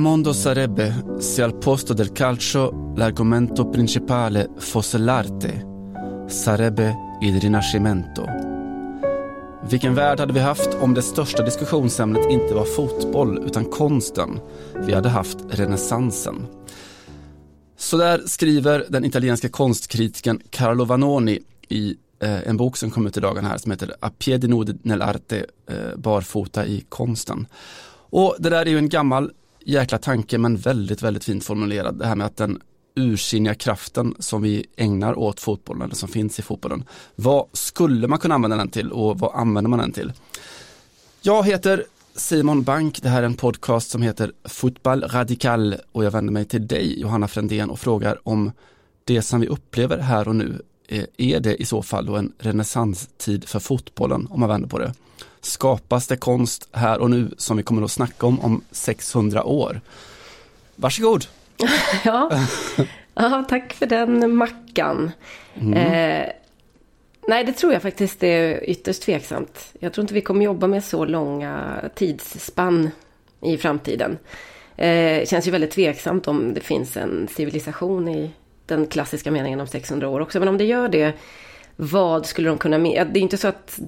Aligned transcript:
mondo 0.00 0.32
sarebbe 0.32 1.04
se 1.18 1.42
al 1.42 1.54
posto 1.54 1.94
del 1.94 2.12
calcio 2.12 2.92
l'argomento 2.94 3.68
principale 3.68 4.50
fosse 4.56 4.98
l'arte, 4.98 5.66
sarebbe 6.26 6.94
il 7.20 7.40
rinascimento. 7.40 8.26
Vilken 9.70 9.94
värld 9.94 10.20
hade 10.20 10.32
vi 10.32 10.40
haft 10.40 10.74
om 10.80 10.94
det 10.94 11.02
största 11.02 11.42
diskussionsämnet 11.42 12.30
inte 12.30 12.54
var 12.54 12.64
fotboll 12.64 13.44
utan 13.46 13.64
konsten? 13.64 14.40
Vi 14.86 14.94
hade 14.94 15.08
haft 15.08 15.38
renässansen. 15.50 16.46
Så 17.76 17.96
där 17.96 18.22
skriver 18.26 18.86
den 18.88 19.04
italienska 19.04 19.48
konstkritikern 19.48 20.40
Carlo 20.50 20.84
Vanoni 20.84 21.38
i 21.68 21.96
eh, 22.22 22.48
en 22.48 22.56
bok 22.56 22.76
som 22.76 22.90
kom 22.90 23.06
ut 23.06 23.16
i 23.16 23.20
dagarna 23.20 23.48
här 23.48 23.58
som 23.58 23.70
heter 23.70 23.94
A 24.00 24.10
piedi 24.18 24.48
nudi 24.48 24.72
nell'arte, 24.82 25.46
eh, 25.66 25.96
barfota 25.96 26.66
i 26.66 26.84
konsten. 26.88 27.46
Och 28.10 28.36
det 28.38 28.50
där 28.50 28.66
är 28.66 28.70
ju 28.70 28.78
en 28.78 28.88
gammal 28.88 29.30
jäkla 29.64 29.98
tanke 29.98 30.38
men 30.38 30.56
väldigt, 30.56 31.02
väldigt 31.02 31.24
fint 31.24 31.44
formulerad. 31.44 31.98
Det 31.98 32.06
här 32.06 32.16
med 32.16 32.26
att 32.26 32.36
den 32.36 32.60
ursinniga 32.94 33.54
kraften 33.54 34.14
som 34.18 34.42
vi 34.42 34.66
ägnar 34.76 35.18
åt 35.18 35.40
fotbollen, 35.40 35.82
eller 35.82 35.94
som 35.94 36.08
finns 36.08 36.38
i 36.38 36.42
fotbollen. 36.42 36.84
Vad 37.14 37.46
skulle 37.52 38.08
man 38.08 38.18
kunna 38.18 38.34
använda 38.34 38.56
den 38.56 38.68
till 38.68 38.92
och 38.92 39.18
vad 39.18 39.34
använder 39.34 39.68
man 39.68 39.78
den 39.78 39.92
till? 39.92 40.12
Jag 41.20 41.46
heter 41.46 41.84
Simon 42.14 42.62
Bank, 42.62 43.02
det 43.02 43.08
här 43.08 43.22
är 43.22 43.26
en 43.26 43.34
podcast 43.34 43.90
som 43.90 44.02
heter 44.02 44.32
Fotboll 44.44 45.02
Radikal 45.02 45.76
och 45.92 46.04
jag 46.04 46.10
vänder 46.10 46.32
mig 46.32 46.44
till 46.44 46.66
dig 46.66 47.00
Johanna 47.00 47.28
Frändén 47.28 47.70
och 47.70 47.80
frågar 47.80 48.28
om 48.28 48.52
det 49.04 49.22
som 49.22 49.40
vi 49.40 49.46
upplever 49.46 49.98
här 49.98 50.28
och 50.28 50.36
nu, 50.36 50.62
eh, 50.88 51.04
är 51.16 51.40
det 51.40 51.62
i 51.62 51.64
så 51.64 51.82
fall 51.82 52.06
då 52.06 52.16
en 52.16 52.32
renässanstid 52.38 53.48
för 53.48 53.58
fotbollen 53.58 54.26
om 54.30 54.40
man 54.40 54.48
vänder 54.48 54.68
på 54.68 54.78
det? 54.78 54.94
Skapas 55.40 56.06
det 56.06 56.16
konst 56.16 56.68
här 56.72 56.98
och 56.98 57.10
nu 57.10 57.30
som 57.38 57.56
vi 57.56 57.62
kommer 57.62 57.82
att 57.82 57.90
snacka 57.90 58.26
om 58.26 58.40
om 58.40 58.64
600 58.70 59.44
år? 59.44 59.80
Varsågod! 60.76 61.26
ja. 62.04 62.30
ja, 63.14 63.44
tack 63.48 63.72
för 63.72 63.86
den 63.86 64.36
mackan. 64.36 65.10
Mm. 65.54 65.72
Eh, 65.72 66.32
nej, 67.28 67.44
det 67.44 67.52
tror 67.52 67.72
jag 67.72 67.82
faktiskt 67.82 68.22
är 68.22 68.70
ytterst 68.70 69.02
tveksamt. 69.02 69.74
Jag 69.80 69.92
tror 69.92 70.02
inte 70.02 70.14
vi 70.14 70.20
kommer 70.20 70.44
jobba 70.44 70.66
med 70.66 70.84
så 70.84 71.04
långa 71.04 71.80
tidsspann 71.94 72.90
i 73.40 73.56
framtiden. 73.56 74.18
Eh, 74.76 75.26
känns 75.26 75.46
ju 75.46 75.50
väldigt 75.50 75.70
tveksamt 75.70 76.28
om 76.28 76.54
det 76.54 76.60
finns 76.60 76.96
en 76.96 77.28
civilisation 77.28 78.08
i 78.08 78.30
den 78.66 78.86
klassiska 78.86 79.30
meningen 79.30 79.60
om 79.60 79.66
600 79.66 80.08
år 80.08 80.20
också. 80.20 80.38
Men 80.38 80.48
om 80.48 80.58
det 80.58 80.64
gör 80.64 80.88
det, 80.88 81.12
vad 81.76 82.26
skulle 82.26 82.48
de 82.48 82.58
kunna... 82.58 82.78
Det 82.78 82.88
är 82.88 83.16
inte 83.16 83.38
så 83.38 83.48
att 83.48 83.80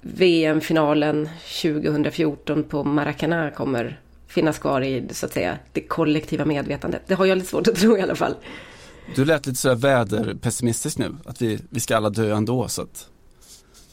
VM-finalen 0.00 1.28
2014 1.62 2.64
på 2.64 2.84
Maracanã 2.84 3.50
kommer 3.50 4.00
finnas 4.28 4.58
kvar 4.58 4.80
i 4.80 5.08
så 5.10 5.26
att 5.26 5.32
säga, 5.32 5.58
det 5.72 5.80
kollektiva 5.80 6.44
medvetandet. 6.44 7.02
Det 7.06 7.14
har 7.14 7.26
jag 7.26 7.38
lite 7.38 7.50
svårt 7.50 7.68
att 7.68 7.74
tro 7.74 7.98
i 7.98 8.00
alla 8.00 8.14
fall. 8.14 8.34
Du 9.14 9.24
lät 9.24 9.46
lite 9.46 9.58
sådär 9.58 9.74
väderpessimistisk 9.74 10.98
nu, 10.98 11.16
att 11.24 11.42
vi, 11.42 11.58
vi 11.70 11.80
ska 11.80 11.96
alla 11.96 12.10
dö 12.10 12.36
ändå 12.36 12.68
så 12.68 12.82
att 12.82 13.08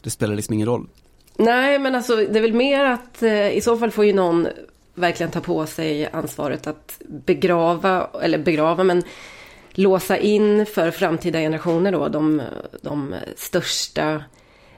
det 0.02 0.10
spelar 0.10 0.34
liksom 0.34 0.54
ingen 0.54 0.66
roll. 0.66 0.88
Nej, 1.36 1.78
men 1.78 1.94
alltså 1.94 2.16
det 2.16 2.38
är 2.38 2.42
väl 2.42 2.52
mer 2.52 2.84
att 2.84 3.22
eh, 3.22 3.50
i 3.50 3.60
så 3.60 3.76
fall 3.76 3.90
får 3.90 4.04
ju 4.04 4.12
någon 4.12 4.48
verkligen 4.94 5.32
ta 5.32 5.40
på 5.40 5.66
sig 5.66 6.06
ansvaret 6.06 6.66
att 6.66 7.00
begrava, 7.08 8.10
eller 8.22 8.38
begrava, 8.38 8.84
men 8.84 9.02
låsa 9.70 10.18
in 10.18 10.66
för 10.66 10.90
framtida 10.90 11.38
generationer 11.38 11.92
då 11.92 12.08
de, 12.08 12.42
de 12.82 13.14
största, 13.36 14.24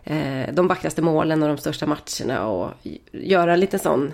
eh, 0.09 0.55
de 0.55 0.69
vackraste 0.69 1.03
målen 1.03 1.43
och 1.43 1.49
de 1.49 1.59
största 1.59 1.87
matcherna 1.87 2.47
och 2.47 2.71
göra 3.13 3.57
lite 3.57 3.79
sån 3.79 4.13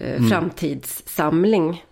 Eh, 0.00 0.16
mm. 0.16 0.28
framtidssamling. 0.28 1.84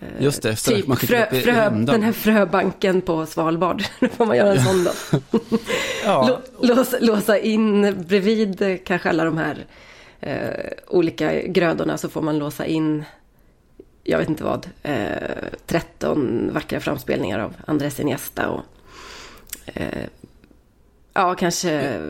Eh, 0.00 0.24
Just 0.24 0.42
det, 0.42 0.56
typ 0.56 0.86
man 0.86 0.96
frö, 0.96 1.26
frö, 1.26 1.70
den 1.70 2.02
här 2.02 2.12
fröbanken 2.12 3.00
på 3.00 3.26
Svalbard. 3.26 3.82
Då 4.00 4.08
får 4.08 4.26
man 4.26 4.36
göra 4.36 4.52
en 4.52 4.64
sån 4.64 4.84
då. 4.84 4.92
ja. 6.04 6.40
låsa, 6.60 6.96
låsa 7.00 7.38
in 7.38 7.96
bredvid 8.08 8.80
kanske 8.84 9.08
alla 9.08 9.24
de 9.24 9.38
här 9.38 9.66
eh, 10.20 10.70
olika 10.86 11.42
grödorna 11.42 11.98
så 11.98 12.08
får 12.08 12.22
man 12.22 12.38
låsa 12.38 12.66
in 12.66 13.04
jag 14.04 14.18
vet 14.18 14.28
inte 14.28 14.44
vad, 14.44 14.66
eh, 14.82 14.94
13 15.66 16.50
vackra 16.52 16.80
framspelningar 16.80 17.38
av 17.38 17.54
Andres 17.66 18.00
Iniesta 18.00 18.48
och 18.48 18.62
eh, 19.66 20.04
ja, 21.12 21.34
kanske 21.34 21.80
eh, 21.80 22.00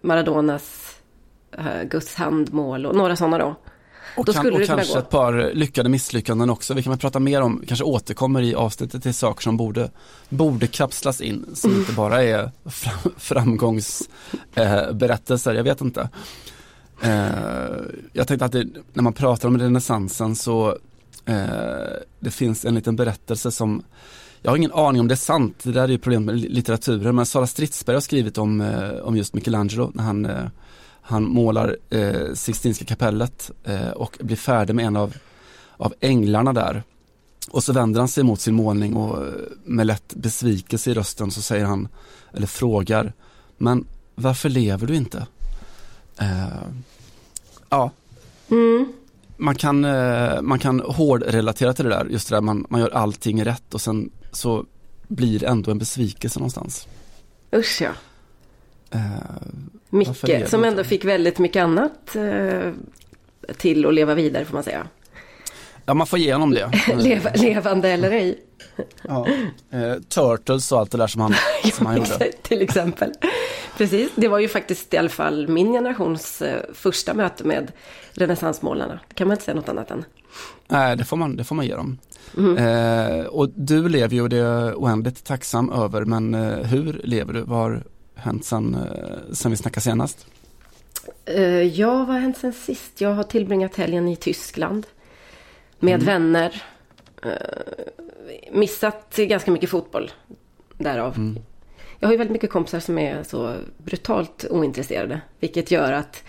Maradonas 0.00 0.96
eh, 1.58 1.82
Guds 1.90 2.14
handmål 2.14 2.86
och 2.86 2.96
några 2.96 3.16
sådana 3.16 3.38
då. 3.38 3.56
Och, 4.16 4.26
kan, 4.26 4.52
och 4.52 4.66
kanske 4.66 4.98
ett 4.98 5.10
par 5.10 5.50
lyckade 5.54 5.88
misslyckanden 5.88 6.50
också. 6.50 6.74
Vi 6.74 6.82
kan 6.82 6.98
prata 6.98 7.18
mer 7.18 7.40
om, 7.40 7.62
kanske 7.66 7.84
återkommer 7.84 8.42
i 8.42 8.54
avsnittet 8.54 9.02
till 9.02 9.14
saker 9.14 9.42
som 9.42 9.56
borde, 9.56 9.90
borde 10.28 10.66
kapslas 10.66 11.20
in, 11.20 11.46
som 11.54 11.70
mm. 11.70 11.80
inte 11.80 11.92
bara 11.96 12.22
är 12.22 12.50
fram, 12.64 13.12
framgångsberättelser, 13.16 15.50
eh, 15.50 15.56
jag 15.56 15.64
vet 15.64 15.80
inte. 15.80 16.08
Eh, 17.02 17.66
jag 18.12 18.28
tänkte 18.28 18.44
att 18.44 18.52
det, 18.52 18.66
när 18.92 19.02
man 19.02 19.12
pratar 19.12 19.48
om 19.48 19.58
renässansen 19.58 20.36
så 20.36 20.68
eh, 21.24 21.36
det 22.20 22.30
finns 22.30 22.64
en 22.64 22.74
liten 22.74 22.96
berättelse 22.96 23.50
som 23.50 23.82
jag 24.46 24.50
har 24.50 24.56
ingen 24.56 24.72
aning 24.72 25.00
om 25.00 25.08
det 25.08 25.14
är 25.14 25.16
sant, 25.16 25.60
det 25.62 25.72
där 25.72 25.82
är 25.82 25.88
ju 25.88 25.98
problemet 25.98 26.26
med 26.26 26.50
litteraturen, 26.50 27.16
men 27.16 27.26
Sara 27.26 27.46
Stridsberg 27.46 27.96
har 27.96 28.00
skrivit 28.00 28.38
om, 28.38 28.60
eh, 28.60 28.90
om 28.90 29.16
just 29.16 29.34
Michelangelo 29.34 29.90
när 29.94 30.04
han 30.04 30.24
eh, 30.24 30.46
han 31.00 31.24
målar 31.24 31.76
eh, 31.90 32.34
Sixtinska 32.34 32.84
kapellet 32.84 33.50
eh, 33.64 33.90
och 33.90 34.18
blir 34.20 34.36
färdig 34.36 34.74
med 34.74 34.84
en 34.84 34.96
av, 34.96 35.16
av 35.76 35.94
änglarna 36.00 36.52
där. 36.52 36.82
Och 37.50 37.64
så 37.64 37.72
vänder 37.72 38.00
han 38.00 38.08
sig 38.08 38.24
mot 38.24 38.40
sin 38.40 38.54
målning 38.54 38.94
och 38.96 39.26
eh, 39.26 39.32
med 39.64 39.86
lätt 39.86 40.14
besvikelse 40.14 40.90
i 40.90 40.94
rösten 40.94 41.30
så 41.30 41.42
säger 41.42 41.64
han, 41.64 41.88
eller 42.32 42.46
frågar, 42.46 43.12
men 43.56 43.86
varför 44.14 44.48
lever 44.48 44.86
du 44.86 44.94
inte? 44.94 45.26
Eh, 46.18 46.68
ja, 47.68 47.90
mm. 48.48 48.92
man, 49.36 49.54
kan, 49.54 49.80
man 50.42 50.58
kan 50.58 50.80
hårdrelatera 50.80 51.72
till 51.72 51.84
det 51.84 51.90
där, 51.90 52.04
just 52.04 52.28
det 52.28 52.36
där 52.36 52.40
man, 52.40 52.66
man 52.68 52.80
gör 52.80 52.90
allting 52.90 53.44
rätt 53.44 53.74
och 53.74 53.80
sen 53.80 54.10
så 54.36 54.64
blir 55.08 55.38
det 55.38 55.46
ändå 55.46 55.70
en 55.70 55.78
besvikelse 55.78 56.38
någonstans. 56.38 56.88
Usch 57.52 57.82
ja. 57.82 57.90
Eh, 58.90 59.00
Micke, 59.88 60.48
som 60.48 60.64
ändå 60.64 60.84
fick 60.84 61.04
väldigt 61.04 61.38
mycket 61.38 61.62
annat 61.62 62.16
eh, 62.16 62.72
till 63.56 63.86
att 63.86 63.94
leva 63.94 64.14
vidare 64.14 64.44
får 64.44 64.54
man 64.54 64.62
säga. 64.62 64.86
Ja, 65.84 65.94
man 65.94 66.06
får 66.06 66.18
igenom 66.18 66.50
det. 66.50 66.70
Leva, 66.96 67.30
levande 67.34 67.88
eller 67.88 68.10
ej. 68.10 68.38
Ja. 69.02 69.26
Eh, 69.70 69.94
Turtles 70.08 70.72
och 70.72 70.78
allt 70.78 70.90
det 70.90 70.98
där 70.98 71.06
som 71.06 71.20
han, 71.20 71.34
som 71.72 71.86
han 71.86 71.96
gjorde. 71.96 72.32
Till 72.42 72.62
exempel. 72.62 73.12
Precis, 73.76 74.10
det 74.14 74.28
var 74.28 74.38
ju 74.38 74.48
faktiskt 74.48 74.94
i 74.94 74.96
alla 74.96 75.08
fall 75.08 75.48
min 75.48 75.72
generations 75.72 76.42
eh, 76.42 76.60
första 76.74 77.14
möte 77.14 77.44
med 77.44 77.72
renässansmålarna. 78.12 79.00
Det 79.08 79.14
kan 79.14 79.28
man 79.28 79.34
inte 79.34 79.44
säga 79.44 79.54
något 79.54 79.68
annat 79.68 79.90
än. 79.90 80.04
Nej, 80.68 80.96
det 80.96 81.04
får 81.04 81.16
man, 81.16 81.36
det 81.36 81.44
får 81.44 81.54
man 81.54 81.66
ge 81.66 81.74
dem. 81.74 81.98
Mm. 82.36 82.56
Eh, 82.56 83.26
och 83.26 83.48
du 83.54 83.88
lever 83.88 84.14
ju 84.14 84.22
och 84.22 84.28
det 84.28 84.38
är 84.38 84.74
oändligt 84.74 85.24
tacksam 85.24 85.72
över, 85.72 86.04
men 86.04 86.34
eh, 86.34 86.58
hur 86.58 87.00
lever 87.04 87.32
du? 87.32 87.40
Var, 87.40 87.82
hänt 88.14 88.44
sen, 88.44 88.74
eh, 88.74 89.32
sen 89.32 89.50
vi 89.50 89.56
snackade 89.56 89.80
senast? 89.80 90.26
Eh, 91.24 91.62
ja, 91.62 91.90
vad 91.90 92.06
har 92.06 92.18
hänt 92.18 92.38
sen 92.38 92.52
sist? 92.52 93.00
Jag 93.00 93.14
har 93.14 93.22
tillbringat 93.22 93.76
helgen 93.76 94.08
i 94.08 94.16
Tyskland. 94.16 94.86
Med 95.78 96.02
mm. 96.02 96.06
vänner. 96.06 96.62
Eh, 97.22 97.30
missat 98.52 99.16
ganska 99.16 99.50
mycket 99.50 99.70
fotboll. 99.70 100.10
Därav. 100.78 101.16
Mm. 101.16 101.38
Jag 101.98 102.08
har 102.08 102.12
ju 102.12 102.18
väldigt 102.18 102.32
mycket 102.32 102.50
kompisar 102.50 102.80
som 102.80 102.98
är 102.98 103.22
så 103.22 103.54
brutalt 103.78 104.44
ointresserade. 104.50 105.20
Vilket 105.40 105.70
gör 105.70 105.92
att 105.92 106.22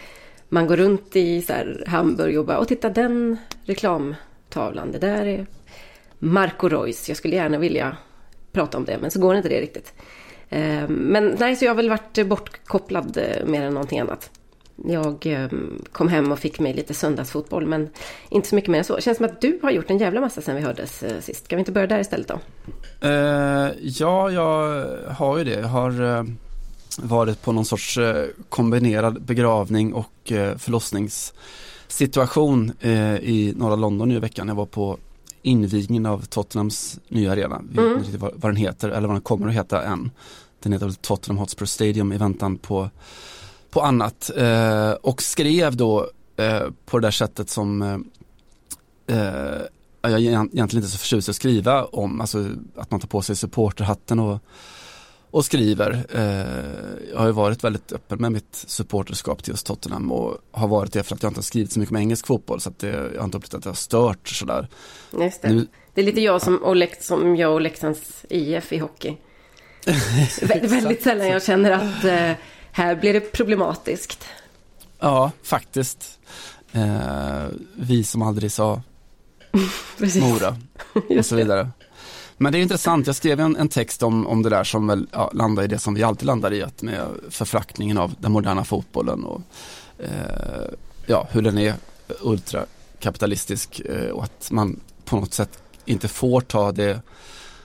man 0.50 0.67
går 0.67 0.77
runt 0.77 1.15
i 1.15 1.41
så 1.41 1.53
Hamburg 1.88 2.39
och 2.39 2.45
bara, 2.45 2.57
och 2.57 2.67
titta 2.67 2.89
den 2.89 3.38
reklamtavlan. 3.65 4.91
Det 4.91 5.00
där 5.00 5.25
är 5.25 5.45
Marco 6.19 6.69
Reus. 6.69 7.07
Jag 7.07 7.17
skulle 7.17 7.35
gärna 7.35 7.57
vilja 7.57 7.97
prata 8.51 8.77
om 8.77 8.85
det, 8.85 8.97
men 9.01 9.11
så 9.11 9.19
går 9.19 9.35
inte 9.35 9.49
det 9.49 9.61
riktigt. 9.61 9.93
Ehm, 10.49 10.93
men 10.93 11.35
nej, 11.39 11.55
så 11.55 11.65
jag 11.65 11.71
har 11.71 11.75
väl 11.75 11.89
varit 11.89 12.27
bortkopplad 12.27 13.17
eh, 13.17 13.45
mer 13.45 13.61
än 13.61 13.73
någonting 13.73 13.99
annat. 13.99 14.29
Jag 14.85 15.25
ehm, 15.25 15.83
kom 15.91 16.07
hem 16.07 16.31
och 16.31 16.39
fick 16.39 16.59
mig 16.59 16.73
lite 16.73 16.93
söndagsfotboll 16.93 17.65
men 17.65 17.89
inte 18.29 18.47
så 18.47 18.55
mycket 18.55 18.69
mer 18.69 18.77
än 18.77 18.83
så. 18.83 18.95
Det 18.95 19.01
känns 19.01 19.17
som 19.17 19.25
att 19.25 19.41
du 19.41 19.59
har 19.61 19.71
gjort 19.71 19.89
en 19.89 19.97
jävla 19.97 20.21
massa 20.21 20.41
sen 20.41 20.55
vi 20.55 20.61
hördes 20.61 21.03
eh, 21.03 21.19
sist. 21.19 21.45
Ska 21.45 21.55
vi 21.55 21.59
inte 21.59 21.71
börja 21.71 21.87
där 21.87 21.99
istället 21.99 22.27
då? 22.27 22.39
Uh, 23.07 23.69
ja, 23.81 24.31
jag 24.31 24.85
har 25.07 25.37
ju 25.37 25.43
det. 25.43 25.59
Jag 25.59 25.67
har 25.67 26.01
uh, 26.01 26.23
varit 26.97 27.41
på 27.41 27.51
någon 27.51 27.65
sorts 27.65 27.97
uh, 27.97 28.25
kombinerad 28.49 29.21
begravning 29.21 29.93
och 29.93 30.31
förlossningssituation 30.57 32.71
i 33.21 33.53
norra 33.55 33.75
London 33.75 34.09
nu 34.09 34.15
i 34.15 34.19
veckan. 34.19 34.47
Jag 34.47 34.55
var 34.55 34.65
på 34.65 34.97
invigningen 35.42 36.06
av 36.06 36.25
Tottenhams 36.25 37.00
nya 37.07 37.31
arena. 37.31 37.62
Vi 37.69 37.75
vet 37.75 37.92
mm. 37.92 38.04
inte 38.04 38.18
vad, 38.18 38.31
vad 38.36 38.51
den 38.51 38.56
heter 38.56 38.89
eller 38.89 39.07
vad 39.07 39.16
den 39.16 39.22
kommer 39.22 39.48
att 39.48 39.54
heta 39.54 39.84
än. 39.84 40.12
Den 40.60 40.74
heter 40.74 40.92
Tottenham 41.01 41.38
Hotspur 41.38 41.66
Stadium 41.66 42.13
i 42.13 42.18
väntan 42.18 42.57
på, 42.57 42.89
på 43.69 43.81
annat. 43.81 44.31
Eh, 44.38 44.92
och 44.92 45.22
skrev 45.22 45.75
då 45.75 46.10
eh, 46.38 46.63
på 46.86 47.00
det 47.00 47.07
där 47.07 47.12
sättet 47.12 47.50
som 47.50 47.81
eh, 47.81 47.98
eh, 49.18 49.62
jag 50.01 50.12
är 50.12 50.19
egentligen 50.19 50.69
inte 50.75 50.88
så 50.88 50.98
förtjust 50.98 51.28
i 51.28 51.31
att 51.31 51.36
skriva 51.36 51.86
om, 51.86 52.22
alltså 52.22 52.45
att 52.75 52.92
man 52.92 53.00
tar 53.00 53.07
på 53.07 53.22
sig 53.22 53.36
supporterhatten 53.36 54.19
och, 54.19 54.39
och 55.38 55.45
skriver. 55.45 56.06
Eh, 56.13 57.10
jag 57.12 57.19
har 57.19 57.25
ju 57.25 57.31
varit 57.31 57.63
väldigt 57.63 57.92
öppen 57.92 58.22
med 58.22 58.31
mitt 58.31 58.56
supporterskap 58.68 59.44
till 59.44 59.54
just 59.54 59.68
Tottenham 59.68 60.12
och 60.12 60.38
har 60.51 60.68
varit 60.68 60.94
det 60.94 61.04
för 61.04 61.16
att 61.16 61.24
jag 61.24 61.30
inte 61.30 61.38
har 61.38 61.44
skrivit 61.44 61.72
så 61.72 61.80
mycket 61.80 61.92
om 61.92 61.98
engelsk 61.98 62.28
fotboll 62.28 62.62
så 62.62 62.69
att 62.69 62.80
det, 62.80 62.88
jag 62.88 63.19
har 63.19 63.25
inte 63.25 63.38
upplevt 63.38 63.54
att 63.54 63.63
det 63.63 63.69
har 63.69 63.75
stört 63.75 64.28
sådär. 64.28 64.68
Just 65.22 65.42
det. 65.42 65.50
Nu, 65.50 65.68
det 65.94 66.01
är 66.01 66.06
lite 66.06 66.22
jag 66.22 66.42
som, 66.42 66.57
och 66.57 66.75
som 67.00 67.36
jag 67.36 67.54
och 67.54 67.62
Leksands 67.62 68.25
IF 68.30 68.74
i 68.74 68.78
hockey. 68.78 69.18
väldigt 70.42 71.04
sällan 71.04 71.28
jag 71.28 71.44
känner 71.44 71.72
att 71.72 72.04
eh, 72.04 72.31
här 72.72 72.95
blir 72.95 73.13
det 73.13 73.19
problematiskt. 73.19 74.25
Ja, 75.00 75.31
faktiskt. 75.44 76.19
Eh, 76.72 77.45
vi 77.75 78.04
som 78.04 78.22
aldrig 78.22 78.51
sa 78.51 78.81
Mora 80.22 80.57
och 81.19 81.25
så 81.25 81.36
vidare. 81.36 81.69
Men 82.38 82.51
det 82.51 82.57
är 82.60 82.62
intressant, 82.62 83.07
jag 83.07 83.16
skrev 83.16 83.39
en, 83.39 83.56
en 83.56 83.69
text 83.69 84.04
om, 84.04 84.28
om 84.28 84.44
det 84.44 84.50
där 84.50 84.63
som 84.63 84.88
väl 84.88 85.07
ja, 85.12 85.31
landar 85.34 85.63
i 85.63 85.68
det 85.68 85.80
som 85.80 85.94
vi 85.94 86.04
alltid 86.04 86.25
landar 86.25 86.54
i, 86.54 86.63
att 86.63 86.81
med 86.81 87.07
förflackningen 87.30 87.98
av 87.98 88.16
den 88.19 88.31
moderna 88.31 88.63
fotbollen 88.63 89.24
och 89.24 89.42
eh, 90.00 90.69
ja, 91.06 91.28
hur 91.31 91.42
den 91.42 91.57
är 91.57 91.74
ultrakapitalistisk 92.22 93.80
eh, 93.80 94.10
och 94.10 94.24
att 94.24 94.51
man 94.51 94.80
på 95.06 95.16
något 95.16 95.34
sätt 95.34 95.60
inte 95.86 96.07
får 96.07 96.42
ta 96.42 96.72
det, 96.72 97.01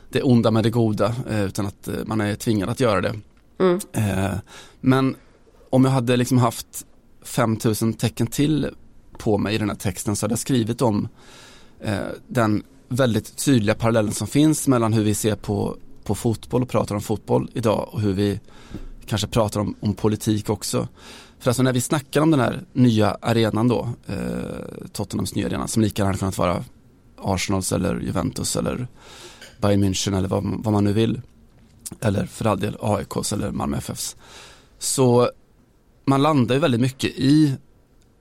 det 0.09 0.23
onda 0.23 0.51
med 0.51 0.65
det 0.65 0.71
goda 0.71 1.15
eh, 1.31 1.43
utan 1.43 1.67
att 1.67 1.89
eh, 1.89 1.95
man 2.07 2.21
är 2.21 2.35
tvingad 2.35 2.69
att 2.69 2.81
göra 2.81 3.01
det. 3.01 3.21
Mm. 3.59 3.81
Eh, 3.93 4.35
men 4.81 5.17
om 5.71 5.85
jag 5.85 5.93
hade 5.93 6.17
liksom 6.17 6.39
haft 6.39 6.87
5000 7.23 7.93
tecken 7.93 8.27
till 8.27 8.71
på 9.19 9.39
mig 9.39 9.55
i 9.55 9.59
den 9.59 9.71
här 9.71 9.77
texten 9.77 10.17
så 10.17 10.25
hade 10.25 10.33
jag 10.33 10.39
skrivit 10.39 10.83
om 10.83 11.09
eh, 11.81 11.99
den 12.29 12.63
väldigt 12.93 13.37
tydliga 13.37 13.75
parallellen 13.75 14.13
som 14.13 14.27
finns 14.27 14.69
mellan 14.69 14.93
hur 14.93 15.05
vi 15.05 15.15
ser 15.15 15.37
på, 15.37 15.77
på 16.05 16.15
fotboll 16.15 16.63
och 16.63 16.69
pratar 16.69 16.95
om 16.95 17.01
fotboll 17.01 17.51
idag 17.55 17.89
och 17.93 18.01
hur 18.01 18.13
vi 18.13 18.41
kanske 19.07 19.27
pratar 19.27 19.61
om, 19.61 19.75
om 19.81 19.95
politik 19.95 20.51
också. 20.51 20.89
För 21.39 21.51
alltså 21.51 21.63
när 21.63 21.73
vi 21.73 21.81
snackar 21.81 22.21
om 22.21 22.31
den 22.31 22.41
här 22.41 22.65
nya 22.73 23.17
arenan 23.21 23.69
då, 23.69 23.89
eh, 24.07 24.87
Tottenhams 24.93 25.35
nya 25.35 25.47
arena 25.47 25.69
som 25.69 25.83
lika 25.83 26.03
gärna 26.03 26.19
kunnat 26.19 26.39
vara 26.39 26.65
Arsenals 27.19 27.73
eller 27.73 28.01
Juventus 28.01 28.57
eller 28.57 28.87
Bayern 29.61 29.85
München 29.85 30.17
eller 30.17 30.29
vad, 30.29 30.45
vad 30.45 30.73
man 30.73 30.85
nu 30.85 30.93
vill. 30.93 31.21
Eller 32.01 32.27
för 32.27 32.45
all 32.45 32.61
del 32.61 32.77
AIKs 32.81 33.33
eller 33.33 33.51
Malmö 33.51 33.77
FFs. 33.77 34.17
Så 34.79 35.31
man 36.05 36.23
landar 36.23 36.55
ju 36.55 36.61
väldigt 36.61 36.81
mycket 36.81 37.11
i, 37.11 37.55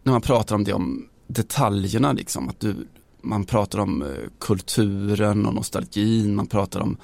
när 0.03 0.11
man 0.11 0.21
pratar 0.21 0.55
om 0.55 0.63
det, 0.63 0.73
om 0.73 1.07
detaljerna 1.27 2.13
liksom. 2.13 2.49
Att 2.49 2.59
du, 2.59 2.75
man 3.21 3.45
pratar 3.45 3.79
om 3.79 4.01
eh, 4.01 4.07
kulturen 4.39 5.45
och 5.45 5.53
nostalgin, 5.53 6.35
man 6.35 6.47
pratar 6.47 6.79
om 6.79 6.97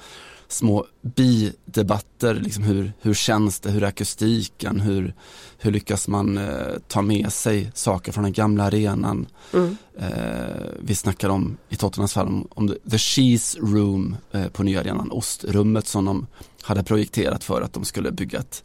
små 0.48 0.86
bidebatter, 1.02 2.34
liksom 2.34 2.64
hur, 2.64 2.92
hur 3.00 3.14
känns 3.14 3.60
det, 3.60 3.70
hur 3.70 3.82
är 3.82 3.86
akustiken, 3.86 4.80
hur, 4.80 5.14
hur 5.58 5.72
lyckas 5.72 6.08
man 6.08 6.38
eh, 6.38 6.78
ta 6.88 7.02
med 7.02 7.32
sig 7.32 7.70
saker 7.74 8.12
från 8.12 8.24
den 8.24 8.32
gamla 8.32 8.64
arenan. 8.64 9.26
Mm. 9.52 9.76
Eh, 9.98 10.68
vi 10.80 10.94
snackar 10.94 11.28
om, 11.28 11.56
i 11.68 11.76
Tottenhams 11.76 12.12
fall, 12.12 12.26
om, 12.26 12.48
om 12.50 12.68
the, 12.68 12.74
the 12.90 12.98
cheese 12.98 13.58
room 13.60 14.16
eh, 14.32 14.48
på 14.48 14.62
nya 14.62 14.80
arenan, 14.80 15.10
ostrummet 15.10 15.86
som 15.86 16.04
de 16.04 16.26
hade 16.62 16.84
projekterat 16.84 17.44
för 17.44 17.62
att 17.62 17.72
de 17.72 17.84
skulle 17.84 18.10
bygga 18.12 18.38
ett 18.38 18.64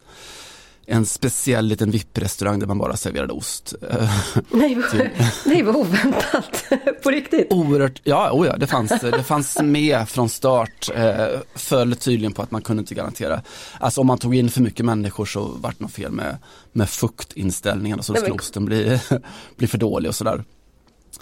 en 0.86 1.06
speciell 1.06 1.66
liten 1.66 1.90
VIP-restaurang 1.90 2.58
där 2.58 2.66
man 2.66 2.78
bara 2.78 2.96
serverade 2.96 3.32
ost. 3.32 3.74
Nej, 4.50 4.74
vad, 4.74 5.10
nej, 5.46 5.62
vad 5.62 5.76
oväntat. 5.76 6.64
På 7.02 7.10
riktigt? 7.10 7.52
Oerhört, 7.52 8.00
ja, 8.04 8.32
oh 8.32 8.46
ja 8.46 8.56
det, 8.56 8.66
fanns, 8.66 9.00
det 9.00 9.22
fanns 9.22 9.58
med 9.62 10.08
från 10.08 10.28
start. 10.28 10.90
Eh, 10.94 11.26
föll 11.54 11.96
tydligen 11.96 12.32
på 12.32 12.42
att 12.42 12.50
man 12.50 12.62
kunde 12.62 12.80
inte 12.80 12.94
garantera. 12.94 13.42
Alltså 13.80 14.00
om 14.00 14.06
man 14.06 14.18
tog 14.18 14.34
in 14.34 14.50
för 14.50 14.60
mycket 14.60 14.86
människor 14.86 15.24
så 15.24 15.40
vart 15.40 15.78
det 15.78 15.84
något 15.84 15.92
fel 15.92 16.12
med, 16.12 16.36
med 16.72 16.88
fuktinställningarna 16.88 18.02
så 18.02 18.14
skulle 18.14 18.32
osten 18.32 18.64
bli, 18.64 19.00
bli 19.56 19.66
för 19.66 19.78
dålig 19.78 20.08
och 20.08 20.14
sådär. 20.14 20.44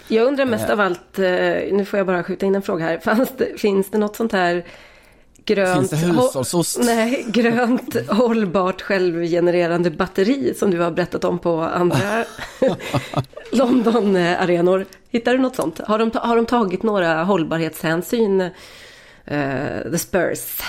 Jag 0.07 0.27
undrar 0.27 0.45
mest 0.45 0.69
av 0.69 0.79
allt, 0.79 1.19
eh, 1.19 1.25
nu 1.71 1.85
får 1.85 1.97
jag 1.97 2.07
bara 2.07 2.23
skjuta 2.23 2.45
in 2.45 2.55
en 2.55 2.61
fråga 2.61 2.85
här. 2.85 2.97
Fanns 2.97 3.29
det, 3.37 3.59
finns 3.59 3.91
det 3.91 3.97
något 3.97 4.15
sånt 4.15 4.31
här 4.31 4.65
grönt, 5.45 5.89
Finns 5.89 6.01
det 6.01 6.07
hushållsost? 6.07 6.79
Nej, 6.83 7.25
grönt 7.27 7.95
hållbart 8.09 8.81
självgenererande 8.81 9.91
batteri 9.91 10.53
som 10.57 10.71
du 10.71 10.79
har 10.79 10.91
berättat 10.91 11.23
om 11.23 11.39
på 11.39 11.61
andra 11.61 12.25
London-arenor. 13.51 14.85
Hittar 15.09 15.33
du 15.33 15.39
något 15.39 15.55
sånt? 15.55 15.79
Har 15.87 15.99
de, 15.99 16.11
har 16.13 16.35
de 16.35 16.45
tagit 16.45 16.83
några 16.83 17.23
hållbarhetshänsyn, 17.23 18.41
uh, 18.41 18.49
The 19.91 19.97
Spurs? 19.97 20.61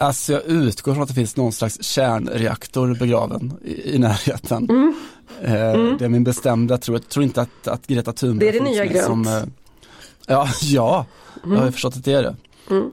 Alltså 0.00 0.32
jag 0.32 0.42
utgår 0.44 0.94
från 0.94 1.02
att 1.02 1.08
det 1.08 1.14
finns 1.14 1.36
någon 1.36 1.52
slags 1.52 1.82
kärnreaktor 1.82 2.94
begraven 2.94 3.52
i, 3.64 3.94
i 3.94 3.98
närheten. 3.98 4.70
Mm. 4.70 4.94
Uh, 5.44 5.74
mm. 5.74 5.98
Det 5.98 6.04
är 6.04 6.08
min 6.08 6.24
bestämda 6.24 6.78
tro. 6.78 6.94
Jag 6.94 7.08
tror 7.08 7.24
inte 7.24 7.42
att, 7.42 7.68
att 7.68 7.86
Greta 7.86 8.12
Thunberg 8.12 8.52
Det 8.52 8.58
är 8.58 8.60
det 8.60 8.70
nya 8.70 8.84
grönt. 8.84 9.06
Som, 9.06 9.26
uh, 9.26 9.44
ja, 10.26 10.48
ja, 10.62 11.06
mm. 11.44 11.56
jag 11.56 11.64
har 11.64 11.70
förstått 11.70 11.96
att 11.96 12.04
det 12.04 12.12
är 12.12 12.22
det. 12.22 12.36
Mm. 12.70 12.90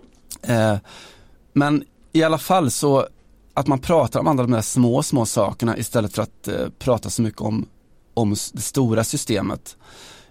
Men 1.57 1.84
i 2.12 2.24
alla 2.24 2.38
fall 2.38 2.72
så 2.72 3.07
att 3.54 3.68
man 3.68 3.80
pratar 3.80 4.19
om 4.19 4.28
alla 4.28 4.42
de 4.42 4.52
där 4.52 4.62
små, 4.62 5.04
små 5.04 5.25
sakerna 5.25 5.78
istället 5.78 6.16
för 6.16 6.22
att 6.22 6.48
eh, 6.48 6.69
prata 6.80 7.10
så 7.10 7.22
mycket 7.22 7.42
om, 7.42 7.66
om 8.13 8.30
det 8.30 8.62
stora 8.62 9.04
systemet. 9.04 9.78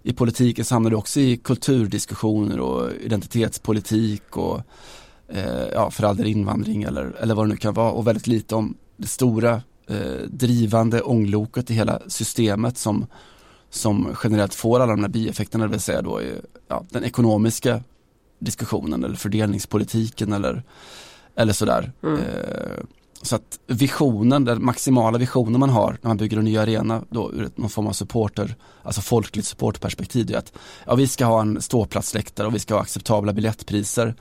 I 0.02 0.12
politiken 0.12 0.64
så 0.64 0.74
hamnar 0.74 0.90
du 0.90 0.96
också 0.96 1.20
i 1.20 1.36
kulturdiskussioner 1.36 2.60
och 2.60 2.90
identitetspolitik 3.00 4.36
och 4.36 4.60
eh, 5.28 5.66
ja, 5.72 5.90
för 5.90 6.04
all 6.04 6.16
del 6.16 6.26
invandring 6.26 6.82
eller, 6.82 7.16
eller 7.20 7.34
vad 7.34 7.44
det 7.44 7.48
nu 7.48 7.56
kan 7.56 7.74
vara 7.74 7.92
och 7.92 8.06
väldigt 8.06 8.26
lite 8.26 8.54
om 8.54 8.76
det 8.96 9.06
stora 9.06 9.62
eh, 9.86 10.28
drivande 10.28 11.02
ångloket 11.02 11.70
i 11.70 11.74
hela 11.74 12.02
systemet 12.06 12.78
som, 12.78 13.06
som 13.70 14.16
generellt 14.24 14.54
får 14.54 14.80
alla 14.80 14.92
de 14.92 15.00
här 15.00 15.08
bieffekterna, 15.08 15.64
det 15.64 15.70
vill 15.70 15.80
säga 15.80 16.02
då 16.02 16.20
ja, 16.68 16.84
den 16.90 17.04
ekonomiska 17.04 17.82
diskussionen 18.38 19.04
eller 19.04 19.16
fördelningspolitiken 19.16 20.32
eller 20.32 20.62
eller 21.36 21.52
sådär. 21.52 21.92
Mm. 22.02 22.18
Eh, 22.18 22.84
så 23.22 23.36
att 23.36 23.60
visionen, 23.66 24.44
den 24.44 24.64
maximala 24.64 25.18
visionen 25.18 25.60
man 25.60 25.70
har 25.70 25.98
när 26.02 26.08
man 26.08 26.16
bygger 26.16 26.38
en 26.38 26.44
ny 26.44 26.58
arena 26.58 27.02
då 27.10 27.32
ur 27.32 27.48
någon 27.54 27.70
form 27.70 27.86
av 27.86 27.92
supporter, 27.92 28.56
alltså 28.82 29.00
folkligt 29.00 29.46
supportperspektiv, 29.46 30.30
är 30.30 30.38
att 30.38 30.52
ja, 30.86 30.94
vi 30.94 31.06
ska 31.06 31.24
ha 31.24 31.40
en 31.40 31.62
ståplatsläktare 31.62 32.46
och 32.46 32.54
vi 32.54 32.58
ska 32.58 32.74
ha 32.74 32.80
acceptabla 32.80 33.32
biljettpriser. 33.32 34.14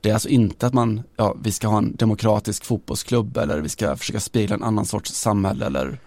Det 0.00 0.10
är 0.10 0.14
alltså 0.14 0.28
inte 0.28 0.66
att 0.66 0.74
man, 0.74 1.02
ja, 1.16 1.36
vi 1.42 1.52
ska 1.52 1.68
ha 1.68 1.78
en 1.78 1.96
demokratisk 1.96 2.64
fotbollsklubb 2.64 3.36
eller 3.36 3.60
vi 3.60 3.68
ska 3.68 3.96
försöka 3.96 4.20
spegla 4.20 4.54
en 4.54 4.62
annan 4.62 4.86
sorts 4.86 5.12
samhälle 5.12 5.66
eller 5.66 5.98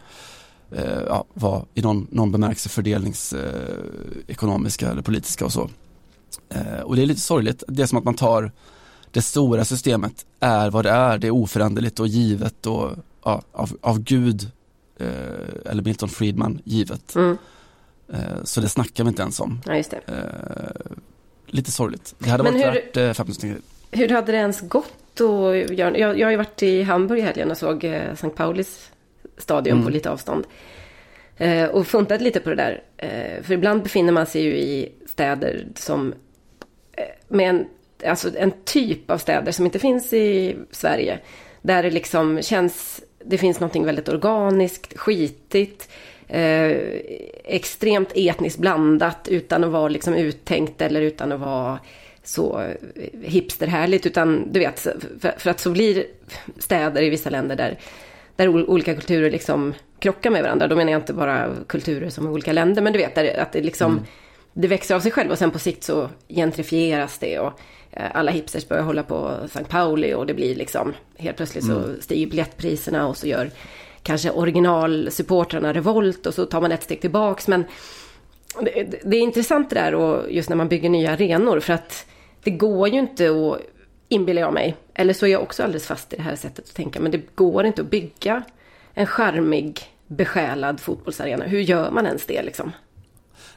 eh, 0.72 1.02
ja, 1.08 1.26
vara 1.34 1.66
i 1.74 1.82
någon, 1.82 2.08
någon 2.12 2.32
bemärkelse 2.32 2.70
fördelningsekonomiska 2.70 4.86
eh, 4.86 4.92
eller 4.92 5.02
politiska 5.02 5.46
och 5.46 5.52
så. 5.52 5.70
Eh, 6.50 6.80
och 6.80 6.96
det 6.96 7.02
är 7.02 7.06
lite 7.06 7.22
sorgligt, 7.22 7.64
det 7.68 7.84
är 7.84 7.88
som 7.88 7.98
att 7.98 8.04
man 8.04 8.16
tar 8.16 8.52
det 9.14 9.22
stora 9.22 9.66
systemet 9.66 10.26
är 10.40 10.70
vad 10.70 10.86
det 10.86 10.90
är, 10.90 11.18
det 11.18 11.28
är 11.28 11.32
oföränderligt 11.32 12.00
och 12.00 12.08
givet 12.08 12.68
och 12.68 12.92
ja, 13.24 13.42
av, 13.52 13.78
av 13.82 14.00
Gud 14.00 14.52
eh, 15.00 15.72
eller 15.72 15.84
Milton 15.84 16.10
Friedman 16.10 16.62
givet. 16.64 17.16
Mm. 17.16 17.38
Eh, 18.14 18.44
så 18.44 18.62
det 18.62 18.70
snackar 18.70 19.04
vi 19.04 19.08
inte 19.08 19.22
ens 19.22 19.40
om. 19.40 19.62
Ja, 19.66 19.76
just 19.76 19.92
det. 19.92 20.00
Eh, 20.08 20.92
lite 21.48 21.72
sorgligt. 21.72 22.16
Det 22.20 22.30
hade 22.30 22.44
Men 22.44 22.54
varit 22.54 22.66
hur, 22.66 22.72
värt 22.72 22.98
eh, 22.98 23.14
15 23.14 23.62
Hur 23.92 24.10
hade 24.10 24.32
det 24.32 24.38
ens 24.38 24.62
gått 24.62 25.22
att 25.22 25.78
göra? 25.78 25.98
Jag, 25.98 26.20
jag 26.20 26.28
har 26.28 26.32
ju 26.32 26.38
varit 26.38 26.64
i 26.64 26.84
Hamburg 26.84 27.20
i 27.20 27.22
helgen 27.22 27.52
och 27.52 27.58
såg 27.58 27.84
eh, 27.84 28.12
St. 28.12 28.30
Paulis 28.30 28.92
stadion 29.38 29.74
mm. 29.74 29.84
på 29.84 29.90
lite 29.90 30.12
avstånd. 30.12 30.46
Eh, 31.38 31.66
och 31.66 31.88
funtat 31.88 32.22
lite 32.22 32.40
på 32.40 32.50
det 32.50 32.56
där. 32.56 32.84
Eh, 32.98 33.44
för 33.44 33.54
ibland 33.54 33.84
befinner 33.84 34.12
man 34.12 34.26
sig 34.26 34.44
ju 34.44 34.56
i 34.58 34.92
städer 35.06 35.68
som 35.76 36.14
med 37.28 37.50
en 37.50 37.66
alltså 38.06 38.32
en 38.38 38.52
typ 38.66 39.12
av 39.12 39.18
städer 39.18 39.52
som 39.52 39.66
inte 39.66 39.80
finns 39.80 40.14
i 40.14 40.56
Sverige. 40.72 41.20
Där 41.62 41.84
det 41.84 41.92
liksom 41.92 42.42
känns, 42.42 43.02
det 43.26 43.38
finns 43.38 43.60
någonting 43.60 43.86
väldigt 43.86 44.10
organiskt, 44.10 44.98
skitigt, 44.98 45.90
eh, 46.28 46.78
extremt 47.44 48.12
etniskt 48.16 48.60
blandat 48.60 49.28
utan 49.28 49.64
att 49.64 49.72
vara 49.72 49.88
liksom 49.88 50.14
uttänkt 50.14 50.82
eller 50.82 51.02
utan 51.02 51.32
att 51.32 51.40
vara 51.40 51.80
så 52.24 52.64
hipsterhärligt. 53.24 54.06
Utan 54.06 54.52
du 54.52 54.60
vet, 54.60 54.80
för, 54.80 55.34
för, 55.38 55.50
att 55.50 55.60
så 55.60 55.72
blir 55.72 56.06
städer 56.60 57.02
i 57.02 57.10
vissa 57.10 57.30
länder 57.30 57.56
där, 57.56 57.80
där 58.36 58.48
olika 58.48 58.94
kulturer 58.94 59.32
liksom 59.32 59.74
krockar 60.00 60.30
med 60.30 60.44
varandra. 60.44 60.68
Då 60.68 60.76
menar 60.76 60.92
jag 60.92 61.02
inte 61.02 61.14
bara 61.14 61.50
kulturer 61.68 62.10
som 62.10 62.28
är 62.28 62.32
olika 62.32 62.54
länder, 62.54 62.82
men 62.82 62.94
du 62.94 63.00
vet, 63.00 63.18
att 63.18 63.52
det 63.52 63.62
liksom 63.62 63.92
mm. 63.92 64.04
det 64.54 64.68
växer 64.68 64.96
av 64.96 65.00
sig 65.00 65.12
själv 65.12 65.32
och 65.32 65.38
sen 65.38 65.52
på 65.52 65.60
sikt 65.60 65.84
så 65.84 66.10
gentrifieras 66.30 67.20
det. 67.20 67.40
Och, 67.40 67.60
alla 67.96 68.32
hipsters 68.32 68.68
börjar 68.68 68.84
hålla 68.84 69.04
på 69.04 69.32
St. 69.46 69.64
Pauli 69.64 70.14
och 70.14 70.26
det 70.26 70.34
blir 70.34 70.56
liksom 70.56 70.94
helt 71.18 71.38
plötsligt 71.38 71.66
så 71.66 71.78
mm. 71.78 72.02
stiger 72.02 72.28
biljettpriserna 72.28 73.08
och 73.08 73.18
så 73.18 73.28
gör 73.28 73.52
kanske 74.04 74.32
originalsupportrarna 74.32 75.74
revolt 75.74 76.26
och 76.26 76.34
så 76.34 76.46
tar 76.46 76.62
man 76.62 76.72
ett 76.72 76.84
steg 76.84 77.02
tillbaks. 77.02 77.48
Men 77.48 77.64
det, 78.62 79.02
det 79.04 79.18
är 79.18 79.22
intressant 79.22 79.70
det 79.70 79.76
där 79.76 79.96
och 79.96 80.32
just 80.32 80.50
när 80.50 80.56
man 80.56 80.68
bygger 80.68 80.90
nya 80.90 81.12
arenor 81.12 81.60
för 81.60 81.74
att 81.74 82.06
det 82.44 82.52
går 82.52 82.88
ju 82.88 83.00
inte 83.00 83.30
att, 83.30 83.62
inbillar 84.10 84.42
jag 84.42 84.54
mig, 84.54 84.76
eller 84.94 85.14
så 85.14 85.26
är 85.26 85.30
jag 85.30 85.42
också 85.42 85.64
alldeles 85.64 85.88
fast 85.88 86.14
i 86.14 86.16
det 86.16 86.22
här 86.22 86.36
sättet 86.36 86.66
att 86.70 86.76
tänka, 86.76 87.00
men 87.00 87.12
det 87.12 87.36
går 87.36 87.66
inte 87.66 87.82
att 87.82 87.90
bygga 87.90 88.44
en 88.94 89.08
charmig, 89.08 89.82
besjälad 90.08 90.80
fotbollsarena. 90.80 91.46
Hur 91.46 91.60
gör 91.60 91.92
man 91.92 92.06
ens 92.06 92.26
det 92.26 92.44
liksom? 92.44 92.72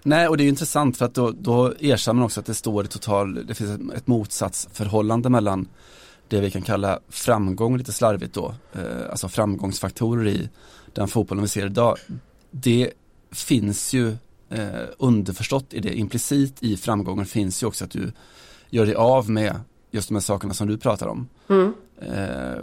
Nej, 0.02 0.28
och 0.28 0.36
det 0.36 0.44
är 0.44 0.48
intressant 0.48 0.96
för 0.96 1.04
att 1.04 1.14
då, 1.14 1.30
då 1.30 1.74
erkänner 1.80 2.14
man 2.14 2.24
också 2.24 2.40
att 2.40 2.46
det 2.46 2.54
står 2.54 2.84
i 2.84 2.88
total, 2.88 3.46
det 3.46 3.54
finns 3.54 3.80
ett 3.94 4.06
motsatsförhållande 4.06 5.28
mellan 5.28 5.68
det 6.28 6.40
vi 6.40 6.50
kan 6.50 6.62
kalla 6.62 7.00
framgång 7.08 7.78
lite 7.78 7.92
slarvigt 7.92 8.34
då, 8.34 8.54
eh, 8.72 9.10
alltså 9.10 9.28
framgångsfaktorer 9.28 10.26
i 10.26 10.48
den 10.94 11.08
fotbollen 11.08 11.42
vi 11.42 11.48
ser 11.48 11.66
idag. 11.66 11.96
Det 12.50 12.92
finns 13.30 13.92
ju 13.92 14.16
eh, 14.48 14.82
underförstått 14.98 15.74
i 15.74 15.80
det, 15.80 15.98
implicit 15.98 16.62
i 16.62 16.76
framgången 16.76 17.26
finns 17.26 17.62
ju 17.62 17.66
också 17.66 17.84
att 17.84 17.90
du 17.90 18.12
gör 18.70 18.86
dig 18.86 18.94
av 18.94 19.30
med 19.30 19.60
just 19.90 20.08
de 20.08 20.14
här 20.14 20.20
sakerna 20.20 20.54
som 20.54 20.68
du 20.68 20.78
pratar 20.78 21.06
om. 21.06 21.28
Mm. 21.48 21.74
Eh, 22.00 22.62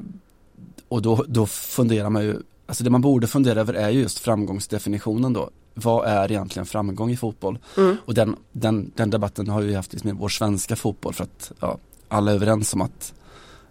och 0.88 1.02
då, 1.02 1.26
då 1.28 1.46
funderar 1.46 2.10
man 2.10 2.24
ju, 2.24 2.42
alltså 2.66 2.84
det 2.84 2.90
man 2.90 3.02
borde 3.02 3.28
fundera 3.28 3.60
över 3.60 3.74
är 3.74 3.90
ju 3.90 4.02
just 4.02 4.20
framgångsdefinitionen 4.20 5.34
då. 5.34 5.50
Vad 5.74 6.08
är 6.08 6.32
egentligen 6.32 6.66
framgång 6.66 7.12
i 7.12 7.18
fotboll? 7.18 7.60
Mm. 7.78 7.98
Och 8.06 8.14
den, 8.14 8.36
den, 8.52 8.92
den 8.96 9.10
debatten 9.10 9.50
har 9.50 9.62
vi 9.62 9.76
haft 9.76 10.04
med 10.04 10.16
vår 10.16 10.30
svenska 10.30 10.76
fotboll 10.76 11.14
för 11.14 11.24
att 11.24 11.52
ja, 11.60 11.78
alla 12.08 12.32
är 12.32 12.36
överens 12.36 12.74
om 12.74 12.82
att, 12.82 13.14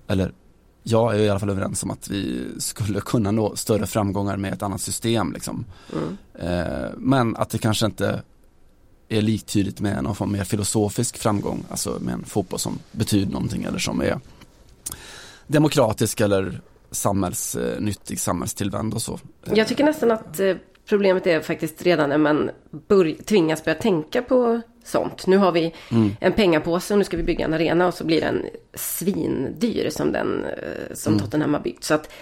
eller 0.07 0.33
jag 0.83 1.15
är 1.15 1.19
i 1.19 1.29
alla 1.29 1.41
fall 1.41 1.51
överens 1.51 1.83
om 1.83 1.91
att 1.91 2.09
vi 2.09 2.47
skulle 2.59 3.01
kunna 3.01 3.31
nå 3.31 3.57
större 3.57 3.87
framgångar 3.87 4.37
med 4.37 4.53
ett 4.53 4.63
annat 4.63 4.81
system. 4.81 5.33
Liksom. 5.33 5.65
Mm. 5.93 6.17
Eh, 6.35 6.91
men 6.97 7.37
att 7.37 7.51
det 7.51 7.59
kanske 7.59 7.87
inte 7.87 8.23
är 9.09 9.23
liktydigt 9.23 9.81
med 9.81 10.05
någon 10.05 10.15
form 10.15 10.33
mer 10.33 10.45
filosofisk 10.45 11.19
framgång, 11.19 11.65
alltså 11.71 11.99
med 12.01 12.15
en 12.15 12.25
fotboll 12.25 12.59
som 12.59 12.79
betyder 12.93 13.33
någonting 13.33 13.65
eller 13.65 13.79
som 13.79 14.01
är 14.01 14.21
demokratisk 15.47 16.21
eller 16.21 16.61
samhällsnyttig, 16.91 18.21
samhällstillvänd 18.21 18.95
och 18.95 19.03
så. 19.03 19.19
Jag 19.45 19.69
tycker 19.69 19.85
nästan 19.85 20.11
att 20.11 20.41
eh, 20.41 20.57
problemet 20.89 21.27
är 21.27 21.41
faktiskt 21.41 21.83
redan 21.83 22.09
när 22.09 22.19
man 22.19 22.51
bör, 22.71 23.25
tvingas 23.25 23.65
börja 23.65 23.79
tänka 23.79 24.23
på 24.23 24.61
sånt. 24.85 25.27
Nu 25.27 25.37
har 25.37 25.53
vi 25.53 25.75
mm. 25.91 26.11
en 26.21 26.33
pengapåse 26.33 26.95
och 26.95 26.99
nu 26.99 27.05
ska 27.05 27.17
vi 27.17 27.23
bygga 27.23 27.45
en 27.45 27.55
arena 27.55 27.87
och 27.87 27.95
så 27.95 28.05
blir 28.05 28.21
den 28.21 28.47
svindyr 28.75 29.91
som 29.91 30.13
den 30.13 30.45
eh, 30.45 30.95
som 30.95 31.13
mm. 31.13 31.25
Tottenham 31.25 31.55
har 31.55 31.61
byggt. 31.61 31.85
Så 31.85 31.95
att 31.95 32.13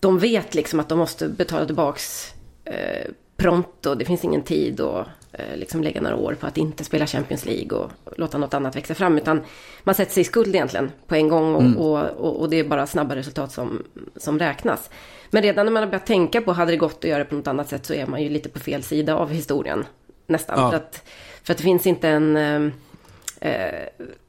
de 0.00 0.18
vet 0.18 0.54
liksom 0.54 0.80
att 0.80 0.88
de 0.88 0.98
måste 0.98 1.28
betala 1.28 1.66
tillbaks 1.66 2.34
eh, 2.64 3.10
pronto. 3.36 3.94
Det 3.94 4.04
finns 4.04 4.24
ingen 4.24 4.42
tid 4.42 4.80
att 4.80 5.06
eh, 5.32 5.56
liksom 5.56 5.82
lägga 5.82 6.00
några 6.00 6.16
år 6.16 6.36
på 6.40 6.46
att 6.46 6.56
inte 6.56 6.84
spela 6.84 7.06
Champions 7.06 7.46
League 7.46 7.78
och 7.78 7.90
låta 8.16 8.38
något 8.38 8.54
annat 8.54 8.76
växa 8.76 8.94
fram. 8.94 9.18
Utan 9.18 9.42
man 9.84 9.94
sätter 9.94 10.12
sig 10.12 10.20
i 10.20 10.24
skuld 10.24 10.54
egentligen 10.54 10.90
på 11.06 11.14
en 11.14 11.28
gång 11.28 11.54
och, 11.54 11.62
mm. 11.62 11.76
och, 11.76 11.98
och, 11.98 12.40
och, 12.40 12.50
det 12.50 12.56
är 12.56 12.64
bara 12.64 12.86
snabba 12.86 13.16
resultat 13.16 13.52
som, 13.52 13.82
som 14.16 14.38
räknas. 14.38 14.90
Men 15.30 15.42
redan 15.42 15.66
när 15.66 15.72
man 15.72 15.82
har 15.82 15.90
börjat 15.90 16.06
tänka 16.06 16.40
på, 16.40 16.52
hade 16.52 16.70
det 16.70 16.76
gått 16.76 16.96
att 16.96 17.10
göra 17.10 17.24
på 17.24 17.34
något 17.34 17.46
annat 17.46 17.68
sätt 17.68 17.86
så 17.86 17.94
är 17.94 18.06
man 18.06 18.22
ju 18.22 18.28
lite 18.28 18.48
på 18.48 18.58
fel 18.58 18.82
sida 18.82 19.14
av 19.16 19.30
historien. 19.30 19.84
Nästan. 20.26 20.60
Ja. 20.60 20.70
För, 20.70 20.76
att, 20.76 21.02
för 21.42 21.52
att 21.52 21.58
det 21.58 21.64
finns 21.64 21.86
inte 21.86 22.08
en... 22.08 22.36
Eh, 22.36 23.50
eh 23.50 23.88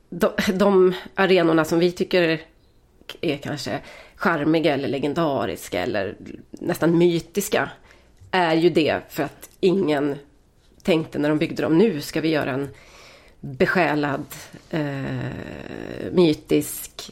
de, 0.09 0.31
de 0.53 0.93
arenorna 1.15 1.65
som 1.65 1.79
vi 1.79 1.91
tycker 1.91 2.41
är 3.21 3.37
kanske 3.37 3.79
charmiga 4.15 4.73
eller 4.73 4.87
legendariska 4.87 5.81
eller 5.81 6.15
nästan 6.51 6.97
mytiska 6.97 7.69
är 8.31 8.55
ju 8.55 8.69
det 8.69 9.01
för 9.09 9.23
att 9.23 9.49
ingen 9.59 10.15
tänkte 10.83 11.19
när 11.19 11.29
de 11.29 11.37
byggde 11.37 11.63
dem, 11.63 11.77
nu 11.77 12.01
ska 12.01 12.21
vi 12.21 12.29
göra 12.29 12.51
en 12.51 12.69
besjälad, 13.39 14.25
eh, 14.69 14.91
mytisk, 16.11 17.11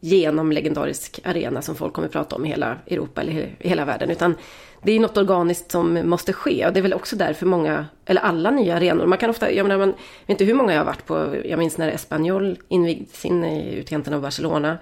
genomlegendarisk 0.00 1.20
arena 1.24 1.62
som 1.62 1.74
folk 1.74 1.92
kommer 1.92 2.08
prata 2.08 2.36
om 2.36 2.44
i 2.44 2.48
hela 2.48 2.76
Europa 2.86 3.20
eller 3.20 3.32
i 3.32 3.68
hela 3.68 3.84
världen. 3.84 4.10
Utan 4.10 4.34
det 4.82 4.92
är 4.92 5.00
något 5.00 5.16
organiskt 5.16 5.70
som 5.70 6.08
måste 6.08 6.32
ske 6.32 6.66
och 6.66 6.72
det 6.72 6.80
är 6.80 6.82
väl 6.82 6.94
också 6.94 7.16
därför 7.16 7.46
många, 7.46 7.86
eller 8.06 8.20
alla 8.20 8.50
nya 8.50 8.76
arenor, 8.76 9.06
man 9.06 9.18
kan 9.18 9.30
ofta, 9.30 9.52
jag 9.52 9.66
menar, 9.66 9.78
man 9.78 9.88
vet 9.90 10.28
inte 10.28 10.44
hur 10.44 10.54
många 10.54 10.72
jag 10.72 10.80
har 10.80 10.86
varit 10.86 11.06
på, 11.06 11.36
jag 11.44 11.58
minns 11.58 11.78
när 11.78 11.88
Espanyol 11.88 12.58
invigdes 12.68 13.24
in 13.24 13.44
i 13.44 13.74
utkanten 13.74 14.14
av 14.14 14.20
Barcelona. 14.20 14.78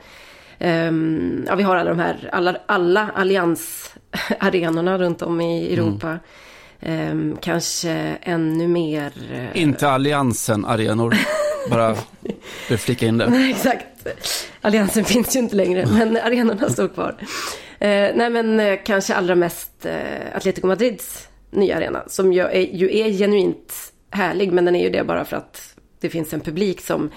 Um, 0.61 1.45
ja, 1.49 1.55
vi 1.55 1.63
har 1.63 1.77
alla 1.77 1.91
de 1.91 1.99
här, 1.99 2.29
alla, 2.33 2.57
alla 2.67 3.11
alliansarenorna 3.15 4.99
runt 4.99 5.23
om 5.23 5.41
i 5.41 5.73
Europa. 5.73 6.09
Mm. 6.09 6.21
Um, 7.11 7.37
kanske 7.41 7.91
ännu 8.23 8.69
mer... 8.69 9.13
Uh... 9.33 9.63
Inte 9.63 9.89
Alliansen-arenor, 9.89 11.15
bara 11.71 11.97
för 12.69 12.77
flika 12.77 13.07
in 13.07 13.19
det. 13.19 13.31
Nej, 13.31 13.51
exakt. 13.51 13.87
Alliansen 14.61 15.05
finns 15.15 15.37
ju 15.37 15.41
inte 15.41 15.57
längre, 15.57 15.87
men 15.87 16.17
arenorna 16.17 16.69
står 16.69 16.89
kvar. 16.89 17.17
Uh, 17.21 17.27
nej, 18.15 18.31
men 18.31 18.61
uh, 18.61 18.79
kanske 18.85 19.15
allra 19.15 19.35
mest 19.35 19.87
uh, 19.87 20.37
Atletico 20.37 20.67
Madrids 20.67 21.29
nya 21.51 21.77
arena, 21.77 22.03
som 22.07 22.33
ju 22.33 22.41
är, 22.41 22.75
ju 22.75 22.99
är 22.99 23.11
genuint 23.11 23.93
härlig, 24.11 24.53
men 24.53 24.65
den 24.65 24.77
är 24.77 24.85
ju 24.85 24.91
det 24.91 25.05
bara 25.05 25.25
för 25.25 25.37
att 25.37 25.75
det 26.01 26.11
finns 26.11 26.35
en 26.35 26.41
publik 26.41 26.81
som 26.81 27.11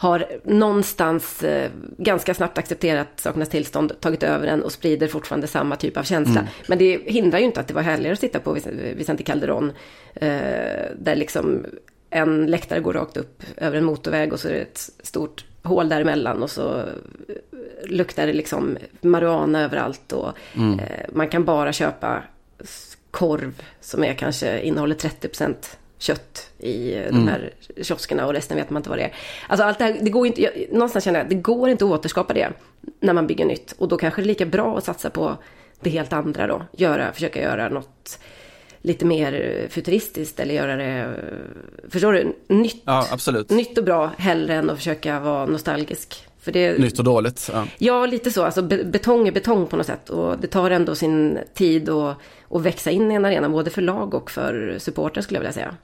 har 0.00 0.26
någonstans 0.44 1.42
eh, 1.42 1.70
ganska 1.98 2.34
snabbt 2.34 2.58
accepterat 2.58 3.08
sakernas 3.16 3.48
tillstånd, 3.48 4.00
tagit 4.00 4.22
över 4.22 4.46
den 4.46 4.62
och 4.62 4.72
sprider 4.72 5.08
fortfarande 5.08 5.46
samma 5.46 5.76
typ 5.76 5.96
av 5.96 6.02
känsla. 6.02 6.40
Mm. 6.40 6.52
Men 6.66 6.78
det 6.78 7.00
hindrar 7.06 7.38
ju 7.38 7.44
inte 7.44 7.60
att 7.60 7.68
det 7.68 7.74
var 7.74 7.82
härligare 7.82 8.12
att 8.12 8.20
sitta 8.20 8.40
på 8.40 8.58
Vicente 8.96 9.22
Calderon, 9.22 9.72
eh, 10.14 10.28
där 10.98 11.16
liksom 11.16 11.66
en 12.10 12.46
läktare 12.46 12.80
går 12.80 12.92
rakt 12.92 13.16
upp 13.16 13.42
över 13.56 13.78
en 13.78 13.84
motorväg 13.84 14.32
och 14.32 14.40
så 14.40 14.48
är 14.48 14.52
det 14.52 14.60
ett 14.60 14.90
stort 15.02 15.44
hål 15.62 15.88
däremellan 15.88 16.42
och 16.42 16.50
så 16.50 16.84
luktar 17.84 18.26
det 18.26 18.32
liksom 18.32 18.78
marijuana 19.00 19.62
överallt 19.62 20.12
och 20.12 20.32
mm. 20.56 20.78
eh, 20.78 21.06
man 21.12 21.28
kan 21.28 21.44
bara 21.44 21.72
köpa 21.72 22.22
korv 23.10 23.62
som 23.80 24.04
är 24.04 24.14
kanske 24.14 24.60
innehåller 24.60 24.94
30% 24.94 25.54
kött 25.98 26.50
i 26.58 26.94
mm. 26.94 27.14
de 27.14 27.28
här 27.28 27.52
kioskerna 27.82 28.26
och 28.26 28.32
resten 28.32 28.56
vet 28.56 28.70
man 28.70 28.80
inte 28.80 28.90
vad 28.90 28.98
det 28.98 29.04
är. 29.04 29.14
Alltså 29.48 29.64
allt 29.64 29.78
det 29.78 29.84
här, 29.84 29.98
det 30.00 30.10
går 30.10 30.26
inte, 30.26 30.42
jag, 30.42 30.52
någonstans 30.72 31.04
känner 31.04 31.18
jag 31.18 31.24
att 31.24 31.30
det 31.30 31.36
går 31.36 31.68
inte 31.68 31.84
att 31.84 31.90
återskapa 31.90 32.34
det 32.34 32.48
när 33.00 33.12
man 33.12 33.26
bygger 33.26 33.44
nytt. 33.44 33.72
Och 33.78 33.88
då 33.88 33.96
kanske 33.96 34.20
det 34.20 34.24
är 34.24 34.26
lika 34.26 34.46
bra 34.46 34.78
att 34.78 34.84
satsa 34.84 35.10
på 35.10 35.36
det 35.80 35.90
helt 35.90 36.12
andra 36.12 36.46
då. 36.46 36.62
Göra, 36.72 37.12
försöka 37.12 37.42
göra 37.42 37.68
något 37.68 38.18
lite 38.82 39.04
mer 39.04 39.66
futuristiskt 39.70 40.40
eller 40.40 40.54
göra 40.54 40.76
det, 40.76 41.16
förstår 41.88 42.12
du? 42.12 42.36
Nytt, 42.48 42.82
ja, 42.84 43.06
absolut. 43.10 43.50
nytt 43.50 43.78
och 43.78 43.84
bra 43.84 44.10
hellre 44.18 44.54
än 44.54 44.70
att 44.70 44.76
försöka 44.76 45.20
vara 45.20 45.46
nostalgisk. 45.46 46.26
För 46.40 46.52
det, 46.52 46.78
Nytt 46.78 46.98
och 46.98 47.04
dåligt. 47.04 47.50
Ja. 47.52 47.66
ja, 47.78 48.06
lite 48.06 48.30
så. 48.30 48.44
Alltså 48.44 48.62
betong 48.62 49.28
är 49.28 49.32
betong 49.32 49.66
på 49.66 49.76
något 49.76 49.86
sätt. 49.86 50.10
Och 50.10 50.38
det 50.38 50.46
tar 50.46 50.70
ändå 50.70 50.94
sin 50.94 51.38
tid 51.54 51.88
att, 51.88 52.16
att 52.50 52.62
växa 52.62 52.90
in 52.90 53.12
i 53.12 53.14
en 53.14 53.24
arena, 53.24 53.48
både 53.48 53.70
för 53.70 53.82
lag 53.82 54.14
och 54.14 54.30
för 54.30 54.76
supporter 54.78 55.20
skulle 55.20 55.36
jag 55.36 55.40
vilja 55.40 55.52
säga. 55.52 55.74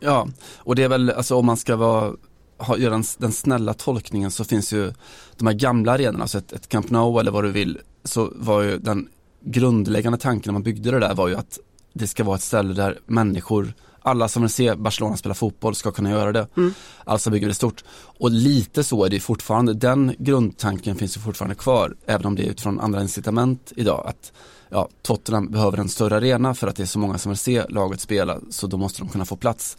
Ja, 0.00 0.28
och 0.56 0.76
det 0.76 0.82
är 0.82 0.88
väl, 0.88 1.10
alltså 1.10 1.36
om 1.36 1.46
man 1.46 1.56
ska 1.56 1.76
vara, 1.76 2.12
ha, 2.58 2.76
göra 2.76 2.90
den, 2.90 3.04
den 3.18 3.32
snälla 3.32 3.74
tolkningen 3.74 4.30
så 4.30 4.44
finns 4.44 4.72
ju 4.72 4.92
de 5.36 5.46
här 5.46 5.54
gamla 5.54 5.92
arenorna, 5.92 6.22
alltså 6.22 6.38
ett, 6.38 6.52
ett 6.52 6.68
Camp 6.68 6.90
Nou 6.90 7.20
eller 7.20 7.30
vad 7.30 7.44
du 7.44 7.50
vill, 7.50 7.78
så 8.04 8.32
var 8.34 8.62
ju 8.62 8.78
den 8.78 9.08
grundläggande 9.40 10.18
tanken 10.18 10.50
när 10.50 10.52
man 10.52 10.62
byggde 10.62 10.90
det 10.90 10.98
där 10.98 11.14
var 11.14 11.28
ju 11.28 11.34
att 11.34 11.58
det 11.98 12.06
ska 12.06 12.24
vara 12.24 12.36
ett 12.36 12.42
ställe 12.42 12.74
där 12.74 12.98
människor, 13.06 13.74
alla 14.02 14.28
som 14.28 14.42
vill 14.42 14.50
se 14.50 14.74
Barcelona 14.74 15.16
spela 15.16 15.34
fotboll 15.34 15.74
ska 15.74 15.90
kunna 15.90 16.10
göra 16.10 16.32
det. 16.32 16.46
Mm. 16.56 16.74
Alltså 17.04 17.30
bygger 17.30 17.48
det 17.48 17.54
stort. 17.54 17.84
Och 17.94 18.30
lite 18.30 18.84
så 18.84 19.04
är 19.04 19.10
det 19.10 19.20
fortfarande, 19.20 19.74
den 19.74 20.14
grundtanken 20.18 20.96
finns 20.96 21.16
ju 21.16 21.20
fortfarande 21.20 21.54
kvar, 21.54 21.96
även 22.06 22.26
om 22.26 22.34
det 22.34 22.42
är 22.42 22.50
utifrån 22.50 22.80
andra 22.80 23.02
incitament 23.02 23.72
idag. 23.76 24.06
Att 24.06 24.32
ja, 24.68 24.88
Tottenham 25.02 25.50
behöver 25.50 25.78
en 25.78 25.88
större 25.88 26.16
arena 26.16 26.54
för 26.54 26.66
att 26.66 26.76
det 26.76 26.82
är 26.82 26.86
så 26.86 26.98
många 26.98 27.18
som 27.18 27.30
vill 27.30 27.38
se 27.38 27.64
laget 27.68 28.00
spela 28.00 28.38
så 28.50 28.66
då 28.66 28.76
måste 28.76 29.00
de 29.00 29.08
kunna 29.08 29.24
få 29.24 29.36
plats. 29.36 29.76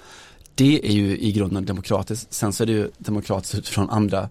Det 0.55 0.87
är 0.87 0.93
ju 0.93 1.17
i 1.17 1.31
grunden 1.31 1.65
demokratiskt. 1.65 2.33
Sen 2.33 2.53
så 2.53 2.63
är 2.63 2.67
det 2.67 2.73
ju 2.73 2.91
demokratiskt 2.97 3.55
utifrån 3.55 3.89
andra 3.89 4.29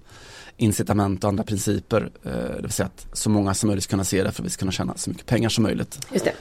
incitament 0.56 1.24
och 1.24 1.28
andra 1.28 1.44
principer. 1.44 2.10
Eh, 2.24 2.32
det 2.32 2.62
vill 2.62 2.72
säga 2.72 2.86
att 2.86 3.06
så 3.12 3.30
många 3.30 3.54
som 3.54 3.66
möjligt 3.66 3.84
ska 3.84 3.90
kunna 3.90 4.04
se 4.04 4.22
det 4.22 4.32
för 4.32 4.42
att 4.42 4.46
vi 4.46 4.50
ska 4.50 4.58
kunna 4.58 4.72
tjäna 4.72 4.94
så 4.96 5.10
mycket 5.10 5.26
pengar 5.26 5.48
som 5.48 5.64
möjligt. 5.64 5.98
Just 6.12 6.24
det. 6.24 6.32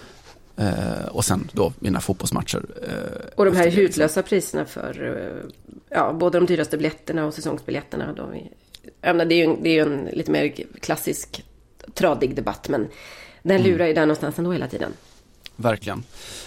Eh, 0.58 1.06
och 1.12 1.26
sen 1.26 1.50
då 1.54 1.74
vinna 1.80 2.00
fotbollsmatcher. 2.00 2.66
Eh, 2.84 3.30
och 3.36 3.46
de 3.46 3.56
här 3.56 3.70
hutlösa 3.72 4.24
priserna 4.24 4.66
för 4.66 5.22
ja, 5.90 6.14
både 6.14 6.40
de 6.40 6.46
dyraste 6.46 6.78
biljetterna 6.78 7.26
och 7.26 7.34
säsongsbiljetterna. 7.34 8.14
Då. 8.14 8.32
Det 9.02 9.36
är 9.36 9.48
ju, 9.48 9.56
det 9.62 9.70
är 9.70 9.74
ju 9.74 9.82
en 9.82 10.10
lite 10.14 10.32
mer 10.32 10.54
klassisk 10.82 11.46
tradig 11.94 12.36
debatt 12.36 12.70
men 12.70 12.88
den 13.44 13.64
lurar 13.64 13.88
ju 13.88 13.94
där 13.94 14.02
någonstans 14.02 14.40
ändå 14.40 14.52
hela 14.52 14.68
tiden. 14.68 14.94
Verkligen. 15.56 16.04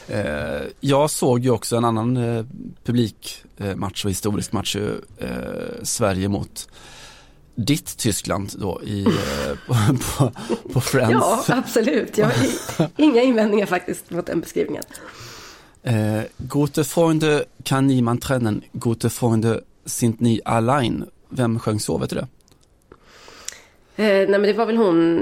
Eh, 0.09 0.62
jag 0.81 1.11
såg 1.11 1.40
ju 1.40 1.50
också 1.50 1.76
en 1.76 1.85
annan 1.85 2.17
eh, 2.17 2.45
publikmatch 2.85 4.05
och 4.05 4.11
historisk 4.11 4.52
match, 4.52 4.76
eh, 4.76 5.29
Sverige 5.83 6.29
mot 6.29 6.69
ditt 7.64 7.97
Tyskland 7.97 8.52
då 8.59 8.81
i, 8.83 9.05
eh, 9.05 9.57
på, 9.67 9.75
på, 10.19 10.33
på 10.73 10.81
Friends. 10.81 11.12
Ja, 11.12 11.45
absolut. 11.49 12.19
Jag 12.19 12.26
har 12.26 12.35
inga 12.97 13.23
invändningar 13.23 13.67
faktiskt 13.67 14.11
mot 14.11 14.26
den 14.26 14.40
beskrivningen. 14.40 14.85
Eh, 15.83 16.23
gute 16.37 16.85
Freunde 16.85 17.45
kan 17.62 17.87
niemand 17.87 18.23
trennen, 18.23 18.62
gute 18.73 19.11
Freunde 19.11 19.61
sind 19.87 20.21
ni 20.21 20.40
allein. 20.45 21.05
Vem 21.29 21.59
sjöng 21.59 21.81
så, 21.81 21.99
vet 21.99 22.11
du 22.11 22.17
det? 22.17 22.26
Eh, 23.97 24.07
nej 24.07 24.29
men 24.29 24.43
det 24.43 24.52
var 24.52 24.67
väl 24.67 24.76
hon, 24.76 25.19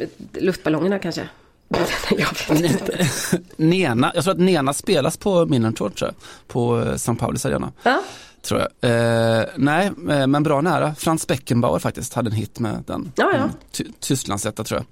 eh, 0.00 0.08
luftballongerna 0.32 0.98
kanske. 0.98 1.28
jag 2.10 2.28
vet 2.48 2.64
inte. 2.64 3.08
Nena, 3.56 4.12
jag 4.14 4.24
tror 4.24 4.34
att 4.34 4.40
Nena 4.40 4.72
spelas 4.72 5.16
på 5.16 5.46
jag, 5.46 6.14
på 6.46 6.80
eh, 6.80 6.92
St. 6.92 7.14
Paulis 7.14 7.46
arena. 7.46 7.72
Ja. 7.82 8.02
Tror 8.46 8.60
jag. 8.60 8.90
Eh, 8.90 9.44
nej, 9.56 9.86
eh, 9.86 10.26
men 10.26 10.42
bra 10.42 10.60
nära. 10.60 10.94
Frans 10.94 11.26
Beckenbauer 11.26 11.78
faktiskt 11.78 12.14
hade 12.14 12.30
en 12.30 12.36
hit 12.36 12.58
med 12.58 12.84
den. 12.86 13.12
Ja, 13.16 13.30
ja. 13.32 13.38
Mm, 13.38 13.50
Ty 13.72 13.84
Tysklandsetta 14.00 14.64
tror 14.64 14.84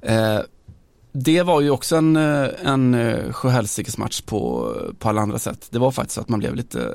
jag. 0.00 0.36
Eh, 0.36 0.40
det 1.12 1.42
var 1.42 1.60
ju 1.60 1.70
också 1.70 1.96
en, 1.96 2.16
eh, 2.16 2.48
en 2.62 2.94
eh, 2.94 3.32
sjöhelsikesmatch 3.32 4.20
på, 4.20 4.72
på 4.98 5.08
alla 5.08 5.20
andra 5.20 5.38
sätt. 5.38 5.68
Det 5.70 5.78
var 5.78 5.90
faktiskt 5.90 6.14
så 6.14 6.20
att 6.20 6.28
man 6.28 6.38
blev 6.38 6.54
lite, 6.54 6.92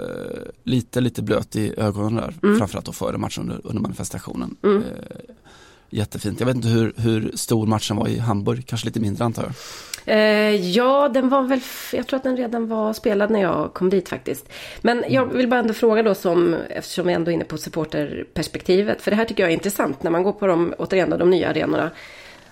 lite, 0.64 1.02
lite 1.02 1.22
blöt 1.22 1.56
i 1.56 1.74
ögonen 1.78 2.16
där. 2.16 2.34
Mm. 2.44 2.58
Framförallt 2.58 2.86
då 2.86 2.92
före 2.92 3.18
matchen 3.18 3.42
under, 3.44 3.68
under 3.68 3.82
manifestationen. 3.82 4.56
Mm. 4.64 4.78
Eh, 4.78 4.84
jättefint. 5.92 6.40
Jag 6.40 6.48
vet 6.48 6.56
inte 6.56 6.68
hur, 6.68 6.94
hur 6.98 7.32
stor 7.36 7.68
matchen 7.68 7.98
var 7.98 8.08
i 8.08 8.18
Hamburg, 8.18 8.64
kanske 8.68 8.88
lite 8.88 9.00
mindre 9.00 9.26
antar 9.26 9.44
jag. 9.44 9.54
Eh, 10.06 10.56
ja, 10.56 11.10
den 11.10 11.30
var 11.30 11.42
väl, 11.42 11.60
jag 11.94 12.08
tror 12.08 12.18
att 12.18 12.24
den 12.24 12.38
redan 12.38 12.68
var 12.68 12.94
spelad 12.94 13.32
när 13.32 13.42
jag 13.42 13.74
kom 13.74 13.90
dit 13.90 14.10
faktiskt. 14.10 14.50
Men 14.82 15.04
jag 15.10 15.26
vill 15.26 15.48
bara 15.48 15.60
ändå 15.60 15.74
fråga 15.74 16.04
då 16.04 16.16
som, 16.16 16.56
eftersom 16.70 17.08
vi 17.08 17.14
ändå 17.14 17.32
är 17.32 17.36
inne 17.36 17.44
på 17.44 17.58
supporterperspektivet. 17.58 19.02
För 19.02 19.12
det 19.12 19.18
här 19.18 19.26
tycker 19.26 19.44
jag 19.44 19.50
är 19.50 19.54
intressant 19.54 20.04
när 20.04 20.12
man 20.12 20.24
går 20.24 20.34
på 20.34 20.48
de, 20.48 20.74
återigen 20.78 21.10
då, 21.10 21.18
de 21.18 21.30
nya 21.30 21.50
arenorna 21.50 21.92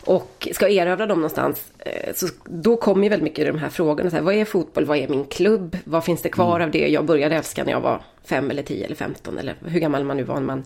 och 0.01 0.47
ska 0.51 0.69
erövra 0.69 1.05
dem 1.05 1.17
någonstans. 1.17 1.71
Eh, 1.79 2.13
så 2.15 2.27
då 2.45 2.77
kommer 2.77 3.03
ju 3.03 3.09
väldigt 3.09 3.23
mycket 3.23 3.47
de 3.53 3.59
här 3.59 3.69
frågorna. 3.69 4.09
Så 4.09 4.15
här, 4.15 4.23
vad 4.23 4.35
är 4.35 4.45
fotboll? 4.45 4.85
Vad 4.85 4.97
är 4.97 5.07
min 5.07 5.25
klubb? 5.25 5.77
Vad 5.83 6.03
finns 6.03 6.21
det 6.21 6.29
kvar 6.29 6.55
mm. 6.55 6.65
av 6.65 6.71
det 6.71 6.87
jag 6.87 7.05
började 7.05 7.35
älska 7.35 7.63
när 7.63 7.71
jag 7.71 7.81
var 7.81 8.01
fem 8.23 8.51
eller 8.51 8.63
tio 8.63 8.85
eller 8.85 8.95
femton? 8.95 9.37
Eller 9.37 9.55
hur 9.65 9.79
gammal 9.79 10.03
man 10.03 10.17
nu 10.17 10.23
var 10.23 10.35
när 10.35 10.41
man, 10.41 10.65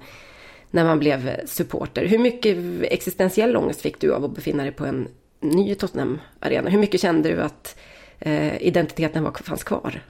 när 0.74 0.86
man 0.86 1.00
blev 1.00 1.46
supporter. 1.46 2.06
Hur 2.06 2.18
mycket 2.18 2.58
existentiell 2.84 3.58
ångest 3.58 3.82
fick 3.82 4.00
du 4.00 4.14
av 4.14 4.26
att 4.26 4.36
befinna 4.36 4.64
dig 4.64 4.72
på 4.72 4.86
en 4.86 5.08
ny 5.40 5.76
Tottenham-arena? 5.76 6.70
Hur 6.70 6.80
mycket 6.80 7.02
kände 7.02 7.30
du 7.30 7.42
att 7.42 7.80
eh, 8.20 8.62
identiteten 8.62 9.24
var, 9.24 9.32
fanns 9.32 9.64
kvar? 9.64 10.02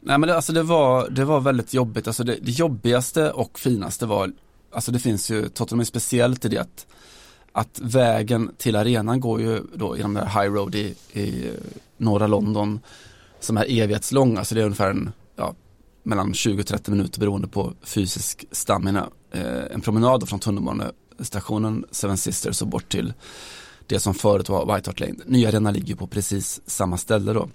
Nej 0.00 0.18
men 0.18 0.28
det, 0.28 0.36
alltså 0.36 0.52
det, 0.52 0.62
var, 0.62 1.10
det 1.10 1.24
var 1.24 1.40
väldigt 1.40 1.74
jobbigt. 1.74 2.06
Alltså 2.06 2.24
det, 2.24 2.36
det 2.42 2.50
jobbigaste 2.50 3.30
och 3.30 3.58
finaste 3.58 4.06
var, 4.06 4.32
alltså 4.72 4.92
det 4.92 4.98
finns 4.98 5.30
ju, 5.30 5.48
Tottenham 5.48 5.80
är 5.80 5.84
speciellt 5.84 6.44
i 6.44 6.48
det 6.48 6.58
att 6.58 6.86
att 7.52 7.80
vägen 7.82 8.50
till 8.56 8.76
arenan 8.76 9.20
går 9.20 9.40
ju 9.40 9.62
då 9.74 9.96
genom 9.96 10.14
den 10.14 10.26
här 10.26 10.42
High 10.42 10.54
Road 10.54 10.74
i, 10.74 10.94
i 11.12 11.46
eh, 11.48 11.54
norra 11.96 12.26
London 12.26 12.80
som 13.40 13.56
är 13.56 13.64
evighetslång, 13.68 14.36
alltså 14.36 14.54
det 14.54 14.60
är 14.60 14.64
ungefär 14.64 14.90
en, 14.90 15.12
mellan 16.02 16.32
20-30 16.32 16.90
minuter 16.90 17.20
beroende 17.20 17.48
på 17.48 17.72
fysisk 17.82 18.44
stamina. 18.50 19.08
Eh, 19.30 19.62
en 19.70 19.80
promenad 19.80 20.28
från 20.28 20.38
tunnelbanestationen 20.38 21.84
Seven 21.90 22.18
Sisters 22.18 22.62
och 22.62 22.68
bort 22.68 22.88
till 22.88 23.12
det 23.86 24.00
som 24.00 24.14
förut 24.14 24.48
var 24.48 24.74
White 24.74 24.90
Hart 24.90 25.00
Lane. 25.00 25.14
Nya 25.26 25.48
arenan 25.48 25.74
ligger 25.74 25.94
på 25.94 26.06
precis 26.06 26.60
samma 26.66 26.96
ställe 26.96 27.32
då. 27.32 27.48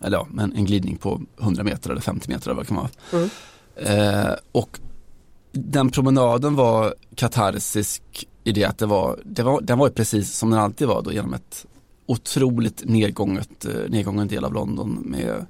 Eller 0.00 0.16
ja, 0.16 0.26
men 0.30 0.52
en 0.52 0.64
glidning 0.64 0.96
på 0.96 1.22
100 1.40 1.64
meter 1.64 1.90
eller 1.90 2.00
50 2.00 2.28
meter 2.28 2.50
eller 2.50 2.54
vad 2.54 2.64
det 2.64 2.68
kan 2.68 2.76
vara. 2.76 2.90
Mm. 3.12 3.30
Eh, 3.76 4.34
och 4.52 4.80
den 5.52 5.90
promenaden 5.90 6.54
var 6.54 6.94
katarsisk 7.14 8.02
i 8.44 8.52
det 8.52 8.64
att 8.64 8.78
det 8.78 8.86
var, 8.86 9.20
det 9.24 9.42
var, 9.42 9.60
den 9.60 9.78
var 9.78 9.88
precis 9.88 10.36
som 10.36 10.50
den 10.50 10.60
alltid 10.60 10.88
var 10.88 11.02
då 11.02 11.12
genom 11.12 11.34
ett 11.34 11.66
otroligt 12.06 12.84
nedgånget, 12.84 13.64
eh, 13.64 13.74
nedgången 13.88 14.28
del 14.28 14.44
av 14.44 14.54
London 14.54 15.02
med 15.04 15.46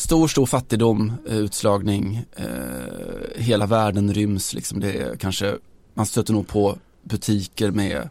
stor, 0.00 0.28
stor 0.28 0.46
fattigdom, 0.46 1.12
eh, 1.28 1.36
utslagning, 1.36 2.24
eh, 2.36 2.46
hela 3.36 3.66
världen 3.66 4.14
ryms 4.14 4.54
liksom. 4.54 4.80
Det 4.80 4.92
är 4.92 5.16
kanske, 5.16 5.56
man 5.94 6.06
stöter 6.06 6.32
nog 6.32 6.48
på 6.48 6.78
butiker 7.02 7.70
med 7.70 8.08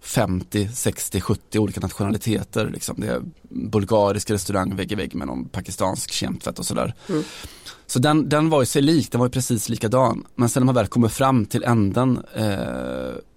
50, 0.00 0.68
60, 0.74 1.20
70 1.20 1.58
olika 1.58 1.80
nationaliteter. 1.80 2.70
Liksom. 2.70 2.96
Det 2.98 3.06
är 3.06 3.22
bulgarisk 3.48 4.30
restaurang 4.30 4.76
vägg 4.76 4.92
i 4.92 4.94
vägg 4.94 5.14
med 5.14 5.26
någon 5.26 5.44
pakistansk 5.44 6.12
kemtvätt 6.12 6.58
och 6.58 6.66
sådär. 6.66 6.94
Mm. 7.08 7.22
Så 7.86 7.98
den, 7.98 8.28
den 8.28 8.50
var 8.50 8.62
ju 8.62 8.66
sig 8.66 8.82
lik, 8.82 9.12
den 9.12 9.18
var 9.18 9.26
ju 9.26 9.30
precis 9.30 9.68
likadan. 9.68 10.26
Men 10.34 10.48
sen 10.48 10.60
när 10.60 10.64
man 10.64 10.74
väl 10.74 10.86
kommer 10.86 11.08
fram 11.08 11.46
till 11.46 11.64
änden 11.64 12.22
eh, 12.34 12.42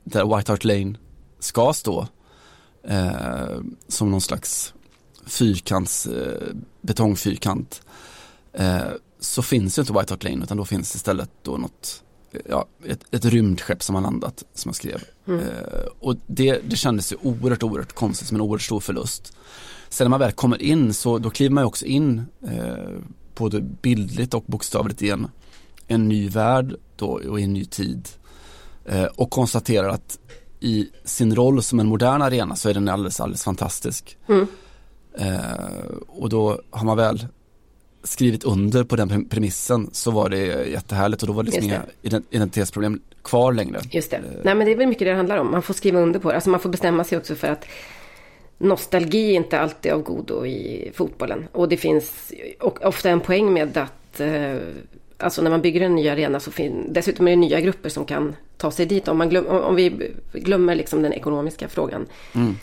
där 0.03 0.37
White 0.37 0.51
Hart 0.51 0.63
Lane 0.63 0.95
ska 1.39 1.73
stå 1.73 2.07
eh, 2.87 3.59
som 3.87 4.11
någon 4.11 4.21
slags 4.21 4.73
fyrkants, 5.25 6.05
eh, 6.05 6.55
betongfyrkant 6.85 7.81
eh, 8.53 8.79
så 9.19 9.41
finns 9.41 9.77
ju 9.77 9.81
inte 9.81 9.93
White 9.93 10.13
Hart 10.13 10.23
Lane 10.23 10.43
utan 10.43 10.57
då 10.57 10.65
finns 10.65 10.95
istället 10.95 11.29
då 11.43 11.57
något 11.57 12.03
ja, 12.49 12.65
ett, 12.85 12.99
ett 13.11 13.25
rymdskepp 13.25 13.83
som 13.83 13.95
har 13.95 14.01
landat 14.01 14.43
som 14.53 14.69
jag 14.69 14.75
skrev. 14.75 15.03
Mm. 15.27 15.39
Eh, 15.39 15.45
och 15.99 16.15
det, 16.27 16.59
det 16.69 16.75
kändes 16.75 17.11
ju 17.13 17.17
oerhört, 17.21 17.63
oerhört 17.63 17.93
konstigt 17.93 18.27
som 18.27 18.35
en 18.35 18.41
oerhört 18.41 18.61
stor 18.61 18.79
förlust. 18.79 19.37
Sen 19.89 20.05
när 20.05 20.09
man 20.09 20.19
väl 20.19 20.31
kommer 20.31 20.61
in 20.61 20.93
så 20.93 21.17
då 21.17 21.29
kliver 21.29 21.53
man 21.53 21.61
ju 21.61 21.67
också 21.67 21.85
in 21.85 22.25
eh, 22.47 22.99
både 23.35 23.61
bildligt 23.61 24.33
och 24.33 24.43
bokstavligt 24.47 25.01
i 25.01 25.09
en, 25.09 25.27
en 25.87 26.07
ny 26.07 26.29
värld 26.29 26.75
då, 26.95 27.07
och 27.07 27.39
i 27.39 27.43
en 27.43 27.53
ny 27.53 27.65
tid. 27.65 28.09
Eh, 28.85 29.05
och 29.05 29.29
konstaterar 29.29 29.89
att 29.89 30.19
i 30.59 30.89
sin 31.03 31.35
roll 31.35 31.63
som 31.63 31.79
en 31.79 31.87
modern 31.87 32.21
arena 32.21 32.55
så 32.55 32.69
är 32.69 32.73
den 32.73 32.89
alldeles, 32.89 33.19
alldeles 33.19 33.43
fantastisk. 33.43 34.17
Mm. 34.27 34.47
Eh, 35.17 35.86
och 36.08 36.30
då 36.30 36.62
har 36.69 36.86
man 36.86 36.97
väl 36.97 37.28
skrivit 38.04 38.43
under 38.43 38.84
på 38.84 38.95
den 38.95 39.25
premissen 39.25 39.89
så 39.91 40.12
var 40.12 40.30
det 40.30 40.65
jättehärligt 40.67 41.21
och 41.21 41.28
då 41.28 41.34
var 41.34 41.43
det 41.43 41.51
liksom 41.51 41.84
inga 42.04 42.21
identitetsproblem 42.30 43.01
kvar 43.23 43.54
längre. 43.54 43.80
Just 43.91 44.12
det. 44.12 44.21
Nej 44.43 44.56
men 44.56 44.65
det 44.65 44.71
är 44.71 44.75
väl 44.75 44.88
mycket 44.88 45.08
det 45.08 45.13
handlar 45.13 45.38
om. 45.38 45.51
Man 45.51 45.62
får 45.62 45.73
skriva 45.73 45.99
under 45.99 46.19
på 46.19 46.30
det. 46.30 46.36
Alltså 46.36 46.49
man 46.49 46.60
får 46.60 46.69
bestämma 46.69 47.04
sig 47.04 47.17
också 47.17 47.36
för 47.36 47.47
att 47.47 47.65
nostalgi 48.58 49.32
är 49.32 49.36
inte 49.36 49.60
alltid 49.60 49.91
av 49.91 50.01
godo 50.01 50.45
i 50.45 50.91
fotbollen. 50.93 51.47
Och 51.51 51.69
det 51.69 51.78
finns 51.78 52.32
ofta 52.60 53.10
en 53.10 53.19
poäng 53.19 53.54
med 53.54 53.78
att 53.78 54.19
eh, 54.19 54.58
Alltså 55.17 55.41
när 55.41 55.49
man 55.49 55.62
bygger 55.62 55.82
en 55.82 55.95
ny 55.95 56.10
arena 56.10 56.39
så 56.39 56.51
finns 56.51 56.86
dessutom 56.89 57.28
är 57.28 57.32
det 57.32 57.38
nya 57.38 57.60
grupper 57.60 57.89
som 57.89 58.06
kan 58.06 58.36
ta 58.58 58.71
sig 58.71 58.86
dit. 58.86 59.08
Om, 59.08 59.17
man 59.17 59.30
glöm, 59.30 59.45
om 59.47 59.75
vi 59.75 60.12
glömmer 60.34 60.75
liksom 60.75 61.01
den 61.01 61.13
ekonomiska 61.13 61.67
frågan. 61.67 62.06
Mm. 62.36 62.56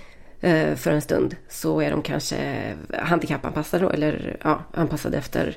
Eh, 0.45 0.75
för 0.75 0.91
en 0.91 1.03
stund 1.03 1.37
så 1.49 1.81
är 1.81 1.91
de 1.91 2.03
kanske 2.03 2.37
handikappanpassade 2.99 3.91
eller 3.91 4.37
ja, 4.43 4.63
anpassade 4.75 5.19
efter 5.19 5.57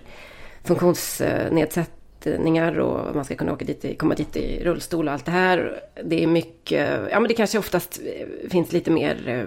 funktionsnedsättningar 0.63 2.79
och 2.79 3.15
man 3.15 3.25
ska 3.25 3.35
kunna 3.35 3.53
åka 3.53 3.65
dit, 3.65 3.99
komma 3.99 4.15
dit 4.15 4.35
i 4.35 4.63
rullstol 4.63 5.07
och 5.07 5.13
allt 5.13 5.25
det 5.25 5.31
här. 5.31 5.79
Det 6.03 6.23
är 6.23 6.27
mycket, 6.27 6.89
ja 7.11 7.19
men 7.19 7.27
det 7.27 7.33
kanske 7.33 7.59
oftast 7.59 7.99
finns 8.49 8.71
lite 8.71 8.91
mer 8.91 9.27
eh, 9.27 9.45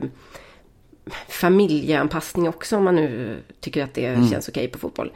familjeanpassning 1.29 2.49
också 2.49 2.77
om 2.77 2.85
man 2.85 2.97
nu 2.97 3.37
tycker 3.61 3.85
att 3.85 3.95
det 3.95 4.07
mm. 4.07 4.29
känns 4.29 4.49
okej 4.49 4.61
okay 4.61 4.73
på 4.73 4.79
fotboll. 4.79 5.13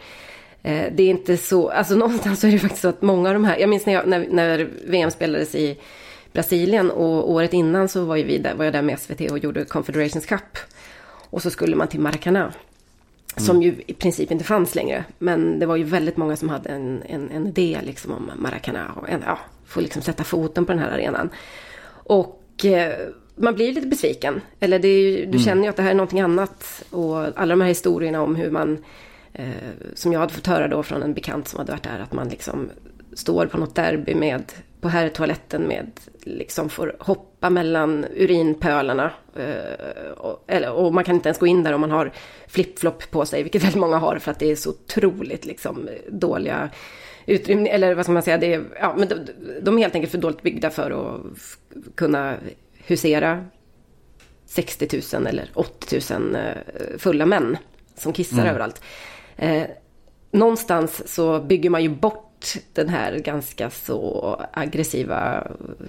Eh, 0.62 0.86
det 0.92 1.02
är 1.02 1.10
inte 1.10 1.36
så, 1.36 1.68
alltså 1.68 1.94
någonstans 1.94 2.40
så 2.40 2.46
är 2.46 2.52
det 2.52 2.58
faktiskt 2.58 2.82
så 2.82 2.88
att 2.88 3.02
många 3.02 3.28
av 3.28 3.34
de 3.34 3.44
här, 3.44 3.58
jag 3.58 3.68
minns 3.68 3.86
när, 3.86 3.92
jag, 3.92 4.06
när, 4.06 4.26
när 4.30 4.68
VM 4.86 5.10
spelades 5.10 5.54
i 5.54 5.78
Brasilien 6.32 6.90
och 6.90 7.30
året 7.30 7.52
innan 7.52 7.88
så 7.88 8.04
var, 8.04 8.16
ju 8.16 8.24
vi 8.24 8.38
där, 8.38 8.54
var 8.54 8.64
jag 8.64 8.74
där 8.74 8.82
med 8.82 8.98
SVT 8.98 9.30
och 9.30 9.38
gjorde 9.38 9.64
Confederations 9.64 10.26
Cup. 10.26 10.58
Och 11.30 11.42
så 11.42 11.50
skulle 11.50 11.76
man 11.76 11.88
till 11.88 12.00
Maracana. 12.00 12.40
Mm. 12.40 12.52
Som 13.46 13.62
ju 13.62 13.82
i 13.86 13.94
princip 13.94 14.30
inte 14.30 14.44
fanns 14.44 14.74
längre. 14.74 15.04
Men 15.18 15.58
det 15.58 15.66
var 15.66 15.76
ju 15.76 15.84
väldigt 15.84 16.16
många 16.16 16.36
som 16.36 16.48
hade 16.48 16.68
en, 16.68 17.02
en, 17.06 17.30
en 17.30 17.46
idé 17.46 17.78
liksom 17.82 18.12
om 18.12 18.30
Maracana. 18.36 18.92
Och 18.96 19.08
en, 19.08 19.22
ja, 19.26 19.38
få 19.66 19.80
liksom 19.80 20.02
sätta 20.02 20.24
foten 20.24 20.64
på 20.64 20.72
den 20.72 20.78
här 20.78 20.90
arenan. 20.90 21.30
Och 21.92 22.64
eh, 22.64 22.92
man 23.34 23.54
blir 23.54 23.72
lite 23.72 23.86
besviken. 23.86 24.40
Eller 24.60 24.76
är, 24.76 25.16
du 25.16 25.24
mm. 25.24 25.38
känner 25.38 25.62
ju 25.62 25.68
att 25.68 25.76
det 25.76 25.82
här 25.82 25.90
är 25.90 25.94
någonting 25.94 26.20
annat. 26.20 26.84
Och 26.90 27.16
alla 27.16 27.52
de 27.52 27.60
här 27.60 27.68
historierna 27.68 28.22
om 28.22 28.36
hur 28.36 28.50
man 28.50 28.84
eh, 29.32 29.46
som 29.94 30.12
jag 30.12 30.20
hade 30.20 30.32
fått 30.32 30.46
höra 30.46 30.68
då 30.68 30.82
från 30.82 31.02
en 31.02 31.14
bekant 31.14 31.48
som 31.48 31.58
hade 31.58 31.72
varit 31.72 31.82
där, 31.82 32.00
att 32.00 32.12
man 32.12 32.28
liksom 32.28 32.70
står 33.12 33.46
på 33.46 33.58
något 33.58 33.74
derby 33.74 34.14
med 34.14 34.52
på 34.82 34.88
herrtoaletten 34.88 35.68
med, 35.68 36.00
liksom 36.22 36.68
får 36.68 36.96
hoppa 36.98 37.50
mellan 37.50 38.06
urinpölarna. 38.14 39.10
Eh, 39.36 40.10
och, 40.16 40.44
eller, 40.46 40.72
och 40.72 40.94
man 40.94 41.04
kan 41.04 41.14
inte 41.14 41.28
ens 41.28 41.38
gå 41.38 41.46
in 41.46 41.62
där 41.62 41.72
om 41.72 41.80
man 41.80 41.90
har 41.90 42.12
flipflop 42.48 43.10
på 43.10 43.26
sig, 43.26 43.42
vilket 43.42 43.62
väldigt 43.64 43.80
många 43.80 43.98
har 43.98 44.18
för 44.18 44.30
att 44.30 44.38
det 44.38 44.50
är 44.50 44.56
så 44.56 44.70
otroligt 44.70 45.44
liksom, 45.44 45.88
dåliga 46.08 46.70
utrymning, 47.26 47.68
eller 47.68 47.94
vad 47.94 48.04
ska 48.04 48.12
man 48.12 48.22
säga, 48.22 48.38
det 48.38 48.54
är, 48.54 48.64
ja, 48.80 48.94
men 48.98 49.08
de, 49.08 49.14
de 49.62 49.78
är 49.78 49.82
helt 49.82 49.94
enkelt 49.94 50.10
för 50.10 50.18
dåligt 50.18 50.42
byggda 50.42 50.70
för 50.70 50.90
att 50.90 51.20
kunna 51.94 52.36
husera 52.86 53.44
60 54.46 55.02
000 55.16 55.26
eller 55.26 55.50
80 55.54 56.00
000 56.18 56.34
eh, 56.34 56.42
fulla 56.98 57.26
män 57.26 57.56
som 57.96 58.12
kissar 58.12 58.38
mm. 58.38 58.48
överallt. 58.48 58.82
Eh, 59.36 59.64
någonstans 60.30 61.14
så 61.14 61.40
bygger 61.40 61.70
man 61.70 61.82
ju 61.82 61.88
bort 61.88 62.31
den 62.72 62.88
här 62.88 63.18
ganska 63.18 63.70
så 63.70 64.36
aggressiva 64.52 65.40
eh, 65.40 65.86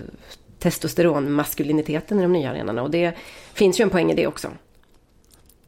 testosteronmaskuliniteten 0.60 2.20
i 2.20 2.22
de 2.22 2.34
nya 2.34 2.50
arenorna. 2.50 2.82
Och 2.82 2.92
det 2.92 3.16
finns 3.54 3.80
ju 3.80 3.84
en 3.84 3.90
poäng 3.90 4.12
i 4.12 4.16
det 4.16 4.28
också. 4.28 4.48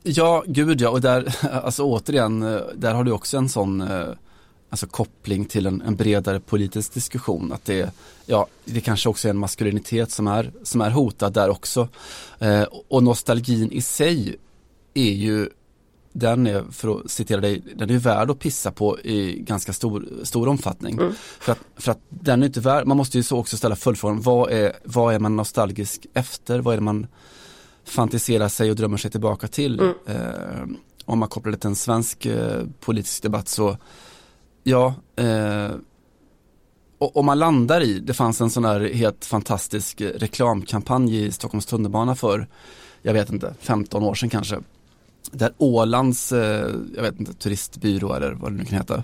Ja, 0.03 0.43
gud 0.47 0.81
ja, 0.81 0.89
och 0.89 1.01
där, 1.01 1.35
alltså 1.51 1.83
återigen, 1.83 2.43
eh, 2.43 2.61
där 2.75 2.93
har 2.93 3.03
du 3.03 3.11
också 3.11 3.37
en 3.37 3.49
sån 3.49 3.81
eh, 3.81 4.07
alltså 4.69 4.87
koppling 4.87 5.45
till 5.45 5.65
en, 5.65 5.81
en, 5.81 5.95
bredare 5.95 6.39
politisk 6.39 6.93
diskussion. 6.93 7.51
Att 7.51 7.65
det, 7.65 7.91
ja, 8.25 8.47
det 8.65 8.81
kanske 8.81 9.09
också 9.09 9.27
är 9.27 9.29
en 9.29 9.37
maskulinitet 9.37 10.11
som 10.11 10.27
är, 10.27 10.51
som 10.63 10.81
är 10.81 10.89
hotad 10.89 11.33
där 11.33 11.49
också. 11.49 11.87
Eh, 12.39 12.63
och 12.87 13.03
nostalgin 13.03 13.71
i 13.71 13.81
sig 13.81 14.35
är 14.93 15.11
ju 15.11 15.49
den 16.17 16.47
är, 16.47 16.63
för 16.71 16.99
att 16.99 17.11
citera 17.11 17.41
dig, 17.41 17.63
den 17.75 17.89
är 17.89 17.97
värd 17.97 18.31
att 18.31 18.39
pissa 18.39 18.71
på 18.71 18.99
i 18.99 19.39
ganska 19.39 19.73
stor, 19.73 20.05
stor 20.23 20.47
omfattning. 20.47 20.93
Mm. 20.93 21.13
För, 21.39 21.51
att, 21.51 21.59
för 21.75 21.91
att 21.91 21.99
den 22.09 22.41
är 22.41 22.47
inte 22.47 22.59
värd, 22.59 22.87
man 22.87 22.97
måste 22.97 23.17
ju 23.17 23.23
så 23.23 23.37
också 23.37 23.57
ställa 23.57 23.75
följdfrågan, 23.75 24.21
vad 24.21 24.51
är, 24.51 24.73
vad 24.83 25.13
är 25.13 25.19
man 25.19 25.35
nostalgisk 25.35 26.05
efter? 26.13 26.59
Vad 26.59 26.73
är 26.73 26.77
det 26.77 26.83
man 26.83 27.07
fantiserar 27.85 28.47
sig 28.47 28.69
och 28.69 28.75
drömmer 28.75 28.97
sig 28.97 29.11
tillbaka 29.11 29.47
till? 29.47 29.79
Mm. 29.79 29.93
Eh, 30.07 30.77
om 31.05 31.19
man 31.19 31.29
kopplar 31.29 31.51
det 31.51 31.57
till 31.57 31.69
en 31.69 31.75
svensk 31.75 32.25
eh, 32.25 32.63
politisk 32.79 33.23
debatt 33.23 33.47
så, 33.47 33.77
ja, 34.63 34.93
eh, 35.15 35.71
och 36.97 37.17
om 37.17 37.25
man 37.25 37.39
landar 37.39 37.81
i, 37.81 37.99
det 37.99 38.13
fanns 38.13 38.41
en 38.41 38.49
sån 38.49 38.65
här 38.65 38.79
helt 38.79 39.25
fantastisk 39.25 40.01
reklamkampanj 40.01 41.25
i 41.25 41.31
Stockholms 41.31 41.65
tunnelbana 41.65 42.15
för, 42.15 42.47
jag 43.01 43.13
vet 43.13 43.29
inte, 43.29 43.55
15 43.59 44.03
år 44.03 44.15
sedan 44.15 44.29
kanske 44.29 44.59
där 45.31 45.53
Ålands, 45.57 46.31
eh, 46.31 46.69
jag 46.95 47.01
vet 47.01 47.19
inte, 47.19 47.33
turistbyrå 47.33 48.13
eller 48.13 48.31
vad 48.31 48.51
det 48.51 48.57
nu 48.57 48.65
kan 48.65 48.77
heta, 48.77 49.03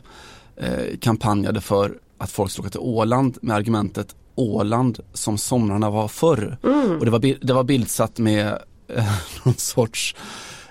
eh, 0.55 0.97
kampanjade 0.99 1.61
för 1.61 1.97
att 2.17 2.31
folk 2.31 2.51
skulle 2.51 2.63
åka 2.63 2.71
till 2.71 2.79
Åland 2.79 3.37
med 3.41 3.55
argumentet 3.55 4.15
Åland 4.35 4.99
som 5.13 5.37
somrarna 5.37 5.89
var 5.89 6.07
förr. 6.07 6.57
Mm. 6.63 6.99
Och 6.99 7.05
det 7.05 7.11
var, 7.11 7.45
det 7.45 7.53
var 7.53 7.63
bildsatt 7.63 8.19
med 8.19 8.47
eh, 8.87 9.13
någon 9.43 9.53
sorts 9.53 10.15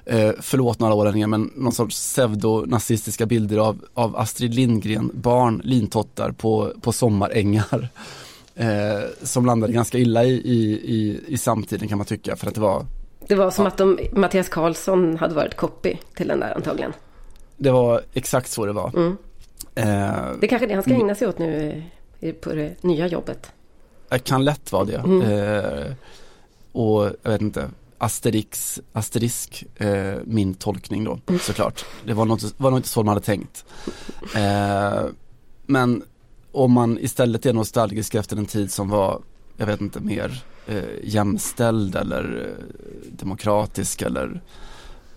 eh, 0.04 0.30
förlåt 0.40 0.78
några 0.78 0.94
ålänningar, 0.94 1.26
men 1.26 1.50
någon 1.56 1.72
sorts 1.72 1.96
pseudonazistiska 1.96 3.26
bilder 3.26 3.58
av, 3.58 3.84
av 3.94 4.16
Astrid 4.16 4.54
Lindgren, 4.54 5.10
barn, 5.14 5.60
lintottar 5.64 6.32
på, 6.32 6.72
på 6.80 6.92
sommarängar. 6.92 7.88
Eh, 8.54 9.00
som 9.22 9.46
landade 9.46 9.72
ganska 9.72 9.98
illa 9.98 10.24
i, 10.24 10.32
i, 10.32 10.72
i, 10.72 11.20
i 11.26 11.38
samtiden 11.38 11.88
kan 11.88 11.98
man 11.98 12.06
tycka, 12.06 12.36
för 12.36 12.46
att 12.46 12.54
det 12.54 12.60
var 12.60 12.86
det 13.26 13.34
var 13.34 13.50
som 13.50 13.64
ja. 13.64 13.68
att 13.68 13.76
de, 13.76 13.98
Mattias 14.12 14.48
Karlsson 14.48 15.16
hade 15.16 15.34
varit 15.34 15.56
copy 15.56 15.96
till 16.14 16.28
den 16.28 16.40
där 16.40 16.54
antagligen. 16.54 16.92
Det 17.56 17.70
var 17.70 18.02
exakt 18.12 18.50
så 18.50 18.66
det 18.66 18.72
var. 18.72 18.88
Mm. 18.88 19.16
Eh, 19.74 19.84
det 20.40 20.46
är 20.46 20.48
kanske 20.48 20.66
det 20.66 20.74
han 20.74 20.82
ska 20.82 20.92
ägna 20.92 21.14
sig 21.14 21.28
åt 21.28 21.38
nu 21.38 21.82
på 22.40 22.52
det 22.52 22.82
nya 22.82 23.06
jobbet. 23.06 23.52
Det 24.08 24.18
kan 24.18 24.44
lätt 24.44 24.72
vara 24.72 24.84
det. 24.84 24.96
Mm. 24.96 25.22
Eh, 25.22 25.92
och 26.72 27.10
jag 27.22 27.30
vet 27.30 27.40
inte, 27.40 27.70
Asterix, 27.98 28.80
Asterisk, 28.92 29.64
eh, 29.76 30.14
min 30.24 30.54
tolkning 30.54 31.04
då 31.04 31.18
mm. 31.26 31.40
såklart. 31.40 31.84
Det 32.04 32.14
var 32.14 32.24
nog, 32.24 32.40
var 32.56 32.70
nog 32.70 32.78
inte 32.78 32.88
så 32.88 33.02
man 33.02 33.08
hade 33.08 33.26
tänkt. 33.26 33.64
Eh, 34.36 35.04
men 35.66 36.02
om 36.52 36.72
man 36.72 36.98
istället 36.98 37.46
är 37.46 37.52
nostalgisk 37.52 38.14
efter 38.14 38.36
en 38.36 38.46
tid 38.46 38.72
som 38.72 38.88
var, 38.88 39.22
jag 39.56 39.66
vet 39.66 39.80
inte, 39.80 40.00
mer 40.00 40.44
eh, 40.70 40.84
jämställd 41.02 41.96
eller 41.96 42.46
eh, 42.48 42.66
demokratisk 43.10 44.02
eller 44.02 44.40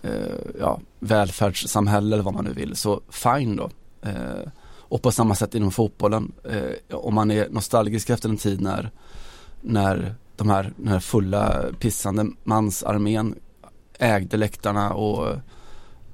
eh, 0.02 0.60
ja, 0.60 0.80
välfärdssamhälle 1.00 2.16
eller 2.16 2.24
vad 2.24 2.34
man 2.34 2.44
nu 2.44 2.52
vill. 2.52 2.76
Så 2.76 3.00
fine 3.08 3.56
då. 3.56 3.70
Eh, 4.02 4.48
och 4.88 5.02
på 5.02 5.12
samma 5.12 5.34
sätt 5.34 5.54
inom 5.54 5.70
fotbollen. 5.70 6.32
Eh, 6.44 6.96
om 6.96 7.14
man 7.14 7.30
är 7.30 7.48
nostalgisk 7.48 8.10
efter 8.10 8.28
en 8.28 8.36
tid 8.36 8.60
när, 8.60 8.90
när 9.60 10.14
de 10.36 10.50
här, 10.50 10.72
den 10.76 10.88
här 10.88 11.00
fulla 11.00 11.64
pissande 11.78 12.26
mansarmén 12.44 13.34
ägde 13.98 14.36
läktarna 14.36 14.94
och 14.94 15.36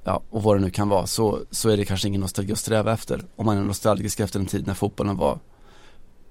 ja, 0.03 0.21
och 0.29 0.43
vad 0.43 0.57
det 0.57 0.61
nu 0.61 0.69
kan 0.69 0.89
vara 0.89 1.07
så, 1.07 1.39
så 1.51 1.69
är 1.69 1.77
det 1.77 1.85
kanske 1.85 2.07
ingen 2.07 2.21
nostalgi 2.21 2.53
att 2.53 2.59
sträva 2.59 2.93
efter. 2.93 3.23
Om 3.35 3.45
man 3.45 3.57
är 3.57 3.61
nostalgisk 3.61 4.19
efter 4.19 4.39
en 4.39 4.45
tid 4.45 4.67
när 4.67 4.73
fotbollen 4.73 5.17
var 5.17 5.39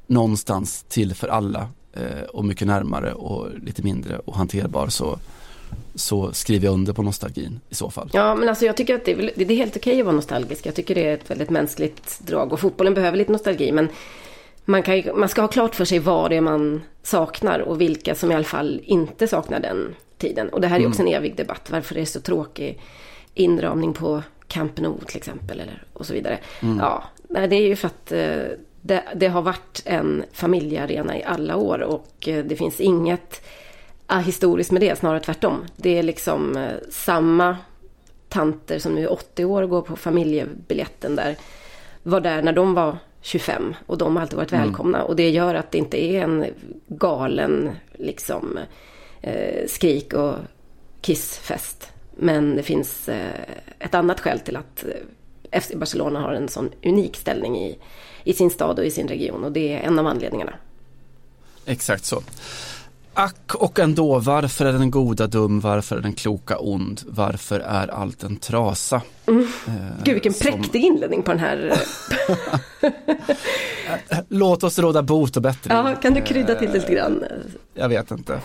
någonstans 0.07 0.85
till 0.89 1.15
för 1.15 1.29
alla 1.29 1.69
och 2.33 2.45
mycket 2.45 2.67
närmare 2.67 3.13
och 3.13 3.49
lite 3.63 3.83
mindre 3.83 4.19
och 4.19 4.35
hanterbar 4.35 4.89
så, 4.89 5.19
så 5.95 6.33
skriver 6.33 6.65
jag 6.65 6.75
under 6.75 6.93
på 6.93 7.03
nostalgin 7.03 7.61
i 7.69 7.75
så 7.75 7.91
fall. 7.91 8.11
Ja, 8.13 8.35
men 8.35 8.49
alltså 8.49 8.67
jag 8.67 8.77
tycker 8.77 8.95
att 8.95 9.05
det 9.05 9.13
är, 9.13 9.31
det 9.37 9.55
är 9.55 9.57
helt 9.57 9.77
okej 9.77 10.01
att 10.01 10.07
vara 10.07 10.17
nostalgisk. 10.17 10.67
Jag 10.67 10.75
tycker 10.75 10.95
det 10.95 11.07
är 11.07 11.15
ett 11.15 11.31
väldigt 11.31 11.51
mänskligt 11.51 12.21
drag 12.21 12.53
och 12.53 12.61
fotbollen 12.61 12.95
behöver 12.95 13.19
lite 13.19 13.33
nostalgi. 13.33 13.73
Men 13.73 13.89
man, 14.65 14.83
kan, 14.83 15.03
man 15.15 15.29
ska 15.29 15.41
ha 15.41 15.49
klart 15.49 15.75
för 15.75 15.85
sig 15.85 15.99
vad 15.99 16.31
det 16.31 16.37
är 16.37 16.41
man 16.41 16.83
saknar 17.03 17.61
och 17.61 17.81
vilka 17.81 18.15
som 18.15 18.33
i 18.33 18.35
alla 18.35 18.45
fall 18.45 18.81
inte 18.85 19.29
saknar 19.29 19.61
den 19.61 19.95
tiden. 20.19 20.49
Och 20.49 20.61
det 20.61 20.69
här 20.69 20.81
är 20.81 20.89
också 20.89 21.03
mm. 21.03 21.13
en 21.13 21.19
evig 21.19 21.37
debatt. 21.37 21.71
Varför 21.71 21.95
det 21.95 22.01
är 22.01 22.05
så 22.05 22.21
tråkig 22.21 22.81
inramning 23.35 23.93
på 23.93 24.23
Camp 24.47 24.81
Nou 24.81 24.99
till 25.07 25.17
exempel 25.17 25.61
eller, 25.61 25.83
och 25.93 26.07
så 26.07 26.15
vidare. 26.15 26.39
Mm. 26.63 26.79
Ja, 26.79 27.05
det 27.29 27.57
är 27.57 27.67
ju 27.67 27.77
för 27.77 27.87
att 27.87 28.13
eh, 28.13 28.57
det, 28.83 29.03
det, 29.15 29.27
har 29.27 29.43
varit 29.43 29.83
en 29.85 30.25
familjearena 30.33 31.19
i 31.19 31.23
alla 31.23 31.57
år 31.57 31.79
och 31.81 32.29
eh, 32.29 32.45
det 32.45 32.57
finns 32.57 32.81
inget 32.81 33.47
historiskt 34.25 34.71
med 34.71 34.83
det, 34.83 34.99
snarare 34.99 35.21
tvärtom. 35.21 35.67
Det 35.77 35.99
är 35.99 36.03
liksom 36.03 36.57
eh, 36.57 36.75
samma 36.91 37.57
tanter 38.29 38.79
som 38.79 38.95
nu 38.95 39.03
är 39.03 39.13
80 39.13 39.45
år 39.45 39.63
och 39.63 39.71
går 39.71 39.83
på 39.83 39.97
familjebiljetten 39.97 41.17
där 41.17 41.37
var 42.03 42.21
där 42.21 42.43
när 42.43 42.53
de 42.53 42.75
var 42.75 42.97
25 43.21 43.75
och 43.87 43.99
de 43.99 44.17
har 44.17 44.23
alltid 44.23 44.37
varit 44.37 44.53
mm. 44.53 44.65
välkomna 44.65 45.03
och 45.03 45.17
det 45.17 45.31
gör 45.31 45.55
att 45.55 45.71
det 45.71 45.79
inte 45.79 46.05
är 46.05 46.23
en 46.23 46.47
galen 46.87 47.71
liksom 47.93 48.59
eh, 49.21 49.67
skrik 49.67 50.15
och 50.15 50.35
kissfest. 51.01 51.93
Men 52.17 52.57
det 52.57 52.63
finns 52.63 53.09
eh, 53.09 53.41
ett 53.79 53.95
annat 53.95 54.21
skäl 54.21 54.41
till 54.41 54.57
att 54.57 54.85
eh, 55.51 55.61
FC 55.61 55.73
Barcelona 55.75 56.21
har 56.21 56.33
en 56.33 56.49
sån 56.49 56.71
unik 56.85 57.17
ställning 57.17 57.59
i, 57.59 57.79
i 58.25 58.33
sin 58.33 58.51
stad 58.51 58.79
och 58.79 58.85
i 58.85 58.91
sin 58.91 59.09
region 59.09 59.45
och 59.45 59.53
det 59.53 59.73
är 59.73 59.81
en 59.81 59.99
av 59.99 60.07
anledningarna. 60.07 60.53
Exakt 61.67 62.05
så. 62.05 62.23
Ack 63.15 63.55
och 63.55 63.79
ändå, 63.79 64.19
varför 64.19 64.65
är 64.65 64.73
den 64.73 64.91
goda 64.91 65.27
dum, 65.27 65.61
varför 65.61 65.97
är 65.97 66.01
den 66.01 66.13
kloka 66.13 66.59
ond, 66.59 67.01
varför 67.07 67.61
är 67.61 67.89
allt 67.89 68.23
en 68.23 68.37
trasa? 68.37 69.03
Mm. 69.27 69.47
Eh, 69.67 69.75
Gud 70.05 70.15
vilken 70.15 70.33
som... 70.33 70.53
präktig 70.53 70.85
inledning 70.85 71.23
på 71.23 71.31
den 71.31 71.41
här. 71.41 71.75
Låt 74.29 74.65
oss 74.65 74.79
råda 74.79 75.03
bot 75.03 75.37
och 75.37 75.43
bättre. 75.43 75.75
Ja, 75.75 75.95
kan 75.95 76.15
du 76.15 76.21
krydda 76.21 76.55
till 76.55 76.69
det 76.69 76.75
lite 76.75 76.95
grann? 76.95 77.25
Jag 77.75 77.89
vet 77.89 78.11
inte. 78.11 78.41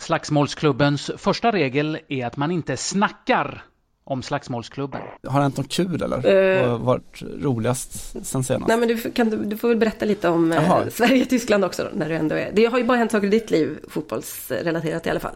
Slagsmålsklubbens 0.00 1.10
första 1.16 1.52
regel 1.52 1.98
är 2.08 2.26
att 2.26 2.36
man 2.36 2.50
inte 2.50 2.76
snackar 2.76 3.64
om 4.08 4.22
Slagsmålsklubben. 4.22 5.00
Har 5.26 5.38
det 5.38 5.42
hänt 5.42 5.56
något 5.56 5.68
kul 5.68 6.02
eller? 6.02 6.60
Uh, 6.62 6.70
Vad 6.70 6.80
varit 6.80 7.22
roligast 7.42 8.16
sen 8.26 8.44
senast? 8.44 8.68
Nej 8.68 8.76
men 8.76 8.88
du, 8.88 8.96
kan, 8.96 9.30
du, 9.30 9.36
du 9.36 9.56
får 9.56 9.68
väl 9.68 9.76
berätta 9.76 10.04
lite 10.04 10.28
om 10.28 10.52
eh, 10.52 10.88
Sverige-Tyskland 10.92 11.64
också 11.64 11.88
när 11.94 12.08
du 12.08 12.14
ändå 12.14 12.34
är. 12.34 12.52
Det 12.54 12.66
har 12.66 12.78
ju 12.78 12.84
bara 12.84 12.98
hänt 12.98 13.12
saker 13.12 13.26
i 13.26 13.30
ditt 13.30 13.50
liv, 13.50 13.78
fotbollsrelaterat 13.88 15.06
i 15.06 15.10
alla 15.10 15.20
fall. 15.20 15.34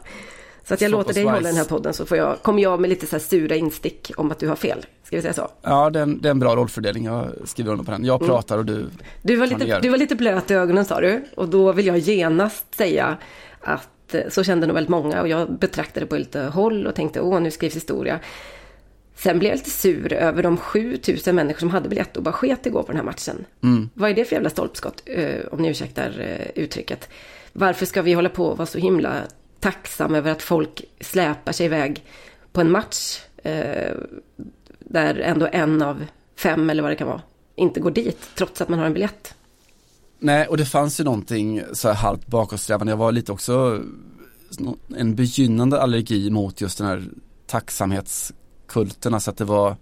Så 0.64 0.74
att 0.74 0.80
jag 0.80 0.90
så 0.90 0.96
låter 0.96 1.14
dig 1.14 1.24
hålla 1.24 1.40
den 1.40 1.56
här 1.56 1.64
podden 1.64 1.94
så 1.94 2.06
får 2.06 2.16
jag, 2.16 2.42
kommer 2.42 2.62
jag 2.62 2.80
med 2.80 2.90
lite 2.90 3.06
så 3.06 3.16
här 3.16 3.20
sura 3.20 3.54
instick 3.54 4.10
om 4.16 4.30
att 4.30 4.38
du 4.38 4.48
har 4.48 4.56
fel. 4.56 4.86
Ska 5.02 5.16
vi 5.16 5.22
säga 5.22 5.34
så? 5.34 5.48
Ja, 5.62 5.90
det 5.90 5.98
är 5.98 6.02
en, 6.02 6.20
det 6.20 6.28
är 6.28 6.30
en 6.30 6.38
bra 6.38 6.56
rollfördelning. 6.56 7.04
Jag 7.04 7.26
skriver 7.44 7.72
under 7.72 7.84
på 7.84 7.90
den. 7.90 8.04
Jag 8.04 8.22
mm. 8.22 8.28
pratar 8.28 8.58
och 8.58 8.64
du 8.64 8.86
du 9.22 9.36
var, 9.36 9.46
lite, 9.46 9.80
du 9.80 9.88
var 9.88 9.98
lite 9.98 10.14
blöt 10.14 10.50
i 10.50 10.54
ögonen 10.54 10.84
sa 10.84 11.00
du. 11.00 11.24
Och 11.36 11.48
då 11.48 11.72
vill 11.72 11.86
jag 11.86 11.98
genast 11.98 12.74
säga 12.74 13.16
att 13.60 14.14
eh, 14.14 14.20
så 14.28 14.44
kände 14.44 14.66
nog 14.66 14.74
väldigt 14.74 14.90
många 14.90 15.20
och 15.20 15.28
jag 15.28 15.58
betraktade 15.58 16.06
på 16.06 16.16
lite 16.16 16.40
håll 16.40 16.86
och 16.86 16.94
tänkte 16.94 17.20
åh 17.20 17.40
nu 17.40 17.50
skrivs 17.50 17.76
historia. 17.76 18.20
Sen 19.16 19.38
blev 19.38 19.50
jag 19.50 19.56
lite 19.56 19.70
sur 19.70 20.12
över 20.12 20.42
de 20.42 20.56
7000 20.56 21.34
människor 21.36 21.60
som 21.60 21.70
hade 21.70 21.88
biljett 21.88 22.16
och 22.16 22.22
bara 22.22 22.32
sket 22.32 22.66
igår 22.66 22.82
på 22.82 22.88
den 22.88 22.96
här 22.96 23.04
matchen. 23.04 23.44
Mm. 23.62 23.90
Vad 23.94 24.10
är 24.10 24.14
det 24.14 24.24
för 24.24 24.36
jävla 24.36 24.50
stolpskott, 24.50 25.02
eh, 25.06 25.40
om 25.52 25.62
ni 25.62 25.68
ursäktar 25.68 26.20
eh, 26.20 26.62
uttrycket? 26.62 27.08
Varför 27.52 27.86
ska 27.86 28.02
vi 28.02 28.12
hålla 28.12 28.28
på 28.28 28.46
och 28.46 28.58
vara 28.58 28.66
så 28.66 28.78
himla 28.78 29.14
tacksam 29.60 30.14
över 30.14 30.30
att 30.30 30.42
folk 30.42 30.84
släpar 31.00 31.52
sig 31.52 31.66
iväg 31.66 32.04
på 32.52 32.60
en 32.60 32.70
match 32.70 33.18
eh, 33.42 33.94
där 34.78 35.14
ändå 35.20 35.48
en 35.52 35.82
av 35.82 36.04
fem 36.36 36.70
eller 36.70 36.82
vad 36.82 36.92
det 36.92 36.96
kan 36.96 37.08
vara 37.08 37.22
inte 37.56 37.80
går 37.80 37.90
dit 37.90 38.18
trots 38.34 38.60
att 38.60 38.68
man 38.68 38.78
har 38.78 38.86
en 38.86 38.92
biljett. 38.92 39.34
Nej, 40.18 40.46
och 40.46 40.56
det 40.56 40.64
fanns 40.64 41.00
ju 41.00 41.04
någonting 41.04 41.62
så 41.72 41.88
här 41.88 41.94
halvt 41.94 42.26
bakåtsträvande. 42.26 42.92
Jag 42.92 42.96
var 42.96 43.12
lite 43.12 43.32
också 43.32 43.82
en 44.96 45.14
begynnande 45.14 45.80
allergi 45.80 46.30
mot 46.30 46.60
just 46.60 46.78
den 46.78 46.86
här 46.86 47.04
tacksamhets 47.46 48.32
kulterna 48.72 49.20
så 49.20 49.30
att 49.30 49.36
det 49.36 49.44
var 49.44 49.76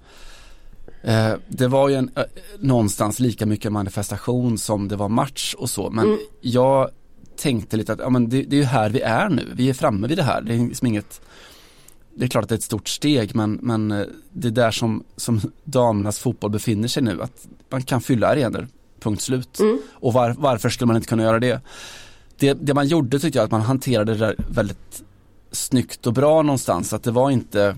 eh, 1.03 1.33
det 1.48 1.68
var 1.68 1.88
ju 1.88 1.94
en, 1.94 2.11
eh, 2.16 2.22
någonstans 2.59 3.20
lika 3.20 3.46
mycket 3.46 3.72
manifestation 3.72 4.59
som 4.59 4.88
det 4.88 4.96
var 4.96 5.09
match 5.09 5.55
och 5.55 5.70
så 5.70 5.90
men 5.90 6.05
mm. 6.05 6.18
jag 6.40 6.90
tänkte 7.37 7.76
lite 7.76 7.92
att 7.92 7.98
ja, 7.98 8.11
men 8.11 8.29
det, 8.29 8.42
det, 8.42 8.57
är 8.57 8.61
ju 8.61 8.64
här 8.64 8.90
vi 8.90 9.00
är 9.00 9.29
nu, 9.29 9.53
vi 9.55 9.68
är 9.68 9.74
framme 9.74 10.09
vid 10.09 10.18
det 10.18 10.22
här, 10.22 10.40
det 10.40 10.55
är 10.55 10.59
liksom 10.59 10.87
inget 10.87 11.20
det 12.14 12.24
är 12.24 12.29
klart 12.29 12.42
att 12.42 12.48
det 12.48 12.55
är 12.55 12.59
ett 12.59 12.62
stort 12.62 12.88
steg 12.88 13.35
men, 13.35 13.59
men 13.62 13.90
eh, 13.90 14.07
det 14.33 14.48
är 14.48 14.53
där 14.53 14.70
som, 14.70 15.05
som 15.16 15.40
damernas 15.64 16.18
fotboll 16.18 16.50
befinner 16.50 16.88
sig 16.88 17.03
nu, 17.03 17.22
att 17.22 17.46
man 17.68 17.83
kan 17.83 18.00
fylla 18.00 18.29
arenor, 18.29 18.68
punkt 19.00 19.22
slut. 19.22 19.61
Mm. 19.61 19.79
Och 19.92 20.12
var, 20.12 20.35
varför 20.38 20.68
skulle 20.68 20.87
man 20.87 20.96
inte 20.96 21.09
kunna 21.09 21.22
göra 21.22 21.38
det? 21.38 21.61
det? 22.37 22.53
Det 22.53 22.74
man 22.74 22.88
gjorde 22.88 23.18
tyckte 23.18 23.38
jag 23.38 23.44
att 23.44 23.50
man 23.50 23.61
hanterade 23.61 24.12
det 24.12 24.18
där 24.18 24.35
väldigt 24.48 25.03
snyggt 25.53 26.07
och 26.07 26.12
bra 26.12 26.42
någonstans. 26.42 26.92
Att 26.92 27.03
det 27.03 27.11
var 27.11 27.31
inte, 27.31 27.76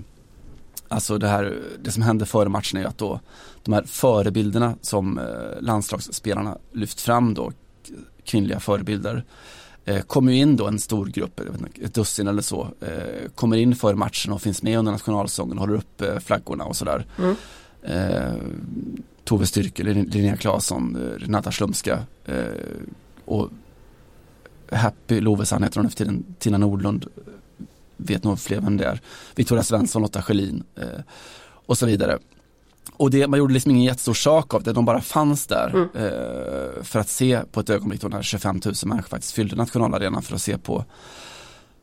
alltså 0.92 1.18
det 1.18 1.28
här, 1.28 1.58
det 1.82 1.92
som 1.92 2.02
hände 2.02 2.26
före 2.26 2.48
matchen 2.48 2.80
är 2.80 2.84
att 2.84 2.98
då 2.98 3.20
de 3.62 3.74
här 3.74 3.82
förebilderna 3.82 4.74
som 4.80 5.18
eh, 5.18 5.24
landslagsspelarna 5.60 6.58
lyft 6.72 7.00
fram 7.00 7.34
då, 7.34 7.52
kvinnliga 8.24 8.60
förebilder, 8.60 9.24
eh, 9.84 10.00
kommer 10.00 10.32
ju 10.32 10.38
in 10.38 10.56
då 10.56 10.66
en 10.66 10.78
stor 10.78 11.06
grupp, 11.06 11.40
ett 11.82 11.94
dussin 11.94 12.28
eller 12.28 12.42
så, 12.42 12.68
eh, 12.80 13.30
kommer 13.34 13.56
in 13.56 13.76
före 13.76 13.96
matchen 13.96 14.32
och 14.32 14.42
finns 14.42 14.62
med 14.62 14.78
under 14.78 14.92
nationalsången, 14.92 15.58
håller 15.58 15.74
upp 15.74 16.02
flaggorna 16.24 16.64
och 16.64 16.76
sådär. 16.76 17.06
Mm. 17.18 17.36
Tove 19.24 19.46
Styrke, 19.46 19.82
Linnea 19.82 20.36
Claesson, 20.36 20.98
Renata 21.18 21.52
Slumska 21.52 21.98
och 23.24 23.50
Happy 24.72 25.20
Lovesan 25.20 25.62
heter 25.62 25.76
hon 25.76 25.86
efter 25.86 26.04
tiden, 26.04 26.24
Tina 26.38 26.58
Nordlund, 26.58 27.06
vet 27.96 28.24
nog 28.24 28.40
fler 28.40 28.60
vem 28.60 28.76
det 28.76 28.84
är, 28.84 29.00
Victoria 29.34 29.62
Svensson, 29.62 30.02
Lotta 30.02 30.22
Schelin 30.22 30.64
och 31.66 31.78
så 31.78 31.86
vidare. 31.86 32.18
Och 32.96 33.10
det, 33.10 33.26
man 33.26 33.38
gjorde 33.38 33.54
liksom 33.54 33.70
ingen 33.70 33.84
jättestor 33.84 34.14
sak 34.14 34.54
av 34.54 34.62
det, 34.62 34.72
de 34.72 34.84
bara 34.84 35.00
fanns 35.00 35.46
där 35.46 35.68
mm. 35.68 35.88
eh, 35.94 36.82
för 36.82 36.98
att 36.98 37.08
se 37.08 37.40
på 37.52 37.60
ett 37.60 37.70
ögonblick 37.70 38.00
då 38.00 38.08
när 38.08 38.22
25 38.22 38.60
000 38.64 38.74
människor 38.84 39.08
faktiskt 39.08 39.32
fyllde 39.32 39.56
nationalarenan 39.56 40.22
för 40.22 40.34
att 40.34 40.42
se 40.42 40.58
på, 40.58 40.84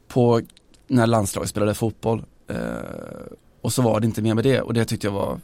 på 0.08 0.42
när 0.88 1.08
landslaget 1.08 1.50
spelade 1.50 1.74
fotboll. 1.74 2.26
Eh, 2.48 2.58
och 3.62 3.74
så 3.74 3.82
var 3.82 4.00
det 4.00 4.06
inte 4.06 4.22
mer 4.22 4.34
med 4.34 4.44
det 4.44 4.62
och 4.62 4.74
det 4.74 4.86
tyckte 4.86 5.08
jag 5.08 5.12
var 5.12 5.40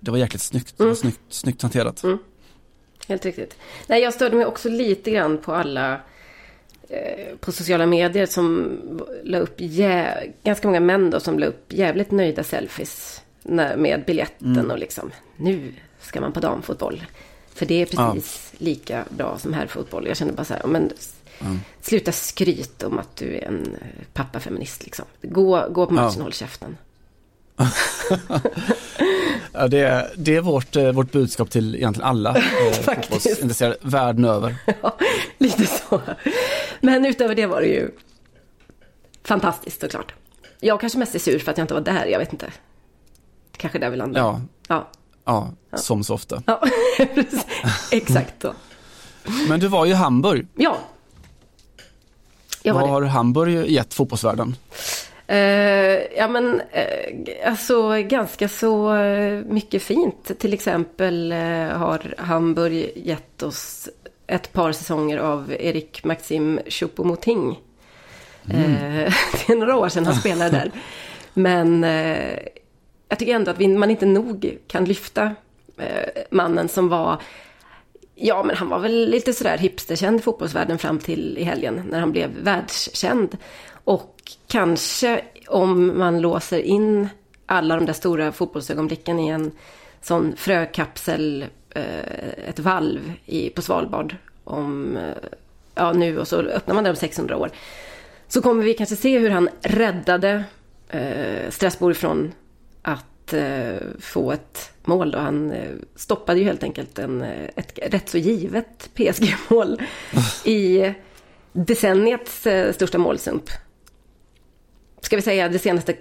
det 0.00 0.10
var 0.10 0.18
jäkligt 0.18 0.42
snyggt, 0.42 0.80
mm. 0.80 0.94
snyggt, 0.94 1.20
snyggt 1.28 1.62
hanterat. 1.62 2.02
Mm. 2.02 2.18
Helt 3.08 3.24
riktigt. 3.24 3.56
Nej, 3.86 4.02
jag 4.02 4.14
störde 4.14 4.36
mig 4.36 4.46
också 4.46 4.68
lite 4.68 5.10
grann 5.10 5.38
på 5.38 5.54
alla 5.54 5.92
eh, 5.94 6.00
på 7.40 7.52
sociala 7.52 7.86
medier 7.86 8.26
som 8.26 8.78
la 9.24 9.38
upp, 9.38 9.60
jä- 9.60 10.32
ganska 10.42 10.68
många 10.68 10.80
män 10.80 11.10
då 11.10 11.20
som 11.20 11.38
la 11.38 11.46
upp 11.46 11.72
jävligt 11.72 12.10
nöjda 12.10 12.44
selfies 12.44 13.22
när, 13.42 13.76
med 13.76 14.04
biljetten 14.06 14.56
mm. 14.56 14.70
och 14.70 14.78
liksom 14.78 15.10
nu 15.36 15.72
ska 16.00 16.20
man 16.20 16.32
på 16.32 16.40
damfotboll. 16.40 17.04
För 17.54 17.66
det 17.66 17.82
är 17.82 17.86
precis 17.86 18.52
ja. 18.52 18.64
lika 18.64 19.04
bra 19.08 19.38
som 19.38 19.52
herrfotboll. 19.52 20.06
Jag 20.06 20.16
känner 20.16 20.32
bara 20.32 20.44
så 20.44 20.54
här, 20.54 20.66
men 20.66 20.92
mm. 21.40 21.60
sluta 21.80 22.12
skryt 22.12 22.82
om 22.82 22.98
att 22.98 23.16
du 23.16 23.34
är 23.34 23.44
en 23.44 23.76
pappafeminist 24.12 24.84
liksom. 24.84 25.04
Gå, 25.22 25.68
gå 25.70 25.86
på 25.86 25.92
matchen 25.92 26.08
och 26.08 26.14
ja. 26.18 26.22
håll 26.22 26.32
käften. 26.32 26.76
ja, 29.52 29.68
det, 29.68 29.78
är, 29.78 30.10
det 30.16 30.36
är 30.36 30.40
vårt, 30.40 30.76
eh, 30.76 30.92
vårt 30.92 31.12
budskap 31.12 31.50
till 31.50 31.74
egentligen 31.74 32.08
alla 32.08 32.36
eh, 32.36 32.72
fotbollsintresserade 32.72 33.76
världen 33.80 34.24
över. 34.24 34.56
Ja, 34.82 34.96
lite 35.38 35.66
så. 35.66 36.00
Men 36.80 37.06
utöver 37.06 37.34
det 37.34 37.46
var 37.46 37.60
det 37.60 37.66
ju 37.66 37.90
fantastiskt 39.24 39.80
såklart. 39.80 40.14
Jag 40.60 40.80
kanske 40.80 40.98
mest 40.98 41.14
är 41.14 41.18
sur 41.18 41.38
för 41.38 41.50
att 41.50 41.58
jag 41.58 41.64
inte 41.64 41.74
var 41.74 41.80
där, 41.80 42.06
jag 42.06 42.18
vet 42.18 42.32
inte. 42.32 42.52
Kanske 43.56 43.78
där 43.78 43.90
vi 43.90 43.96
landar. 43.96 44.20
Ja, 44.20 44.40
ja. 44.68 44.88
ja, 45.24 45.52
ja. 45.70 45.78
som 45.78 46.04
så 46.04 46.14
ofta. 46.14 46.42
Ja, 46.46 46.62
exakt 47.90 48.42
så. 48.42 48.54
Men 49.48 49.60
du 49.60 49.68
var 49.68 49.84
ju 49.84 49.90
i 49.90 49.94
Hamburg. 49.94 50.46
Ja. 50.54 50.76
Jag 52.62 52.74
Vad 52.74 52.88
har 52.88 53.02
Hamburg 53.02 53.70
gett 53.70 53.94
fotbollsvärlden? 53.94 54.56
Uh, 55.30 56.16
ja 56.16 56.28
men 56.28 56.54
uh, 56.54 57.48
alltså 57.50 58.02
ganska 58.02 58.48
så 58.48 58.94
uh, 58.94 59.44
mycket 59.44 59.82
fint. 59.82 60.38
Till 60.38 60.54
exempel 60.54 61.32
har 61.72 62.14
Hamburg 62.18 62.92
gett 62.94 63.42
oss 63.42 63.88
ett 64.26 64.52
par 64.52 64.72
säsonger 64.72 65.18
av 65.18 65.52
Erik 65.58 66.04
Maxim 66.04 66.60
Choupo-Moting. 66.66 67.56
Mm. 68.50 68.72
det 69.46 69.52
är 69.52 69.56
några 69.56 69.76
år 69.76 69.88
sedan 69.88 70.06
han 70.06 70.14
spelade 70.14 70.50
där. 70.50 70.70
Men 71.34 71.82
jag 73.08 73.18
tycker 73.18 73.34
ändå 73.34 73.50
att 73.50 73.58
vi, 73.58 73.68
man 73.68 73.90
inte 73.90 74.06
nog 74.06 74.58
kan 74.66 74.84
lyfta 74.84 75.34
mannen 76.30 76.68
som 76.68 76.88
var 76.88 77.22
Ja, 78.22 78.42
men 78.42 78.56
han 78.56 78.68
var 78.68 78.78
väl 78.78 79.10
lite 79.10 79.32
sådär 79.32 79.58
hipsterkänd 79.58 80.20
i 80.20 80.22
fotbollsvärlden 80.22 80.78
fram 80.78 80.98
till 80.98 81.38
i 81.38 81.44
helgen 81.44 81.82
när 81.90 82.00
han 82.00 82.12
blev 82.12 82.30
världskänd. 82.30 83.36
Och 83.84 84.32
kanske 84.46 85.24
om 85.48 85.98
man 85.98 86.20
låser 86.20 86.58
in 86.58 87.08
alla 87.46 87.76
de 87.76 87.86
där 87.86 87.92
stora 87.92 88.32
fotbollsögonblicken 88.32 89.18
i 89.18 89.28
en 89.28 89.50
sån 90.02 90.36
frökapsel, 90.36 91.46
eh, 91.70 92.48
ett 92.48 92.58
valv 92.58 93.12
i, 93.26 93.50
på 93.50 93.62
Svalbard 93.62 94.16
om, 94.44 94.96
eh, 94.96 95.28
ja 95.74 95.92
nu 95.92 96.18
och 96.18 96.28
så 96.28 96.36
öppnar 96.36 96.74
man 96.74 96.84
det 96.84 96.90
om 96.90 96.96
600 96.96 97.36
år. 97.36 97.50
Så 98.28 98.42
kommer 98.42 98.64
vi 98.64 98.74
kanske 98.74 98.96
se 98.96 99.18
hur 99.18 99.30
han 99.30 99.48
räddade 99.62 100.44
eh, 100.88 101.50
Strasbourg 101.50 101.96
från 101.96 102.32
att 102.82 103.32
eh, 103.32 103.76
få 103.98 104.32
ett 104.32 104.72
mål. 104.84 105.10
Då. 105.10 105.18
Han 105.18 105.52
eh, 105.52 105.70
stoppade 105.96 106.38
ju 106.38 106.44
helt 106.44 106.62
enkelt 106.62 106.98
en, 106.98 107.22
ett 107.22 107.78
rätt 107.82 108.08
så 108.08 108.18
givet 108.18 108.90
PSG-mål 108.94 109.82
i 110.44 110.92
decenniets 111.52 112.46
största 112.72 112.98
målsump 112.98 113.50
ska 115.00 115.16
vi 115.16 115.22
säga 115.22 115.48
det 115.48 115.58
senaste, 115.58 115.94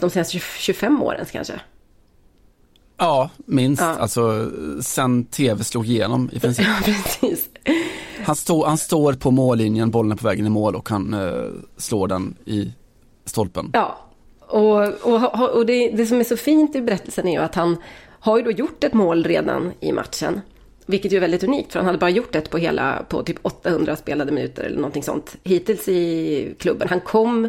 de 0.00 0.10
senaste 0.10 0.38
25 0.38 1.02
åren 1.02 1.26
kanske? 1.32 1.60
Ja, 2.96 3.30
minst. 3.36 3.82
Ja. 3.82 3.88
Alltså 3.88 4.50
sen 4.82 5.24
tv 5.24 5.64
slog 5.64 5.86
igenom 5.86 6.30
i 6.32 6.40
princip. 6.40 6.66
Ja, 6.86 6.92
precis. 6.92 7.48
Han, 8.24 8.36
stå, 8.36 8.66
han 8.66 8.78
står 8.78 9.12
på 9.12 9.30
mållinjen, 9.30 9.90
bollen 9.90 10.12
är 10.12 10.16
på 10.16 10.26
vägen 10.26 10.46
i 10.46 10.50
mål 10.50 10.76
och 10.76 10.88
han 10.88 11.14
eh, 11.14 11.44
slår 11.76 12.08
den 12.08 12.36
i 12.44 12.72
stolpen. 13.24 13.70
Ja, 13.72 13.98
och, 14.40 14.88
och, 15.02 15.50
och 15.56 15.66
det, 15.66 15.90
det, 15.90 16.06
som 16.06 16.20
är 16.20 16.24
så 16.24 16.36
fint 16.36 16.76
i 16.76 16.80
berättelsen 16.80 17.28
är 17.28 17.32
ju 17.32 17.38
att 17.38 17.54
han 17.54 17.76
har 18.20 18.38
ju 18.38 18.44
då 18.44 18.50
gjort 18.50 18.84
ett 18.84 18.94
mål 18.94 19.24
redan 19.24 19.72
i 19.80 19.92
matchen. 19.92 20.40
Vilket 20.86 21.12
ju 21.12 21.16
är 21.16 21.20
väldigt 21.20 21.44
unikt 21.44 21.72
för 21.72 21.78
han 21.78 21.86
hade 21.86 21.98
bara 21.98 22.10
gjort 22.10 22.34
ett 22.34 22.50
på 22.50 22.58
hela, 22.58 23.04
på 23.08 23.22
typ 23.22 23.38
800 23.42 23.96
spelade 23.96 24.32
minuter 24.32 24.62
eller 24.62 24.76
någonting 24.76 25.02
sånt 25.02 25.36
hittills 25.44 25.88
i 25.88 26.54
klubben. 26.58 26.88
Han 26.88 27.00
kom 27.00 27.48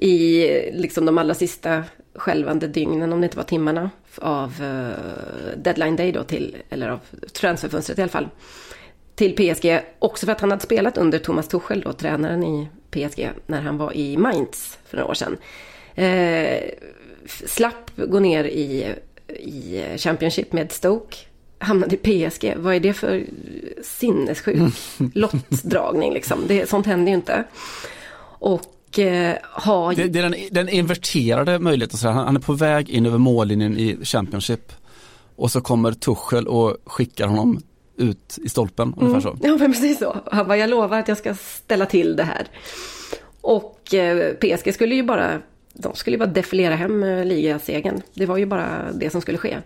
i 0.00 0.46
liksom 0.72 1.06
de 1.06 1.18
allra 1.18 1.34
sista 1.34 1.84
skälvande 2.14 2.66
dygnen, 2.66 3.12
om 3.12 3.20
det 3.20 3.24
inte 3.24 3.36
var 3.36 3.44
timmarna, 3.44 3.90
av 4.16 4.62
uh, 4.62 5.56
deadline 5.56 5.96
day 5.96 6.12
då 6.12 6.24
till, 6.24 6.56
eller 6.70 6.88
av 6.88 7.00
transferfönstret 7.32 7.98
i 7.98 8.02
alla 8.02 8.10
fall, 8.10 8.28
till 9.14 9.36
PSG. 9.36 9.80
Också 9.98 10.26
för 10.26 10.32
att 10.32 10.40
han 10.40 10.50
hade 10.50 10.62
spelat 10.62 10.98
under 10.98 11.18
Thomas 11.18 11.48
Tuchel 11.48 11.80
då, 11.80 11.92
tränaren 11.92 12.44
i 12.44 12.68
PSG, 12.90 13.30
när 13.46 13.60
han 13.60 13.78
var 13.78 13.96
i 13.96 14.16
Mainz 14.16 14.78
för 14.84 14.96
några 14.96 15.10
år 15.10 15.14
sedan. 15.14 15.36
Uh, 15.98 16.70
slapp 17.46 17.90
gå 17.96 18.20
ner 18.20 18.44
i, 18.44 18.94
i 19.28 19.84
Championship 19.96 20.52
med 20.52 20.72
Stoke. 20.72 21.16
Hamnade 21.58 21.96
i 22.02 22.28
PSG. 22.30 22.54
Vad 22.56 22.74
är 22.74 22.80
det 22.80 22.92
för 22.92 23.26
sinnessjuk 23.82 24.72
lottdragning 25.14 26.12
liksom? 26.12 26.44
Det, 26.46 26.68
sånt 26.68 26.86
händer 26.86 27.12
ju 27.12 27.16
inte. 27.16 27.44
Och 28.38 28.60
eh, 28.60 28.79
ha... 29.42 29.92
Det, 29.92 30.08
det, 30.08 30.18
är 30.18 30.22
den, 30.22 30.34
den 30.50 30.68
inverterade 30.68 31.58
möjligheten. 31.58 31.98
Så 31.98 32.08
han, 32.08 32.26
han 32.26 32.36
är 32.36 32.40
på 32.40 32.52
väg 32.52 32.90
in 32.90 33.06
över 33.06 33.18
mållinjen 33.18 33.78
i 33.78 34.04
Championship. 34.04 34.72
Och 35.36 35.50
så 35.50 35.60
kommer 35.60 35.92
Tuchel 35.92 36.46
och 36.46 36.76
skickar 36.84 37.26
honom 37.26 37.60
ut 37.96 38.38
i 38.42 38.48
stolpen. 38.48 38.88
Mm. 38.88 38.98
Ungefär 38.98 39.30
så. 39.30 39.38
Ja, 39.42 39.56
men 39.56 39.72
precis 39.72 39.98
så. 39.98 40.16
Han 40.32 40.46
bara, 40.46 40.56
jag 40.56 40.70
lovar 40.70 40.98
att 40.98 41.08
jag 41.08 41.18
ska 41.18 41.34
ställa 41.34 41.86
till 41.86 42.16
det 42.16 42.24
här. 42.24 42.46
Och 43.40 43.94
eh, 43.94 44.34
PSG 44.34 44.74
skulle 44.74 44.94
ju 44.94 45.02
bara, 45.02 45.40
de 45.72 45.94
skulle 45.94 46.14
ju 46.14 46.18
bara 46.18 46.30
defilera 46.30 46.74
hem 46.74 47.02
eh, 47.02 47.24
ligasegern. 47.24 48.02
Det 48.14 48.26
var 48.26 48.36
ju 48.36 48.46
bara 48.46 48.92
det 48.92 49.10
som 49.10 49.20
skulle 49.20 49.38
ske. 49.38 49.56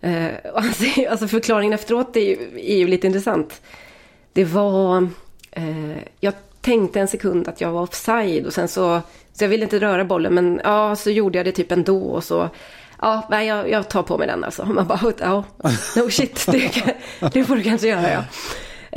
Eh, 0.00 0.28
alltså, 0.54 0.84
alltså 1.10 1.28
förklaringen 1.28 1.72
efteråt 1.72 2.16
är 2.16 2.20
ju, 2.20 2.36
är 2.56 2.76
ju 2.76 2.86
lite 2.86 3.06
intressant. 3.06 3.62
Det 4.32 4.44
var, 4.44 5.08
eh, 5.50 5.96
jag 6.20 6.34
tänkte 6.66 7.00
en 7.00 7.08
sekund 7.08 7.48
att 7.48 7.60
jag 7.60 7.72
var 7.72 7.82
offside 7.82 8.46
och 8.46 8.52
sen 8.52 8.68
så, 8.68 9.00
så 9.32 9.44
jag 9.44 9.48
ville 9.48 9.62
inte 9.62 9.78
röra 9.78 10.04
bollen 10.04 10.34
men 10.34 10.60
ja, 10.64 10.96
så 10.96 11.10
gjorde 11.10 11.38
jag 11.38 11.46
det 11.46 11.52
typ 11.52 11.72
ändå 11.72 12.02
och 12.02 12.24
så 12.24 12.48
Ja, 13.00 13.26
nej, 13.30 13.46
jag, 13.46 13.70
jag 13.70 13.88
tar 13.88 14.02
på 14.02 14.18
mig 14.18 14.26
den 14.26 14.44
alltså. 14.44 14.64
Man 14.64 14.86
bara, 14.86 15.12
ja, 15.18 15.44
no 15.96 16.10
shit, 16.10 16.46
det, 16.46 16.94
det 17.32 17.44
får 17.44 17.56
du 17.56 17.62
kanske 17.62 17.88
göra 17.88 18.12
ja. 18.12 18.24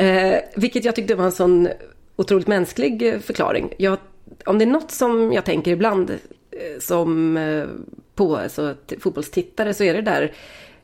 Eh, 0.04 0.40
vilket 0.56 0.86
jag 0.86 0.96
tyckte 0.96 1.16
var 1.16 1.26
en 1.26 1.32
sån 1.32 1.70
otroligt 2.16 2.48
mänsklig 2.48 3.24
förklaring. 3.24 3.74
Jag, 3.78 3.98
om 4.46 4.60
det 4.60 4.66
är 4.66 4.70
något 4.70 4.92
som 4.92 5.34
jag 5.34 5.46
tänker 5.46 5.72
ibland 5.72 6.10
eh, 6.10 6.80
som 6.80 7.38
eh, 7.38 7.66
på 8.16 8.38
alltså, 8.38 8.76
fotbollstittare 9.00 9.74
så 9.74 9.84
är 9.84 9.94
det 9.94 10.02
där 10.02 10.34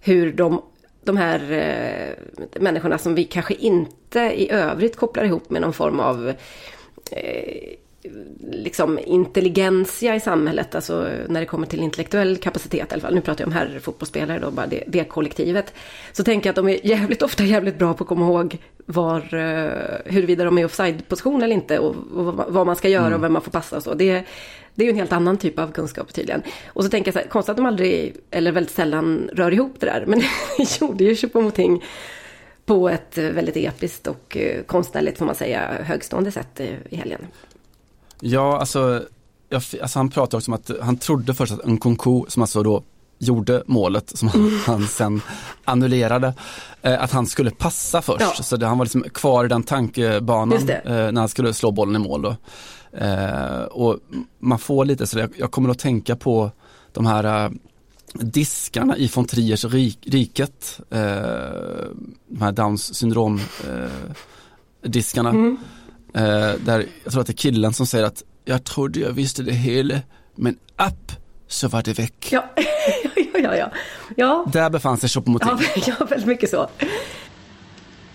hur 0.02 0.34
de, 0.34 0.62
de 1.04 1.18
här 1.18 1.52
eh, 1.52 2.62
människorna 2.62 2.98
som 2.98 3.16
vi 3.16 3.24
kanske 3.24 3.54
inte 3.54 4.20
i 4.20 4.52
övrigt 4.52 4.96
kopplar 4.96 5.24
ihop 5.24 5.50
med 5.50 5.62
någon 5.62 5.74
form 5.74 6.00
av 6.00 6.30
eh, 6.30 6.36
liksom 8.52 9.00
intelligensia 9.06 10.16
i 10.16 10.20
samhället, 10.20 10.76
alltså 10.76 11.10
när 11.28 11.40
det 11.40 11.46
kommer 11.46 11.68
till 11.68 11.80
intellektuell 11.80 12.38
kapacitet 12.38 12.92
i 12.92 12.94
alla 12.94 13.02
fall. 13.02 13.16
Nu 13.16 13.22
pratar 13.22 13.42
jag 13.42 13.48
om 13.48 13.54
herrfotbollsspelare 13.54 14.40
då, 14.40 14.52
bara 14.52 14.68
det, 14.68 14.84
det 14.88 15.04
kollektivet. 15.04 15.74
Så 16.12 16.24
tänker 16.24 16.48
jag 16.48 16.52
att 16.52 16.56
de 16.56 16.70
är 16.70 16.86
jävligt 16.86 17.22
ofta 17.22 17.44
jävligt 17.44 17.78
bra 17.78 17.94
på 17.94 18.04
att 18.04 18.08
komma 18.08 18.26
ihåg 18.26 18.58
var, 18.86 19.36
uh, 19.36 19.72
huruvida 20.06 20.44
de 20.44 20.58
är 20.58 20.62
i 20.62 20.66
offside-position 20.66 21.44
eller 21.44 21.56
inte 21.56 21.80
och, 21.80 21.96
och, 22.16 22.54
vad 22.54 22.66
man 22.66 22.76
ska 22.76 22.90
göra 22.90 23.06
mm. 23.06 23.18
och 23.18 23.24
vem 23.24 23.34
man 23.34 23.42
får 23.42 23.52
passa 23.52 23.76
och 23.78 23.84
så. 23.84 23.94
Det, 23.94 24.24
det 24.76 24.84
är 24.84 24.86
ju 24.86 24.92
en 24.92 24.98
helt 24.98 25.14
annan 25.14 25.38
typ 25.38 25.60
av 25.60 25.72
kunskap 25.72 26.14
tydligen. 26.14 26.42
Och 26.68 26.84
så 26.84 26.90
tänker 26.90 27.08
jag 27.08 27.14
så 27.14 27.20
här, 27.20 27.28
konstigt 27.28 27.50
att 27.50 27.58
de 27.58 27.66
aldrig, 27.66 28.16
eller 28.32 28.52
väldigt 28.52 28.76
sällan, 28.76 29.30
rör 29.34 29.54
ihop 29.54 29.76
det 29.80 29.86
där. 29.86 30.04
Men 30.08 30.20
det 30.58 30.82
gjorde 30.82 31.04
ju 31.04 31.14
Choupo-Moting 31.14 31.82
på 32.66 32.90
ett 32.90 33.18
väldigt 33.18 33.58
episkt 33.58 34.08
och 34.08 34.38
eh, 34.38 34.64
konstnärligt, 34.64 35.18
får 35.18 35.26
man 35.26 35.36
säga, 35.36 35.84
högstående 35.84 36.32
sätt 36.32 36.62
i 36.90 36.96
helgen. 36.96 37.22
Ja, 38.20 38.60
alltså, 38.60 39.04
jag, 39.50 39.64
alltså 39.82 40.00
han 40.00 40.10
pratade 40.10 40.38
också 40.38 40.52
om 40.52 40.56
att 40.56 40.72
han 40.82 40.98
trodde 40.98 41.34
först 41.34 41.54
att 41.54 41.66
Nkunku, 41.66 42.22
som 42.28 42.42
alltså 42.42 42.64
då 42.64 42.84
gjorde 43.18 43.64
målet 43.66 44.18
som 44.18 44.28
mm. 44.28 44.60
han 44.66 44.88
sen 44.88 45.22
annullerade, 45.66 46.34
eh, 46.82 47.04
att 47.04 47.12
han 47.12 47.26
skulle 47.26 47.52
passa 47.52 48.02
först. 48.02 48.22
Ja. 48.38 48.44
Så 48.44 48.58
det, 48.58 48.66
han 48.66 48.78
var 48.78 48.86
liksom 48.86 49.04
kvar 49.04 49.46
i 49.46 49.48
den 49.48 49.64
tankebanan 49.64 50.70
eh, 50.70 50.82
när 50.86 51.20
han 51.20 51.30
skulle 51.30 51.54
slå 51.54 51.72
bollen 51.72 51.96
i 51.96 52.08
mål. 52.08 52.22
Då. 52.22 52.36
Eh, 52.98 53.64
och 53.64 54.00
man 54.40 54.60
får 54.60 54.86
lite 54.86 55.08
så 55.08 55.20
jag, 55.20 55.30
jag 55.38 55.52
kommer 55.52 55.70
att 55.70 55.80
tänka 55.80 56.16
på 56.16 56.52
de 56.94 57.06
här 57.06 57.52
diskarna 58.20 58.98
i 58.98 59.12
von 59.16 59.26
Triers 59.26 59.66
rik, 59.66 60.00
riket, 60.06 60.80
uh, 60.94 61.00
de 62.28 62.42
här 62.42 62.52
Downs 62.52 62.96
syndrom 62.96 63.42
uh, 63.70 63.88
diskarna. 64.84 65.30
Mm. 65.30 65.58
där 66.66 66.86
jag 67.04 67.12
tror 67.12 67.22
att 67.22 67.28
det 67.28 67.34
är 67.34 67.38
killen 67.38 67.74
som 67.74 67.88
säger 67.88 68.06
att 68.06 68.24
jag 68.46 68.64
trodde 68.64 69.00
jag 69.00 69.12
visste 69.12 69.44
det 69.44 69.52
hela, 69.52 70.00
men 70.36 70.58
upp 70.88 71.12
så 71.48 71.68
var 71.68 71.84
det 71.84 71.94
väck. 71.94 72.28
Ja, 72.32 72.50
ja, 73.16 73.40
ja, 73.40 73.56
ja. 73.56 73.72
ja. 74.16 74.46
Där 74.54 74.70
befann 74.70 74.98
sig 74.98 75.10
Choupo-Moting. 75.10 75.60
Ja, 75.76 75.94
ja, 76.00 76.06
väldigt 76.06 76.28
mycket 76.28 76.50
så. 76.50 76.70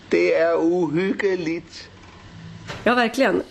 Det 0.09 0.35
är 0.35 0.57
ohyggligt. 0.57 1.89
Ja, 2.85 2.95
verkligen. 2.95 3.43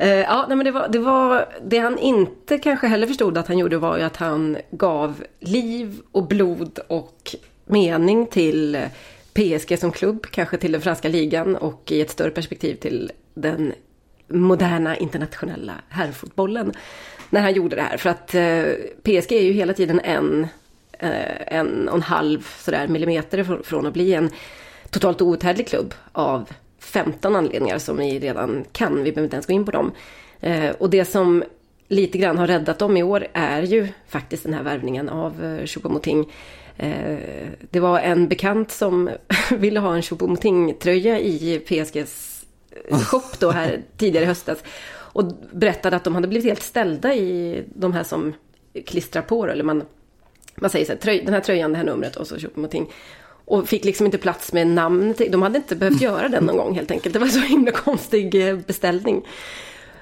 Uh, 0.00 0.08
ja, 0.08 0.44
nej, 0.48 0.56
men 0.56 0.64
det, 0.64 0.70
var, 0.70 0.88
det 0.88 0.98
var 0.98 1.48
det 1.62 1.78
han 1.78 1.98
inte 1.98 2.58
kanske 2.58 2.86
heller 2.86 3.06
förstod 3.06 3.38
att 3.38 3.48
han 3.48 3.58
gjorde 3.58 3.78
var 3.78 3.96
ju 3.98 4.02
att 4.02 4.16
han 4.16 4.56
gav 4.70 5.24
liv 5.40 6.00
och 6.12 6.26
blod 6.26 6.78
och 6.88 7.34
mening 7.64 8.26
till 8.26 8.78
PSG 9.32 9.78
som 9.78 9.92
klubb, 9.92 10.26
kanske 10.30 10.56
till 10.56 10.72
den 10.72 10.80
franska 10.80 11.08
ligan 11.08 11.56
och 11.56 11.92
i 11.92 12.00
ett 12.00 12.10
större 12.10 12.30
perspektiv 12.30 12.74
till 12.74 13.12
den 13.34 13.72
moderna 14.28 14.96
internationella 14.96 15.74
herrfotbollen 15.88 16.72
när 17.30 17.40
han 17.40 17.54
gjorde 17.54 17.76
det 17.76 17.82
här. 17.82 17.96
För 17.96 18.10
att 18.10 18.34
eh, 18.34 18.64
PSG 19.02 19.32
är 19.32 19.42
ju 19.42 19.52
hela 19.52 19.72
tiden 19.72 20.00
en, 20.00 20.46
eh, 20.92 21.56
en 21.58 21.88
och 21.88 21.96
en 21.96 22.02
halv 22.02 22.48
sådär 22.58 22.88
millimeter 22.88 23.62
från 23.62 23.86
att 23.86 23.92
bli 23.92 24.14
en 24.14 24.30
totalt 24.90 25.22
outhärdlig 25.22 25.68
klubb 25.68 25.94
av 26.12 26.48
15 26.88 27.36
anledningar 27.36 27.78
som 27.78 27.96
ni 27.96 28.18
redan 28.18 28.64
kan. 28.72 29.02
Vi 29.02 29.12
behöver 29.12 29.24
inte 29.26 29.36
ens 29.36 29.46
gå 29.46 29.52
in 29.52 29.64
på 29.64 29.70
dem. 29.70 29.92
Eh, 30.40 30.70
och 30.70 30.90
det 30.90 31.04
som 31.04 31.44
lite 31.88 32.18
grann 32.18 32.38
har 32.38 32.46
räddat 32.46 32.78
dem 32.78 32.96
i 32.96 33.02
år 33.02 33.26
är 33.32 33.62
ju 33.62 33.88
faktiskt 34.08 34.42
den 34.44 34.54
här 34.54 34.62
värvningen 34.62 35.08
av 35.08 35.44
eh, 35.44 35.64
Choupo-Moting. 35.64 36.28
Eh, 36.76 37.18
det 37.70 37.80
var 37.80 38.00
en 38.00 38.28
bekant 38.28 38.70
som 38.70 39.10
ville 39.50 39.80
ha 39.80 39.94
en 39.94 40.02
Choupo-Moting-tröja 40.02 41.18
i 41.18 41.58
PSGs 41.58 42.44
shop 42.90 43.36
då 43.38 43.50
här 43.50 43.82
tidigare 43.96 44.24
i 44.24 44.28
höstas. 44.28 44.58
Och 44.90 45.24
berättade 45.52 45.96
att 45.96 46.04
de 46.04 46.14
hade 46.14 46.28
blivit 46.28 46.46
helt 46.46 46.62
ställda 46.62 47.14
i 47.14 47.62
de 47.74 47.92
här 47.92 48.02
som 48.02 48.32
klistrar 48.86 49.22
på 49.22 49.46
eller 49.46 49.64
man, 49.64 49.82
man 50.54 50.70
säger 50.70 50.86
så 50.86 50.92
här, 50.92 51.24
den 51.24 51.34
här 51.34 51.40
tröjan, 51.40 51.72
det 51.72 51.76
här 51.76 51.84
numret 51.84 52.16
och 52.16 52.26
så 52.26 52.36
Choupo-Moting. 52.36 52.86
Och 53.48 53.68
fick 53.68 53.84
liksom 53.84 54.06
inte 54.06 54.18
plats 54.18 54.52
med 54.52 54.66
namn. 54.66 55.14
De 55.30 55.42
hade 55.42 55.56
inte 55.56 55.76
behövt 55.76 56.00
göra 56.00 56.28
den 56.28 56.44
någon 56.44 56.56
gång 56.56 56.74
helt 56.74 56.90
enkelt. 56.90 57.12
Det 57.12 57.18
var 57.18 57.26
så 57.26 57.40
himla 57.40 57.70
konstig 57.70 58.48
eh, 58.48 58.56
beställning. 58.56 59.26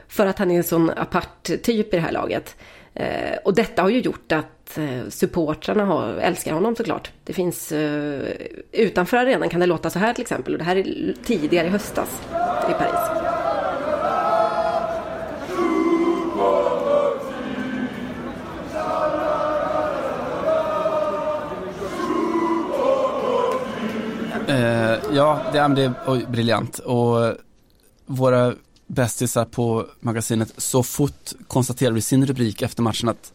För 0.09 0.26
att 0.26 0.38
han 0.38 0.50
är 0.50 0.56
en 0.56 0.64
sån 0.64 0.90
apart 0.90 1.42
typ 1.42 1.94
i 1.94 1.96
det 1.96 2.00
här 2.00 2.12
laget. 2.12 2.56
Eh, 2.94 3.37
och 3.44 3.54
detta 3.54 3.82
har 3.82 3.88
ju 3.88 4.00
gjort 4.00 4.32
att 4.32 4.78
eh, 4.78 5.09
supportrarna 5.09 5.85
har, 5.85 6.14
älskar 6.14 6.52
honom 6.52 6.76
såklart. 6.76 7.11
Det 7.24 7.32
finns 7.32 7.72
utanför 8.72 9.16
arenan 9.16 9.48
kan 9.48 9.61
det 9.61 9.66
låta 9.66 9.90
så 9.90 9.98
här 9.98 10.14
till 10.14 10.22
exempel. 10.22 10.52
Och 10.52 10.59
det 10.59 10.64
här 10.64 10.76
är 10.76 11.14
tidigare 11.24 11.66
i 11.66 11.70
höstas 11.70 12.22
i 12.70 12.72
Paris. 12.72 13.36
Eh, 24.48 24.98
ja, 25.12 25.42
det, 25.52 25.59
är, 25.59 25.68
det 25.68 25.82
är 25.82 26.30
briljant. 26.30 26.78
Och 26.78 27.35
våra 28.06 28.54
bästisar 28.87 29.44
på 29.44 29.87
magasinet 30.00 30.52
Så 30.56 30.82
fort 30.82 31.32
konstaterade 31.48 31.98
i 31.98 32.02
sin 32.02 32.26
rubrik 32.26 32.62
efter 32.62 32.82
matchen 32.82 33.09
att 33.09 33.32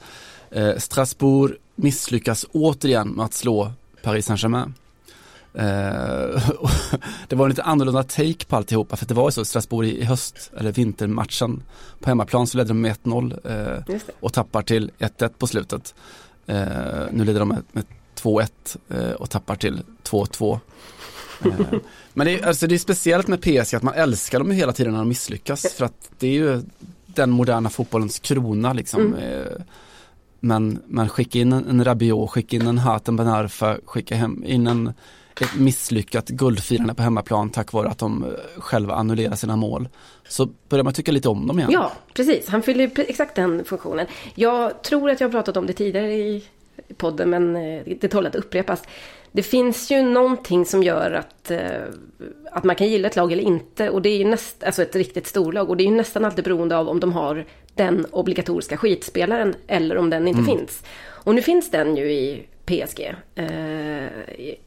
eh, 0.52 0.78
Strasbourg 0.78 1.56
misslyckas 1.76 2.46
återigen 2.52 3.08
med 3.08 3.26
att 3.26 3.34
slå 3.34 3.72
Paris 4.04 4.26
Saint-Germain. 4.26 4.74
Eh, 5.54 5.64
det 7.28 7.36
var 7.36 7.46
en 7.46 7.50
lite 7.50 7.64
annorlunda 7.64 8.04
take 8.04 8.46
på 8.46 8.56
alltihopa 8.56 8.96
för 8.96 9.06
det 9.06 9.14
var 9.14 9.28
ju 9.28 9.32
så 9.32 9.46
Strasbourg 9.46 9.88
i 9.88 10.04
höst 10.04 10.52
eller 10.58 10.72
vintermatchen 10.72 11.64
på 12.00 12.10
hemmaplan 12.10 12.48
så 12.48 12.58
ledde 12.58 12.68
de 12.68 12.82
med 12.82 12.96
1-0 13.04 13.78
eh, 13.78 14.02
och 14.20 14.34
tappar 14.34 14.62
till 14.62 14.92
1-1 15.00 15.30
på 15.38 15.48
slutet. 15.48 15.96
Eh, 16.46 16.58
nu 17.12 17.26
leder 17.26 17.40
de 17.40 17.50
med, 17.50 17.64
med 17.72 17.86
2-1 18.22 18.48
eh, 18.90 19.12
och 19.12 19.30
tappar 19.30 19.56
till 19.56 19.84
2-2. 20.04 20.60
Eh, 21.46 21.80
men 22.14 22.28
det 22.28 22.40
är, 22.40 22.48
alltså 22.48 22.68
det 22.68 22.76
är 22.76 22.80
speciellt 22.80 23.28
med 23.28 23.42
PSG 23.42 23.76
att 23.76 23.84
man 23.84 23.94
älskar 23.94 24.40
dem 24.40 24.52
hela 24.52 24.74
tiden 24.74 24.92
när 24.92 25.00
de 25.00 25.08
misslyckas 25.08 25.74
för 25.74 25.86
att 25.86 26.10
det 26.20 26.28
är 26.28 26.32
ju 26.32 26.62
den 27.06 27.30
moderna 27.30 27.70
fotbollens 27.70 28.20
krona 28.20 28.74
liksom. 28.74 29.02
Mm. 29.02 29.20
Eh, 29.20 29.46
men, 30.40 30.82
men 30.88 31.10
skicka 31.10 31.40
in 31.40 31.54
en, 31.54 31.70
en 31.70 31.84
Rabiot, 31.84 32.30
skicka 32.30 32.56
in 32.56 32.68
en 32.68 32.78
Hatem 32.78 33.16
Ben 33.16 33.28
Arfa, 33.28 33.78
skicka 33.86 34.16
hem 34.16 34.44
in 34.44 34.68
en, 34.68 34.94
ett 35.42 35.56
misslyckat 35.56 36.28
guldfirande 36.28 36.94
på 36.94 37.04
hemmaplan 37.04 37.50
tack 37.50 37.74
vare 37.74 37.88
att 37.88 37.98
de 37.98 38.26
själva 38.58 38.96
annullerar 38.96 39.36
sina 39.36 39.56
mål. 39.56 39.90
Så 40.28 40.50
börjar 40.70 40.84
man 40.84 40.94
tycka 40.94 41.12
lite 41.12 41.30
om 41.30 41.48
dem 41.48 41.60
igen. 41.60 41.72
Ja, 41.72 41.92
precis. 42.14 42.48
Han 42.48 42.62
fyller 42.62 42.92
exakt 43.00 43.36
den 43.36 43.66
funktionen. 43.66 44.08
Jag 44.36 44.84
tror 44.84 45.10
att 45.10 45.20
jag 45.22 45.28
har 45.28 45.32
pratat 45.32 45.58
om 45.58 45.68
det 45.68 45.74
tidigare 45.74 46.14
i 46.14 46.44
podden, 46.98 47.30
men 47.30 47.54
det 48.00 48.08
tål 48.08 48.26
att 48.26 48.36
upprepas 48.36 48.84
det 49.32 49.44
finns 49.44 49.92
ju 49.92 50.02
någonting 50.02 50.66
som 50.66 50.84
gör 50.84 51.12
att, 51.12 51.52
eh, 51.52 51.84
att 52.52 52.64
man 52.64 52.76
kan 52.76 52.88
gilla 52.88 53.08
ett 53.08 53.16
lag 53.16 53.32
eller 53.32 53.44
inte. 53.44 53.90
Och 53.90 54.02
det 54.02 54.10
är 54.10 54.18
ju 54.18 54.26
näst, 54.26 54.64
alltså 54.64 54.82
ett 54.82 54.96
riktigt 54.96 55.28
storlag. 55.28 55.70
Och 55.70 55.78
det 55.78 55.84
är 55.84 55.86
ju 55.86 55.96
nästan 55.96 56.26
alltid 56.26 56.44
beroende 56.44 56.78
av 56.78 56.90
om 56.90 57.00
de 57.00 57.14
har 57.14 57.46
den 57.76 58.06
obligatoriska 58.12 58.78
skitspelaren 58.78 59.56
eller 59.68 59.98
om 59.98 60.10
den 60.10 60.28
inte 60.28 60.42
mm. 60.42 60.58
finns. 60.58 60.84
Och 61.04 61.36
nu 61.36 61.42
finns 61.42 61.72
den 61.72 61.98
ju 61.98 62.12
i 62.12 62.44
PSG. 62.66 63.16
Eh, 63.36 64.08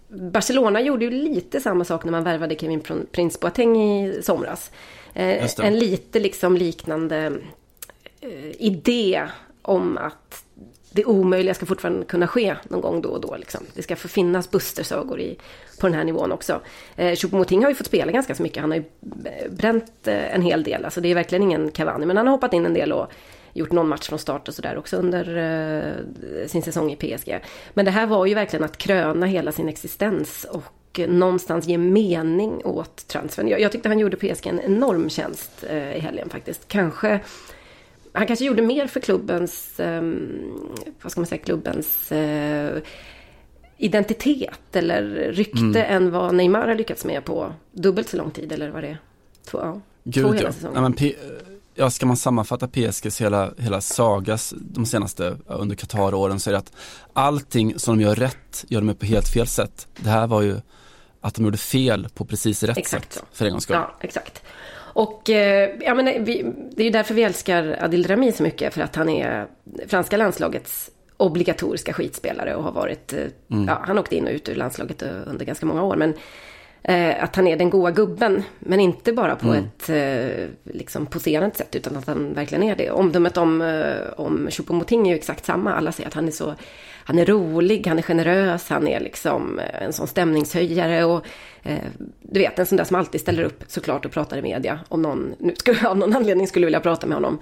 Barcelona 0.09 0.81
gjorde 0.81 1.05
ju 1.05 1.11
lite 1.11 1.61
samma 1.61 1.85
sak 1.85 2.05
när 2.05 2.13
man 2.13 2.25
värvade 2.25 2.57
Kevin 2.57 2.81
Prince 3.13 3.39
Boateng 3.41 3.77
i 3.83 4.23
somras. 4.23 4.71
Eh, 5.15 5.51
en 5.61 5.79
lite 5.79 6.21
liksom 6.21 6.57
liknande 6.57 7.33
eh, 8.21 8.51
idé 8.59 9.23
om 9.63 9.99
att 9.99 10.45
det 10.95 11.05
omöjliga 11.05 11.55
ska 11.55 11.67
fortfarande 11.67 12.07
kunna 12.07 12.27
ske 12.27 12.57
någon 12.69 12.81
gång 12.81 13.03
då 13.03 13.09
och 13.09 13.21
då. 13.21 13.37
Liksom. 13.37 13.61
Det 13.75 13.83
ska 13.83 13.97
få 13.97 14.09
finnas 14.09 14.51
Buster-sagor 14.51 15.21
i, 15.21 15.39
på 15.81 15.87
den 15.87 15.97
här 15.97 16.05
nivån 16.05 16.33
också. 16.33 16.61
Eh, 16.97 17.13
Choupo-Moting 17.13 17.63
har 17.63 17.69
ju 17.69 17.75
fått 17.75 17.87
spela 17.87 18.13
ganska 18.13 18.35
så 18.35 18.43
mycket. 18.43 18.61
Han 18.61 18.71
har 18.71 18.79
ju 18.79 18.85
eh, 19.25 19.51
bränt 19.51 20.09
eh, 20.09 20.35
en 20.35 20.43
hel 20.43 20.63
del. 20.63 20.85
Alltså 20.85 21.01
det 21.01 21.09
är 21.09 21.15
verkligen 21.15 21.43
ingen 21.43 21.71
Cavani. 21.71 22.07
Men 22.07 22.17
han 22.17 22.27
har 22.27 22.33
hoppat 22.33 22.53
in 22.53 22.67
en 22.67 22.75
del 22.75 22.93
och 22.93 23.13
gjort 23.53 23.73
någon 23.73 23.89
match 23.89 24.09
från 24.09 24.19
start 24.19 24.49
och 24.49 24.55
sådär 24.55 24.79
också 24.79 24.97
under 24.97 25.37
eh, 25.37 26.47
sin 26.47 26.63
säsong 26.63 26.93
i 26.93 26.97
PSG. 26.97 27.41
Men 27.75 27.85
det 27.85 27.91
här 27.91 28.07
var 28.07 28.27
ju 28.27 28.35
verkligen 28.35 28.65
att 28.65 28.79
kröna 28.79 29.27
hela 29.27 29.53
sin 29.53 29.69
existens 29.69 30.47
och 30.51 31.01
eh, 31.01 31.09
någonstans 31.09 31.67
ge 31.67 31.79
mening 31.79 32.65
åt 32.65 33.09
transfern. 33.09 33.49
Jag, 33.49 33.61
jag 33.61 33.73
tyckte 33.73 33.89
han 33.89 33.99
gjorde 33.99 34.17
PSG 34.17 34.47
en 34.47 34.61
enorm 34.61 35.11
tjänst 35.11 35.65
eh, 35.69 35.97
i 35.97 36.01
helgen 36.01 36.31
faktiskt. 36.31 36.69
Kanske 36.69 37.21
han 38.19 38.27
kanske 38.27 38.45
gjorde 38.45 38.63
mer 38.63 38.87
för 38.87 39.01
klubbens, 39.01 39.75
um, 39.79 40.77
vad 41.03 41.13
ska 41.13 41.21
man 41.21 41.27
säga, 41.27 41.43
klubbens 41.43 42.13
uh, 42.13 42.83
identitet 43.77 44.77
eller 44.77 45.33
rykte 45.33 45.59
mm. 45.59 45.77
än 45.77 46.11
vad 46.11 46.35
Neymar 46.35 46.69
har 46.69 46.75
lyckats 46.75 47.05
med 47.05 47.25
på 47.25 47.53
dubbelt 47.73 48.09
så 48.09 48.17
lång 48.17 48.31
tid 48.31 48.53
eller 48.53 48.71
vad 48.71 48.83
det 48.83 48.89
är. 48.89 48.99
Två, 49.47 49.59
ja, 49.59 49.81
Gud, 50.05 50.25
två 50.25 50.33
hela 50.33 50.53
säsonger. 50.53 50.75
Ja, 50.75 50.83
men 50.83 50.93
P 50.93 51.15
ja, 51.75 51.91
ska 51.91 52.07
man 52.07 52.17
sammanfatta 52.17 52.69
PSGs 52.69 53.21
hela, 53.21 53.53
hela 53.59 53.81
sagas 53.81 54.55
de 54.57 54.87
senaste 54.87 55.37
under 55.47 55.77
Qatar-åren 55.77 56.41
så 56.41 56.51
är 56.51 56.53
det 56.53 56.59
att 56.59 56.73
allting 57.13 57.79
som 57.79 57.99
de 57.99 58.05
gör 58.05 58.15
rätt 58.15 58.65
gör 58.69 58.81
de 58.81 58.95
på 58.95 59.07
helt 59.07 59.29
fel 59.29 59.47
sätt. 59.47 59.89
Det 59.97 60.11
här 60.11 60.27
var 60.27 60.43
ju 60.43 60.57
att 61.21 61.35
de 61.35 61.45
gjorde 61.45 61.59
fel 61.59 62.09
på 62.15 62.25
precis 62.25 62.63
rätt 62.63 62.79
exakt 62.79 63.13
sätt 63.13 63.25
så. 63.31 63.37
för 63.37 63.45
en 63.45 63.51
gångs 63.51 63.65
skull. 63.65 63.77
Ja, 63.77 63.95
exakt. 64.01 64.43
Och 64.95 65.31
eh, 65.31 65.71
ja, 65.81 65.95
men, 65.95 66.09
eh, 66.09 66.23
vi, 66.23 66.53
det 66.77 66.83
är 66.83 66.85
ju 66.85 66.91
därför 66.91 67.15
vi 67.15 67.23
älskar 67.23 67.79
Adil 67.81 68.07
Rami 68.07 68.33
så 68.33 68.43
mycket. 68.43 68.75
För 68.75 68.81
att 68.81 68.97
han 68.97 69.09
är 69.09 69.47
franska 69.87 70.17
landslagets 70.17 70.91
obligatoriska 71.17 71.93
skitspelare 71.93 72.55
och 72.55 72.63
har 72.63 72.73
varit... 72.73 73.13
Eh, 73.13 73.19
mm. 73.51 73.69
Ja, 73.69 73.83
han 73.87 73.99
åkte 73.99 74.17
in 74.17 74.27
och 74.27 74.33
ut 74.33 74.49
ur 74.49 74.55
landslaget 74.55 75.03
under 75.03 75.45
ganska 75.45 75.67
många 75.67 75.83
år. 75.83 75.97
Men 75.97 76.15
eh, 76.85 77.25
att 77.25 77.37
han 77.37 77.47
är 77.47 77.57
den 77.57 77.71
goa 77.71 77.91
gubben. 77.91 78.43
Men 78.59 78.81
inte 78.81 79.13
bara 79.13 79.37
på 79.37 79.49
mm. 79.49 79.65
ett 79.65 79.89
eh, 79.89 80.75
liksom 80.75 81.07
poserande 81.07 81.57
sätt 81.57 81.77
utan 81.77 81.97
att 81.97 82.07
han 82.07 82.35
verkligen 82.35 82.63
är 82.63 82.77
det. 82.77 82.91
Omdömet 82.91 83.37
om, 83.37 83.63
eh, 83.63 84.13
om 84.17 84.49
Choupo-Moting 84.49 85.07
är 85.07 85.11
ju 85.11 85.15
exakt 85.15 85.45
samma. 85.45 85.75
Alla 85.75 85.93
säger 85.93 86.09
att 86.09 86.15
han 86.15 86.27
är 86.27 86.33
så 86.33 86.55
han 87.07 87.19
är 87.19 87.27
rolig, 87.27 87.87
han 87.87 87.99
är 87.99 88.03
generös, 88.03 88.69
han 88.69 88.89
är 88.89 89.01
liksom 89.01 89.59
eh, 89.59 89.83
en 89.83 89.93
sån 89.93 90.07
stämningshöjare 90.07 91.05
och 91.05 91.27
eh, 91.63 91.79
du 92.23 92.41
vet 92.41 92.59
en 92.59 92.67
sån 92.67 92.77
där 92.77 92.85
som 92.85 92.97
alltid 92.97 93.21
ställer 93.21 93.43
upp 93.43 93.65
såklart 93.67 94.05
och 94.05 94.13
pratar 94.13 94.37
i 94.37 94.43
media 94.43 94.81
om 94.89 95.03
någon, 95.03 95.35
nu 95.39 95.55
skulle 95.57 95.89
av 95.89 95.99
någon 95.99 96.17
anledning 96.17 96.49
skulle 96.49 96.67
vilja 96.67 96.81
prata 96.81 97.07
med 97.07 97.17
honom. 97.17 97.39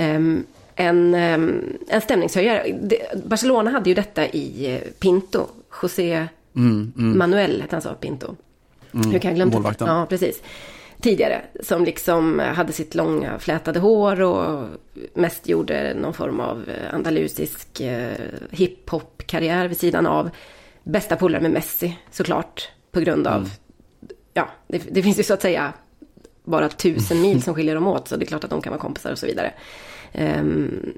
Um, 0.00 0.46
en, 0.76 1.14
um, 1.14 1.78
en 1.88 2.00
stämningshöjare. 2.00 2.78
Barcelona 3.24 3.70
hade 3.70 3.90
ju 3.90 3.94
detta 3.94 4.26
i 4.26 4.74
eh, 4.74 4.90
Pinto, 4.98 5.46
José 5.82 6.26
mm, 6.56 6.92
mm. 6.98 7.18
Manuel 7.18 7.60
hette 7.60 7.76
han 7.76 7.82
så, 7.82 7.94
Pinto. 7.94 8.36
Mm, 8.94 9.10
Hur 9.10 9.18
kan 9.18 9.28
jag 9.28 9.50
glömma 9.50 9.70
det? 9.70 9.76
Ja, 9.78 10.06
precis 10.08 10.42
tidigare. 11.02 11.42
Som 11.60 11.84
liksom 11.84 12.38
hade 12.38 12.72
sitt 12.72 12.94
långa 12.94 13.38
flätade 13.38 13.80
hår 13.80 14.20
och 14.20 14.66
mest 15.14 15.48
gjorde 15.48 15.94
någon 15.94 16.14
form 16.14 16.40
av 16.40 16.64
andalusisk 16.92 17.80
eh, 17.80 18.12
hiphop-karriär 18.50 19.68
vid 19.68 19.78
sidan 19.78 20.06
av. 20.06 20.30
Bästa 20.82 21.16
polare 21.16 21.42
med 21.42 21.50
Messi 21.50 21.98
såklart. 22.10 22.68
På 22.90 23.00
grund 23.00 23.26
av, 23.26 23.40
mm. 23.40 23.50
ja, 24.34 24.48
det, 24.66 24.82
det, 24.90 25.02
finns 25.02 25.18
ju 25.18 25.22
så 25.22 25.34
att 25.34 25.42
säga 25.42 25.72
bara 26.44 26.68
tusen 26.68 27.20
mil 27.20 27.42
som 27.42 27.54
skiljer 27.54 27.74
dem 27.74 27.86
åt. 27.86 28.08
Så 28.08 28.16
det 28.16 28.24
är 28.24 28.26
klart 28.26 28.44
att 28.44 28.50
de 28.50 28.62
kan 28.62 28.70
vara 28.70 28.80
kompisar 28.80 29.12
och 29.12 29.18
så 29.18 29.26
vidare. 29.26 29.52
Um, 30.14 30.92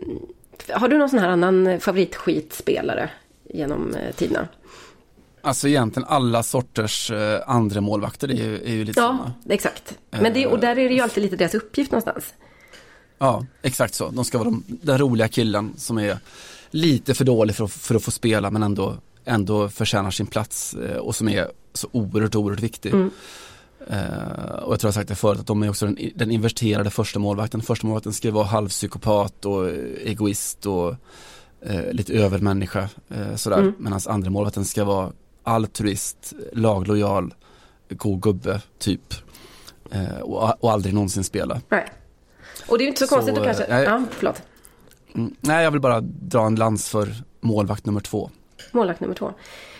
har 0.68 0.88
du 0.88 0.98
någon 0.98 1.10
sån 1.10 1.18
här 1.18 1.28
annan 1.28 1.80
favoritskitspelare 1.80 3.10
genom 3.44 3.94
eh, 3.94 4.14
tiderna? 4.14 4.48
Alltså 5.44 5.68
egentligen 5.68 6.08
alla 6.08 6.42
sorters 6.42 7.10
eh, 7.10 7.40
andra 7.46 7.80
målvakter 7.80 8.28
är 8.28 8.34
ju, 8.34 8.54
är 8.64 8.72
ju 8.72 8.84
lite 8.84 9.00
ja, 9.00 9.06
samma. 9.06 9.32
Ja, 9.44 9.54
exakt. 9.54 9.98
Men 10.10 10.34
det, 10.34 10.46
och 10.46 10.60
där 10.60 10.78
är 10.78 10.88
det 10.88 10.94
ju 10.94 11.00
alltid 11.00 11.22
lite 11.22 11.36
deras 11.36 11.54
uppgift 11.54 11.90
någonstans. 11.90 12.24
Ja, 13.18 13.46
exakt 13.62 13.94
så. 13.94 14.08
De 14.08 14.24
ska 14.24 14.38
vara 14.38 14.50
de, 14.50 14.64
den 14.66 14.98
roliga 14.98 15.28
killen 15.28 15.74
som 15.76 15.98
är 15.98 16.18
lite 16.70 17.14
för 17.14 17.24
dålig 17.24 17.56
för 17.56 17.64
att, 17.64 17.72
för 17.72 17.94
att 17.94 18.02
få 18.02 18.10
spela 18.10 18.50
men 18.50 18.62
ändå, 18.62 18.94
ändå 19.24 19.68
förtjänar 19.68 20.10
sin 20.10 20.26
plats 20.26 20.74
eh, 20.74 20.96
och 20.96 21.16
som 21.16 21.28
är 21.28 21.48
så 21.72 21.88
oerhört, 21.92 22.34
oerhört 22.34 22.60
viktig. 22.60 22.92
Mm. 22.92 23.10
Uh, 23.90 24.54
och 24.62 24.72
jag 24.72 24.80
tror 24.80 24.88
jag 24.88 24.94
sagt 24.94 25.08
det 25.08 25.14
förut 25.14 25.40
att 25.40 25.46
de 25.46 25.62
är 25.62 25.70
också 25.70 25.86
den, 25.86 25.98
den 26.14 26.30
inverterade 26.30 26.90
första 26.90 27.18
målvakten. 27.18 27.62
Första 27.62 27.86
målvakten 27.86 28.12
ska 28.12 28.30
vara 28.30 28.44
halvpsykopat 28.44 29.44
och 29.44 29.70
egoist 30.04 30.66
och 30.66 30.94
uh, 31.70 31.92
lite 31.92 32.12
övermänniska. 32.12 32.88
Uh, 33.16 33.36
sådär. 33.36 33.58
Mm. 33.58 33.74
Medan 33.78 34.00
andra 34.06 34.30
målvakten 34.30 34.64
ska 34.64 34.84
vara 34.84 35.12
altruist, 35.44 36.32
laglojal, 36.52 37.34
god 37.88 38.22
gubbe 38.22 38.60
typ. 38.78 39.14
Eh, 39.90 40.20
och, 40.20 40.64
och 40.64 40.72
aldrig 40.72 40.94
någonsin 40.94 41.24
spela. 41.24 41.60
Nej. 41.68 41.92
Och 42.68 42.78
det 42.78 42.84
är 42.84 42.88
inte 42.88 43.00
så, 43.00 43.06
så 43.06 43.14
konstigt 43.14 43.38
att 43.38 43.44
kanske, 43.44 43.66
nej, 43.68 43.84
ja 43.84 44.04
förlåt. 44.10 44.42
Mm, 45.14 45.34
nej, 45.40 45.64
jag 45.64 45.70
vill 45.70 45.80
bara 45.80 46.00
dra 46.00 46.46
en 46.46 46.54
lans 46.54 46.88
för 46.88 47.08
målvakt 47.40 47.86
nummer 47.86 48.00
två. 48.00 48.30
Målvakt 48.72 49.00
nummer 49.00 49.14
två. 49.14 49.32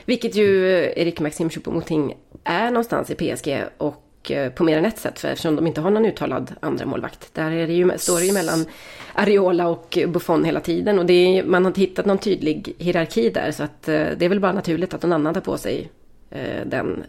Vilket 0.05 0.37
ju 0.37 0.67
Erik 0.97 1.21
Maxim 1.21 1.49
Choupo-Moting 1.49 2.15
är 2.45 2.71
någonstans 2.71 3.11
i 3.11 3.15
PSG 3.15 3.65
och 3.79 4.04
Eh, 4.31 4.53
på 4.53 4.65
mer 4.65 4.79
än 4.79 4.85
ett 4.85 4.99
sätt 4.99 5.19
för 5.19 5.29
eftersom 5.29 5.57
de 5.57 5.67
inte 5.67 5.81
har 5.81 5.91
någon 5.91 6.05
uttalad 6.07 6.55
andra 6.61 6.87
målvakt. 6.87 7.35
Där 7.35 7.51
är 7.51 7.67
det 7.67 7.73
ju, 7.73 7.99
står 7.99 8.19
det 8.19 8.25
ju 8.27 8.33
mellan 8.33 8.67
Ariola 9.13 9.69
och 9.69 9.99
Buffon 10.09 10.45
hela 10.45 10.61
tiden. 10.61 10.99
Och 10.99 11.07
det 11.07 11.39
är, 11.39 11.45
man 11.45 11.65
har 11.65 11.71
inte 11.71 11.81
hittat 11.81 12.07
någon 12.07 12.19
tydlig 12.19 12.75
hierarki 12.79 13.31
där. 13.31 13.51
Så 13.51 13.63
att, 13.63 13.89
eh, 13.89 14.07
det 14.17 14.25
är 14.25 14.29
väl 14.29 14.41
bara 14.41 14.53
naturligt 14.53 14.95
att 14.95 15.03
någon 15.03 15.13
annan 15.13 15.35
tar 15.35 15.41
på 15.41 15.59
sig 15.59 15.91
eh, 16.31 16.67
den 16.67 17.05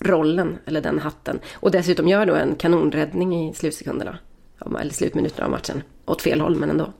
rollen 0.00 0.58
eller 0.66 0.80
den 0.80 0.98
hatten. 0.98 1.38
Och 1.54 1.70
dessutom 1.70 2.08
gör 2.08 2.26
då 2.26 2.34
en 2.34 2.54
kanonräddning 2.54 3.48
i 3.48 3.54
slutsekunderna. 3.54 4.18
Eller 4.80 4.92
slutminuterna 4.92 5.44
av 5.44 5.50
matchen. 5.50 5.82
Åt 6.06 6.22
fel 6.22 6.40
håll 6.40 6.56
men 6.56 6.70
ändå. 6.70 6.92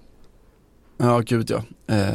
Ja, 0.99 1.23
gud 1.27 1.51
ja. 1.51 1.63
Eh, 1.89 2.15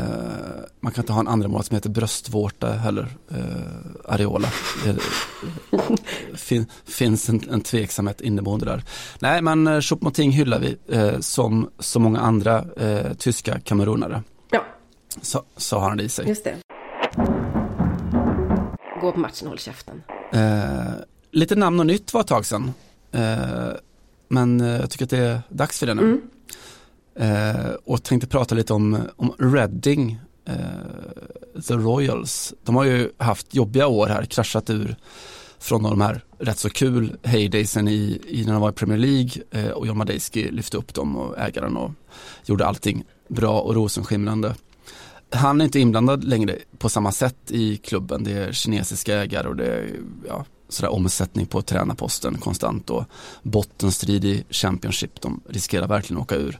man 0.79 0.91
kan 0.91 1.03
inte 1.03 1.13
ha 1.13 1.19
en 1.19 1.27
andra 1.27 1.47
mål 1.47 1.63
som 1.63 1.75
heter 1.75 1.89
bröstvårta 1.89 2.71
heller. 2.71 3.07
Eh, 3.31 4.13
Areola. 4.13 4.47
Det 4.83 4.97
fin, 6.37 6.65
finns 6.85 7.29
en, 7.29 7.49
en 7.49 7.61
tveksamhet 7.61 8.21
inneboende 8.21 8.65
där. 8.65 8.83
Nej, 9.19 9.41
men 9.41 9.67
eh, 9.67 9.79
Choupo-Moting 9.79 10.31
hyllar 10.31 10.59
vi 10.59 10.77
eh, 10.87 11.19
som 11.19 11.69
så 11.79 11.99
många 11.99 12.19
andra 12.19 12.65
eh, 12.77 13.13
tyska 13.13 13.59
kamerunare. 13.59 14.23
Ja. 14.51 14.65
Så, 15.21 15.43
så 15.57 15.79
har 15.79 15.89
han 15.89 15.97
det 15.97 16.03
i 16.03 16.09
sig. 16.09 16.27
Just 16.27 16.43
det. 16.43 16.55
Gå 19.01 19.11
på 19.11 19.19
matchen, 19.19 19.47
håll 19.47 19.59
käften. 19.59 20.03
Eh, 20.33 20.93
lite 21.31 21.55
namn 21.55 21.79
och 21.79 21.85
nytt 21.85 22.13
var 22.13 22.21
ett 22.21 22.27
tag 22.27 22.45
sedan. 22.45 22.73
Eh, 23.11 23.69
men 24.27 24.59
jag 24.59 24.89
tycker 24.89 25.05
att 25.05 25.09
det 25.09 25.17
är 25.17 25.41
dags 25.49 25.79
för 25.79 25.87
det 25.87 25.93
nu. 25.93 26.01
Mm. 26.01 26.21
Eh, 27.15 27.71
och 27.85 28.03
tänkte 28.03 28.27
prata 28.27 28.55
lite 28.55 28.73
om, 28.73 28.97
om 29.15 29.33
Reading, 29.39 30.19
eh, 30.45 31.61
The 31.67 31.73
Royals. 31.73 32.53
De 32.63 32.75
har 32.75 32.83
ju 32.83 33.09
haft 33.17 33.55
jobbiga 33.55 33.87
år 33.87 34.07
här, 34.07 34.25
kraschat 34.25 34.69
ur 34.69 34.95
från 35.59 35.83
de 35.83 36.01
här 36.01 36.23
rätt 36.39 36.57
så 36.57 36.69
kul 36.69 37.17
hejdaysen 37.23 37.87
i, 37.87 38.21
i 38.27 38.45
när 38.45 38.53
de 38.53 38.61
var 38.61 38.69
i 38.69 38.73
Premier 38.73 38.97
League 38.97 39.31
eh, 39.51 39.69
och 39.69 39.87
John 39.87 39.97
Madejski 39.97 40.51
lyfte 40.51 40.77
upp 40.77 40.93
dem 40.93 41.17
och 41.17 41.39
ägaren 41.39 41.77
och 41.77 41.91
gjorde 42.45 42.65
allting 42.65 43.03
bra 43.27 43.61
och 43.61 43.75
rosenskimrande. 43.75 44.55
Han 45.29 45.61
är 45.61 45.65
inte 45.65 45.79
inblandad 45.79 46.23
längre 46.23 46.57
på 46.77 46.89
samma 46.89 47.11
sätt 47.11 47.51
i 47.51 47.77
klubben. 47.77 48.23
Det 48.23 48.31
är 48.31 48.51
kinesiska 48.51 49.15
ägare 49.15 49.47
och 49.47 49.55
det 49.55 49.65
är 49.65 49.89
ja, 50.27 50.45
sådär 50.69 50.91
omsättning 50.91 51.45
på 51.45 51.61
tränarposten 51.61 52.37
konstant 52.37 52.89
och 52.89 53.03
bottenstrid 53.43 54.25
i 54.25 54.43
Championship. 54.49 55.21
De 55.21 55.41
riskerar 55.49 55.87
verkligen 55.87 56.21
att 56.21 56.25
åka 56.25 56.35
ur. 56.35 56.59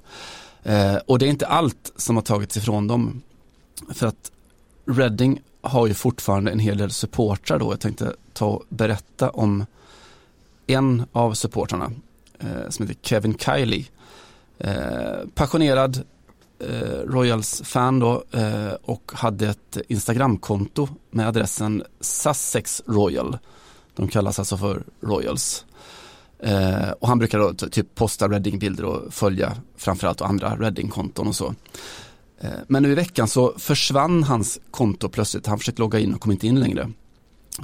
Eh, 0.64 0.96
och 0.96 1.20
det 1.20 1.26
är 1.26 1.30
inte 1.30 1.48
allt 1.48 1.94
som 1.96 2.16
har 2.16 2.24
tagits 2.24 2.58
ifrån 2.58 2.88
dem. 2.88 3.22
För 3.94 4.08
att 4.08 4.32
Reading 4.86 5.42
har 5.62 5.88
ju 5.88 5.94
fortfarande 5.94 6.52
en 6.52 6.60
hel 6.60 6.78
del 6.78 6.92
supportrar 6.92 7.60
då. 7.60 7.72
Jag 7.72 7.80
tänkte 7.80 8.16
ta 8.34 8.46
och 8.46 8.64
berätta 8.70 9.30
om 9.30 9.66
en 10.68 11.06
av 11.12 11.34
supportrarna 11.34 11.92
eh, 12.40 12.70
som 12.70 12.88
heter 12.88 13.02
Kevin 13.02 13.38
Kiley. 13.38 13.86
Eh, 14.58 15.28
passionerad 15.36 16.04
eh, 16.60 17.00
Royals-fan 17.06 18.00
då 18.00 18.24
eh, 18.32 18.74
och 18.82 19.12
hade 19.16 19.48
ett 19.48 19.78
Instagramkonto 19.88 20.88
med 21.12 21.28
adressen 21.28 21.84
Sussex 22.00 22.82
Royal. 22.86 23.38
De 23.96 24.08
kallas 24.08 24.40
alltså 24.40 24.58
för 24.58 24.84
Royals. 25.02 25.66
Eh, 26.44 26.92
och 27.00 27.08
han 27.08 27.20
brukar 27.20 27.40
då 27.40 27.54
typ 27.54 27.96
posta 27.96 28.28
Reading-bilder 28.28 28.86
och 28.86 29.14
följa 29.14 29.54
framförallt 29.78 30.22
andra 30.22 30.56
Reading-konton 30.56 31.28
och 31.28 31.36
så. 31.36 31.56
Eh, 32.40 32.50
men 32.68 32.84
nu 32.84 32.92
i 32.92 32.96
veckan 32.96 33.28
så 33.28 33.54
försvann 33.58 34.24
hans 34.24 34.60
konto 34.72 35.10
plötsligt. 35.10 35.48
Han 35.48 35.60
försökte 35.60 35.82
logga 35.82 36.00
in 36.00 36.14
och 36.14 36.22
kom 36.22 36.32
inte 36.32 36.48
in 36.48 36.60
längre. 36.60 36.92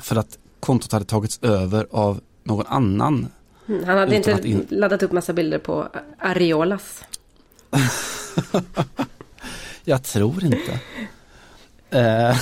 För 0.01 0.15
att 0.15 0.37
kontot 0.59 0.91
hade 0.91 1.05
tagits 1.05 1.39
över 1.41 1.87
av 1.91 2.21
någon 2.43 2.65
annan. 2.67 3.27
Mm, 3.67 3.83
han 3.83 3.97
hade 3.97 4.15
inte 4.15 4.41
in... 4.43 4.67
laddat 4.69 5.03
upp 5.03 5.11
massa 5.11 5.33
bilder 5.33 5.59
på 5.59 5.87
Areolas. 6.19 7.03
Jag 9.83 10.03
tror 10.03 10.43
inte. 10.43 10.79
Eh, 11.89 12.37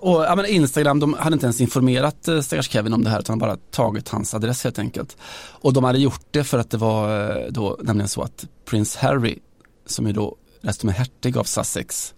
och 0.00 0.22
ja, 0.24 0.36
men 0.36 0.46
Instagram, 0.46 1.00
de 1.00 1.14
hade 1.14 1.34
inte 1.34 1.46
ens 1.46 1.60
informerat 1.60 2.28
eh, 2.28 2.40
stackars 2.40 2.70
Kevin 2.70 2.92
om 2.92 3.04
det 3.04 3.10
här 3.10 3.20
utan 3.20 3.38
bara 3.38 3.56
tagit 3.56 4.08
hans 4.08 4.34
adress 4.34 4.64
helt 4.64 4.78
enkelt. 4.78 5.16
Och 5.50 5.72
de 5.72 5.84
hade 5.84 5.98
gjort 5.98 6.26
det 6.30 6.44
för 6.44 6.58
att 6.58 6.70
det 6.70 6.76
var 6.76 7.30
eh, 7.30 7.46
då 7.50 7.78
nämligen 7.82 8.08
så 8.08 8.22
att 8.22 8.46
Prince 8.64 8.98
Harry, 9.06 9.38
som 9.86 10.06
är 10.06 10.12
då 10.12 10.36
dessutom 10.60 10.88
är 10.88 10.92
hertig 10.92 11.36
av 11.36 11.44
Sussex 11.44 12.14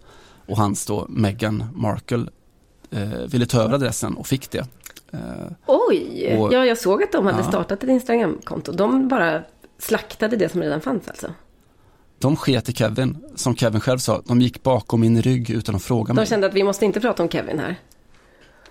och 0.47 0.57
hans 0.57 0.85
då 0.85 1.05
Meghan 1.09 1.65
Markle 1.73 2.25
eh, 2.91 3.19
ville 3.27 3.45
ta 3.45 3.61
över 3.61 3.73
adressen 3.73 4.13
och 4.13 4.27
fick 4.27 4.51
det. 4.51 4.67
Eh, 5.11 5.19
Oj, 5.65 6.37
och, 6.37 6.53
ja 6.53 6.65
jag 6.65 6.77
såg 6.77 7.03
att 7.03 7.11
de 7.11 7.25
hade 7.25 7.37
ja. 7.37 7.47
startat 7.47 7.83
ett 7.83 7.89
Instagramkonto. 7.89 8.71
De 8.71 9.07
bara 9.07 9.43
slaktade 9.79 10.35
det 10.35 10.49
som 10.49 10.61
redan 10.61 10.81
fanns 10.81 11.07
alltså. 11.07 11.27
De 12.23 12.35
sket 12.35 12.69
i 12.69 12.73
Kevin, 12.73 13.17
som 13.35 13.55
Kevin 13.55 13.81
själv 13.81 13.97
sa, 13.97 14.21
de 14.25 14.41
gick 14.41 14.63
bakom 14.63 15.01
min 15.01 15.21
rygg 15.21 15.49
utan 15.49 15.75
att 15.75 15.83
fråga 15.83 16.13
mig. 16.13 16.25
De 16.25 16.29
kände 16.29 16.47
att 16.47 16.53
vi 16.53 16.63
måste 16.63 16.85
inte 16.85 16.99
prata 16.99 17.23
om 17.23 17.29
Kevin 17.29 17.59
här. 17.59 17.79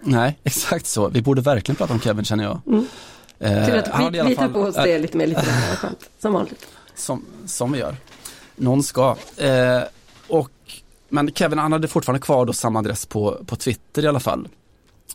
Nej, 0.01 0.39
exakt 0.45 0.87
så. 0.87 1.09
Vi 1.09 1.23
borde 1.23 1.41
verkligen 1.41 1.77
prata 1.77 1.93
om 1.93 2.01
Kevin 2.01 2.25
känner 2.25 2.45
jag. 2.45 2.61
Mm. 2.67 2.87
Eh, 3.39 3.67
Tur 3.67 3.77
att 3.77 4.15
vi, 4.15 4.23
vi 4.23 4.37
tar 4.37 4.49
på 4.49 4.61
oss 4.61 4.75
det 4.75 4.99
lite 4.99 5.17
mer 5.17 5.27
lite 5.27 5.43
skönt, 5.77 6.11
som 6.19 6.33
vanligt. 6.33 6.67
Som, 6.95 7.25
som 7.47 7.73
vi 7.73 7.79
gör. 7.79 7.97
Någon 8.57 8.83
ska. 8.83 9.17
Eh, 9.37 9.83
och, 10.29 10.51
men 11.09 11.33
Kevin 11.33 11.59
han 11.59 11.73
hade 11.73 11.89
fortfarande 11.89 12.21
kvar 12.21 12.47
då 12.47 12.53
samma 12.53 12.79
adress 12.79 13.07
på, 13.07 13.45
på 13.47 13.57
Twitter 13.57 14.05
i 14.05 14.09
alla 14.09 14.21
fall. 14.21 14.49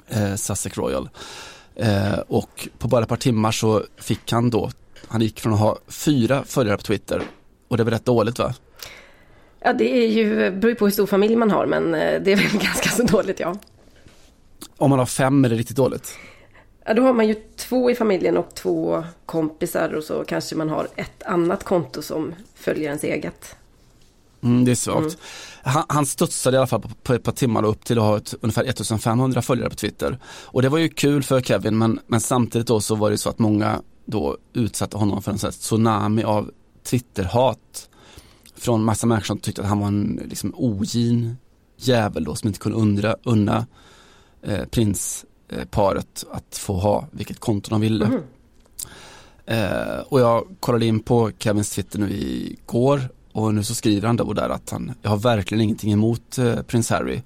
Eh, 0.08 0.36
Sussex 0.36 0.78
Royal. 0.78 1.10
Eh, 1.76 2.20
och 2.28 2.68
på 2.78 2.88
bara 2.88 3.04
ett 3.04 3.10
par 3.10 3.18
timmar 3.18 3.52
så 3.52 3.84
fick 3.98 4.32
han 4.32 4.50
då 4.50 4.72
Han 5.08 5.22
gick 5.22 5.40
från 5.40 5.54
att 5.54 5.60
ha 5.60 5.78
fyra 5.88 6.44
följare 6.46 6.78
på 6.78 6.84
Twitter 6.84 7.24
och 7.68 7.78
det 7.78 7.84
var 7.84 7.91
rätt 7.91 8.05
dåligt 8.05 8.39
va? 8.39 8.53
Ja, 9.59 9.74
det 9.74 9.97
är 9.97 10.07
ju, 10.07 10.51
beror 10.51 10.70
ju 10.70 10.76
på 10.76 10.86
hur 10.86 10.91
stor 10.91 11.07
familj 11.07 11.36
man 11.36 11.51
har, 11.51 11.65
men 11.65 11.95
eh, 11.95 12.22
det 12.22 12.32
är 12.32 12.36
väl 12.36 12.61
ganska 12.61 12.89
så 12.89 13.03
dåligt, 13.03 13.39
ja. 13.39 13.55
Om 14.78 14.89
man 14.89 14.99
har 14.99 15.05
fem 15.05 15.45
är 15.45 15.49
det 15.49 15.55
riktigt 15.55 15.78
dåligt. 15.78 16.18
Ja, 16.86 16.93
då 16.93 17.01
har 17.01 17.13
man 17.13 17.28
ju 17.28 17.36
två 17.55 17.91
i 17.91 17.95
familjen 17.95 18.38
och 18.38 18.55
två 18.55 19.03
kompisar 19.26 19.93
och 19.93 20.03
så 20.03 20.24
kanske 20.24 20.55
man 20.55 20.70
har 20.70 20.88
ett 20.95 21.24
annat 21.24 21.63
konto 21.63 22.01
som 22.01 22.34
följer 22.55 22.88
ens 22.88 23.03
eget. 23.03 23.55
Mm, 24.41 24.65
det 24.65 24.72
är 24.72 24.76
svagt. 24.76 24.99
Mm. 24.99 25.15
Han, 25.63 25.84
han 25.89 26.05
studsade 26.05 26.55
i 26.55 26.57
alla 26.57 26.68
fall 26.68 26.82
på, 26.82 26.89
på 27.03 27.13
ett 27.13 27.24
par 27.24 27.32
timmar 27.32 27.65
upp 27.65 27.86
till 27.86 27.97
att 27.97 28.03
ha 28.03 28.18
ett, 28.18 28.34
ungefär 28.41 28.63
1500 28.63 29.41
följare 29.41 29.70
på 29.70 29.76
Twitter. 29.76 30.18
Och 30.26 30.61
det 30.61 30.70
var 30.70 30.78
ju 30.78 30.89
kul 30.89 31.24
för 31.24 31.41
Kevin 31.41 31.78
men, 31.78 31.99
men 32.07 32.22
samtidigt 32.22 32.68
då 32.68 32.80
så 32.80 32.95
var 32.95 33.11
det 33.11 33.18
så 33.18 33.30
att 33.30 33.39
många 33.39 33.82
då 34.05 34.38
utsatte 34.53 34.97
honom 34.97 35.22
för 35.22 35.32
en 35.32 35.38
sån 35.38 35.51
tsunami 35.51 36.24
av 36.24 36.51
Twitterhat 36.90 37.90
från 38.56 38.84
massa 38.84 39.08
människor 39.08 39.26
som 39.26 39.40
tyckte 39.40 39.62
att 39.62 39.68
han 39.68 39.80
var 39.80 39.88
en 39.88 40.22
liksom, 40.30 40.54
ogin 40.56 41.38
jävel 41.78 42.24
då 42.24 42.36
som 42.36 42.48
inte 42.48 42.60
kunde 42.60 42.78
undra, 42.78 43.16
unna 43.24 43.66
eh, 44.42 44.66
prinsparet 44.66 46.26
eh, 46.30 46.38
att 46.38 46.58
få 46.58 46.74
ha 46.74 47.08
vilket 47.12 47.40
konto 47.40 47.70
de 47.70 47.82
ville. 47.82 48.06
Mm. 48.06 48.22
Eh, 49.46 50.00
och 50.00 50.20
jag 50.20 50.48
kollade 50.60 50.86
in 50.86 51.00
på 51.00 51.32
Kevins 51.40 51.70
Twitter 51.70 52.00
nu 52.00 52.12
igår 52.12 53.10
och 53.32 53.54
nu 53.54 53.64
så 53.64 53.76
skriver 53.76 54.08
han 54.08 54.18
då 54.18 54.34
där 54.34 54.50
att 54.50 54.70
han, 54.70 54.92
jag 55.02 55.10
har 55.10 55.18
verkligen 55.18 55.62
ingenting 55.62 55.92
emot 55.92 56.38
eh, 56.38 56.62
prins 56.62 56.90
Harry. 56.90 57.22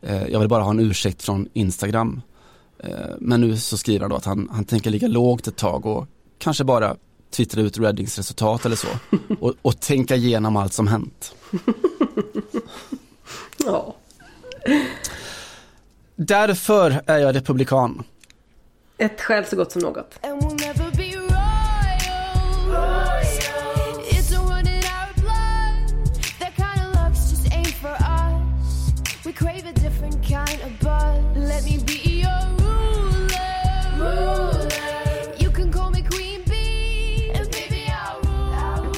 Eh, 0.00 0.26
jag 0.26 0.40
vill 0.40 0.48
bara 0.48 0.62
ha 0.62 0.70
en 0.70 0.80
ursäkt 0.80 1.22
från 1.22 1.48
Instagram. 1.52 2.22
Eh, 2.78 2.90
men 3.18 3.40
nu 3.40 3.56
så 3.56 3.76
skriver 3.76 4.00
han 4.00 4.10
då 4.10 4.16
att 4.16 4.24
han, 4.24 4.48
han 4.52 4.64
tänker 4.64 4.90
ligga 4.90 5.08
lågt 5.08 5.46
ett 5.46 5.56
tag 5.56 5.86
och 5.86 6.06
kanske 6.38 6.64
bara 6.64 6.96
twittra 7.32 7.60
ut 7.60 7.78
Reddings 7.78 8.18
resultat 8.18 8.66
eller 8.66 8.76
så. 8.76 8.88
Och, 9.40 9.54
och 9.62 9.80
tänka 9.80 10.16
igenom 10.16 10.56
allt 10.56 10.72
som 10.72 10.86
hänt. 10.86 11.34
ja. 13.64 13.96
Därför 16.16 17.02
är 17.06 17.18
jag 17.18 17.36
republikan. 17.36 18.02
Ett 18.98 19.20
skäl 19.20 19.46
så 19.46 19.56
gott 19.56 19.72
som 19.72 19.82
något. 19.82 20.18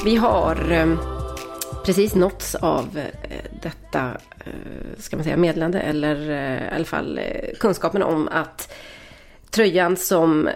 Vi 0.04 0.16
har 0.16 0.72
eh, 0.72 0.98
precis 1.84 2.14
nåtts 2.14 2.54
av 2.54 2.98
eh, 2.98 3.38
detta, 3.62 4.16
eh, 4.38 4.98
ska 4.98 5.16
man 5.16 5.24
säga, 5.24 5.36
meddelande 5.36 5.80
eller 5.80 6.30
i 6.64 6.74
alla 6.74 6.84
fall 6.84 7.20
kunskapen 7.60 8.02
om 8.02 8.28
att 8.28 8.74
tröjan 9.50 9.96
som 9.96 10.48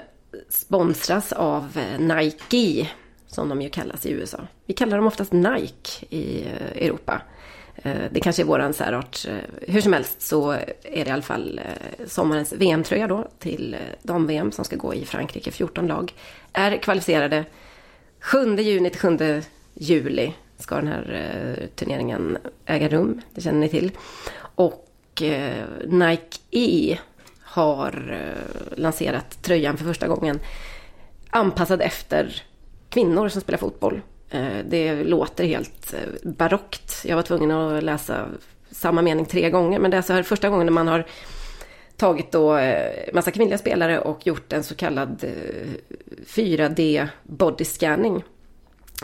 sponsras 0.48 1.32
av 1.32 1.80
Nike, 1.98 2.88
som 3.26 3.48
de 3.48 3.62
ju 3.62 3.68
kallas 3.68 4.06
i 4.06 4.10
USA. 4.10 4.38
Vi 4.66 4.74
kallar 4.74 4.96
dem 4.96 5.06
oftast 5.06 5.32
Nike 5.32 6.06
i 6.10 6.44
Europa. 6.74 7.22
Det 8.10 8.20
kanske 8.22 8.42
är 8.42 8.46
våran 8.46 8.72
särart. 8.72 9.26
Hur 9.60 9.80
som 9.80 9.92
helst 9.92 10.22
så 10.22 10.50
är 10.50 11.04
det 11.04 11.06
i 11.06 11.10
alla 11.10 11.22
fall 11.22 11.60
sommarens 12.06 12.52
VM-tröja 12.52 13.06
då 13.06 13.28
till 13.38 13.76
dam-VM 14.02 14.52
som 14.52 14.64
ska 14.64 14.76
gå 14.76 14.94
i 14.94 15.04
Frankrike. 15.04 15.50
14 15.50 15.86
lag 15.86 16.12
är 16.52 16.76
kvalificerade 16.76 17.44
7 18.28 18.56
juni 18.56 18.90
till 18.90 19.00
7 19.00 19.42
juli 19.74 20.32
ska 20.58 20.74
den 20.74 20.88
här 20.88 21.12
eh, 21.12 21.66
turneringen 21.66 22.38
äga 22.66 22.88
rum. 22.88 23.20
Det 23.34 23.40
känner 23.40 23.60
ni 23.60 23.68
till. 23.68 23.90
Och 24.38 25.22
eh, 25.22 25.64
Nike 25.86 26.38
E 26.50 26.98
har 27.42 28.20
eh, 28.20 28.78
lanserat 28.78 29.42
tröjan 29.42 29.76
för 29.76 29.84
första 29.84 30.08
gången 30.08 30.40
anpassad 31.30 31.80
efter 31.80 32.42
kvinnor 32.88 33.28
som 33.28 33.40
spelar 33.40 33.58
fotboll. 33.58 34.00
Eh, 34.30 34.58
det 34.68 35.04
låter 35.04 35.44
helt 35.44 35.94
eh, 35.94 36.30
barockt. 36.30 37.04
Jag 37.04 37.16
var 37.16 37.22
tvungen 37.22 37.50
att 37.50 37.84
läsa 37.84 38.26
samma 38.70 39.02
mening 39.02 39.26
tre 39.26 39.50
gånger. 39.50 39.78
Men 39.78 39.90
det 39.90 39.96
är 39.96 40.02
så 40.02 40.12
här 40.12 40.22
första 40.22 40.48
gången 40.48 40.72
man 40.72 40.88
har 40.88 41.06
tagit 41.98 42.32
då 42.32 42.56
eh, 42.56 43.14
massa 43.14 43.30
kvinnliga 43.30 43.58
spelare 43.58 44.00
och 44.00 44.26
gjort 44.26 44.52
en 44.52 44.62
så 44.62 44.74
kallad 44.74 45.24
4D 46.26 47.00
eh, 47.00 47.08
body 47.22 47.64
scanning. 47.64 48.24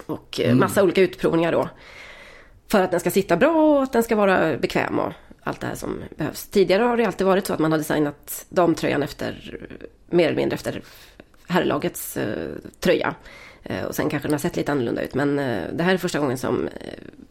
Och 0.07 0.41
eh, 0.41 0.47
mm. 0.47 0.59
massa 0.59 0.83
olika 0.83 1.01
utprovningar 1.01 1.53
då. 1.53 1.69
För 2.69 2.83
att 2.83 2.91
den 2.91 3.01
ska 3.01 3.11
sitta 3.11 3.37
bra 3.37 3.77
och 3.77 3.83
att 3.83 3.93
den 3.93 4.03
ska 4.03 4.17
vara 4.17 4.57
bekväm 4.57 4.99
och 4.99 5.13
allt 5.45 5.61
det 5.61 5.67
här 5.67 5.75
som 5.75 6.03
behövs. 6.17 6.47
Tidigare 6.47 6.83
har 6.83 6.97
det 6.97 7.05
alltid 7.05 7.27
varit 7.27 7.47
så 7.47 7.53
att 7.53 7.59
man 7.59 7.73
har 7.73 7.79
designat 7.79 8.47
damtröjan 8.49 9.03
efter, 9.03 9.59
mer 10.11 10.27
eller 10.27 10.37
mindre 10.37 10.55
efter 10.55 10.83
herrlagets 11.47 12.17
eh, 12.17 12.49
tröja. 12.81 13.15
Eh, 13.63 13.85
och 13.85 13.95
sen 13.95 14.09
kanske 14.09 14.29
den 14.29 14.35
har 14.35 14.39
sett 14.39 14.57
lite 14.57 14.73
annorlunda 14.73 15.03
ut. 15.03 15.15
Men 15.15 15.39
eh, 15.39 15.63
det 15.73 15.83
här 15.83 15.95
är 15.95 15.99
första 15.99 16.19
gången 16.19 16.39
som 16.39 16.69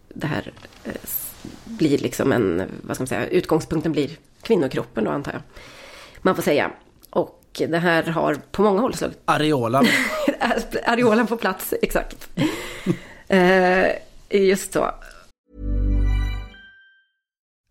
det 0.09 0.27
här 0.27 0.51
blir 1.65 1.97
liksom 1.97 2.31
en, 2.31 2.71
vad 2.81 2.95
ska 2.95 3.01
man 3.01 3.07
säga, 3.07 3.27
utgångspunkten 3.27 3.91
blir 3.91 4.09
kvinnokroppen 4.41 5.03
då 5.03 5.11
antar 5.11 5.31
jag. 5.31 5.41
Man 6.21 6.35
får 6.35 6.43
säga. 6.43 6.71
Och 7.09 7.61
det 7.67 7.77
här 7.77 8.03
har 8.03 8.35
på 8.35 8.61
många 8.61 8.81
håll 8.81 8.93
slagit... 8.93 9.19
Areolan. 9.25 9.85
Areolan 10.85 11.27
på 11.27 11.37
plats, 11.37 11.73
exakt. 11.81 12.29
uh, 13.33 13.87
just 14.29 14.73
så. 14.73 14.91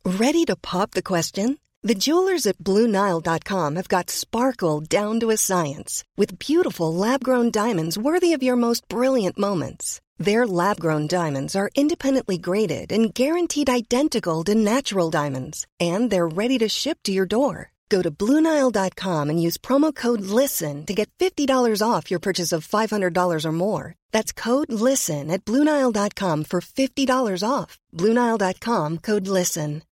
Ready 0.04 0.44
to 0.46 0.56
pop 0.56 0.90
the 0.90 1.02
question? 1.02 1.58
The 1.88 1.94
jewelers 1.94 2.46
at 2.46 2.58
BlueNile.com 2.58 3.76
have 3.76 3.88
got 3.88 4.10
sparkle 4.10 4.80
down 4.80 5.20
to 5.20 5.30
a 5.30 5.36
science 5.36 6.04
with 6.16 6.38
beautiful 6.38 6.94
lab-grown 6.94 7.50
diamonds 7.50 7.98
worthy 7.98 8.32
of 8.36 8.42
your 8.42 8.56
most 8.56 8.88
brilliant 8.88 9.38
moments. 9.38 10.00
Their 10.22 10.46
lab 10.46 10.78
grown 10.78 11.08
diamonds 11.08 11.56
are 11.56 11.68
independently 11.74 12.38
graded 12.38 12.92
and 12.92 13.12
guaranteed 13.12 13.68
identical 13.68 14.44
to 14.44 14.54
natural 14.54 15.10
diamonds, 15.10 15.66
and 15.80 16.10
they're 16.10 16.28
ready 16.28 16.58
to 16.58 16.68
ship 16.68 16.98
to 17.02 17.12
your 17.12 17.26
door. 17.26 17.72
Go 17.88 18.02
to 18.02 18.10
Bluenile.com 18.10 19.30
and 19.30 19.42
use 19.42 19.58
promo 19.58 19.92
code 19.92 20.20
LISTEN 20.20 20.86
to 20.86 20.94
get 20.94 21.10
$50 21.18 21.82
off 21.82 22.10
your 22.10 22.20
purchase 22.20 22.52
of 22.52 22.66
$500 22.66 23.44
or 23.44 23.52
more. 23.52 23.94
That's 24.12 24.32
code 24.32 24.72
LISTEN 24.72 25.30
at 25.30 25.44
Bluenile.com 25.44 26.44
for 26.44 26.60
$50 26.60 27.42
off. 27.48 27.78
Bluenile.com 27.92 28.98
code 28.98 29.26
LISTEN. 29.26 29.82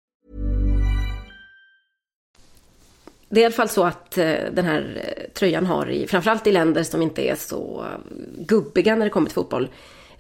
Det 3.29 3.41
är 3.41 3.43
i 3.43 3.45
alla 3.45 3.55
fall 3.55 3.69
så 3.69 3.85
att 3.85 4.19
eh, 4.19 4.25
den 4.53 4.65
här 4.65 5.03
eh, 5.05 5.33
tröjan 5.35 5.67
har, 5.67 5.91
i, 5.91 6.07
framförallt 6.07 6.47
i 6.47 6.53
länder 6.53 6.83
som 6.83 7.03
inte 7.03 7.23
är 7.23 7.35
så 7.35 7.87
gubbiga 8.39 8.95
när 8.95 9.05
det 9.05 9.11
kommer 9.11 9.27
till 9.27 9.35
fotboll, 9.35 9.65
eh, 9.65 9.71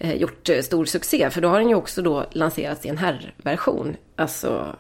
gjort 0.00 0.48
eh, 0.48 0.62
stor 0.62 0.84
succé. 0.84 1.30
För 1.30 1.40
då 1.40 1.48
har 1.48 1.58
den 1.58 1.68
ju 1.68 1.74
också 1.74 2.02
då 2.02 2.26
lanserats 2.32 2.86
i 2.86 2.88
en 2.88 2.98
herrversion. 2.98 3.96
Alltså 4.16 4.76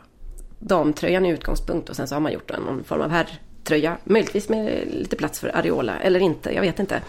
damtröjan 0.58 1.26
är 1.26 1.32
utgångspunkt 1.32 1.88
och 1.88 1.96
sen 1.96 2.08
så 2.08 2.14
har 2.14 2.20
man 2.20 2.32
gjort 2.32 2.50
någon 2.52 2.84
form 2.84 3.00
av 3.00 3.10
herrtröja. 3.10 3.96
Möjligtvis 4.04 4.48
med 4.48 4.88
lite 4.90 5.16
plats 5.16 5.40
för 5.40 5.56
areola 5.56 5.98
eller 5.98 6.20
inte, 6.20 6.54
jag 6.54 6.62
vet 6.62 6.78
inte. 6.78 7.02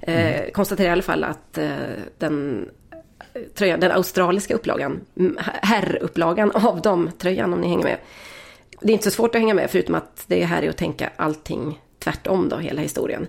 Eh, 0.00 0.36
mm. 0.36 0.50
konstaterar 0.52 0.88
i 0.88 0.92
alla 0.92 1.02
fall 1.02 1.24
att 1.24 1.58
eh, 1.58 1.70
den 2.18 2.68
tröjan, 3.54 3.80
den 3.80 3.92
australiska 3.92 4.54
upplagan, 4.54 5.00
herrupplagan 5.62 6.50
av 6.54 6.80
damtröjan 6.80 7.52
om 7.52 7.60
ni 7.60 7.68
hänger 7.68 7.84
med. 7.84 7.98
Det 8.80 8.88
är 8.88 8.92
inte 8.92 9.04
så 9.04 9.10
svårt 9.10 9.34
att 9.34 9.40
hänga 9.40 9.54
med 9.54 9.70
förutom 9.70 9.94
att 9.94 10.24
det 10.26 10.44
här 10.44 10.62
är 10.62 10.68
att 10.68 10.76
tänka 10.76 11.10
allting 11.16 11.80
tvärtom 11.98 12.48
då, 12.48 12.56
hela 12.56 12.80
historien. 12.80 13.26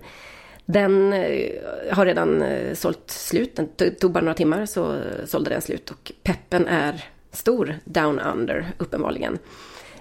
Den 0.66 1.12
eh, 1.12 1.50
har 1.90 2.06
redan 2.06 2.42
eh, 2.42 2.74
sålt 2.74 3.10
slut, 3.10 3.56
den 3.56 3.94
tog 4.00 4.12
bara 4.12 4.20
några 4.20 4.34
timmar 4.34 4.66
så 4.66 5.02
sålde 5.26 5.50
den 5.50 5.62
slut 5.62 5.90
och 5.90 6.12
peppen 6.22 6.66
är 6.66 7.04
stor 7.32 7.78
down 7.84 8.18
under 8.18 8.72
uppenbarligen. 8.78 9.38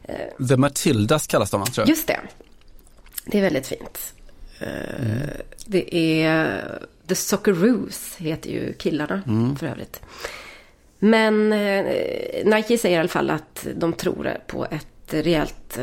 Eh, 0.03 0.47
The 0.47 0.57
Matildas 0.57 1.27
kallas 1.27 1.51
de 1.51 1.65
tror 1.65 1.81
jag. 1.81 1.89
Just 1.89 2.07
det. 2.07 2.19
Det 3.25 3.37
är 3.37 3.41
väldigt 3.41 3.67
fint. 3.67 4.13
Mm. 4.59 5.29
Det 5.65 5.95
är 5.95 6.79
The 7.07 7.15
Socceroos 7.15 8.15
heter 8.17 8.49
ju 8.49 8.73
killarna 8.73 9.21
mm. 9.27 9.55
för 9.55 9.67
övrigt. 9.67 10.01
Men 10.99 11.49
Nike 12.45 12.77
säger 12.77 12.97
i 12.97 12.99
alla 12.99 13.09
fall 13.09 13.29
att 13.29 13.67
de 13.75 13.93
tror 13.93 14.37
på 14.47 14.65
ett 14.65 14.87
rejält 15.09 15.79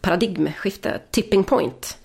paradigmskifte, 0.00 1.00
tipping 1.10 1.44
point. 1.44 1.98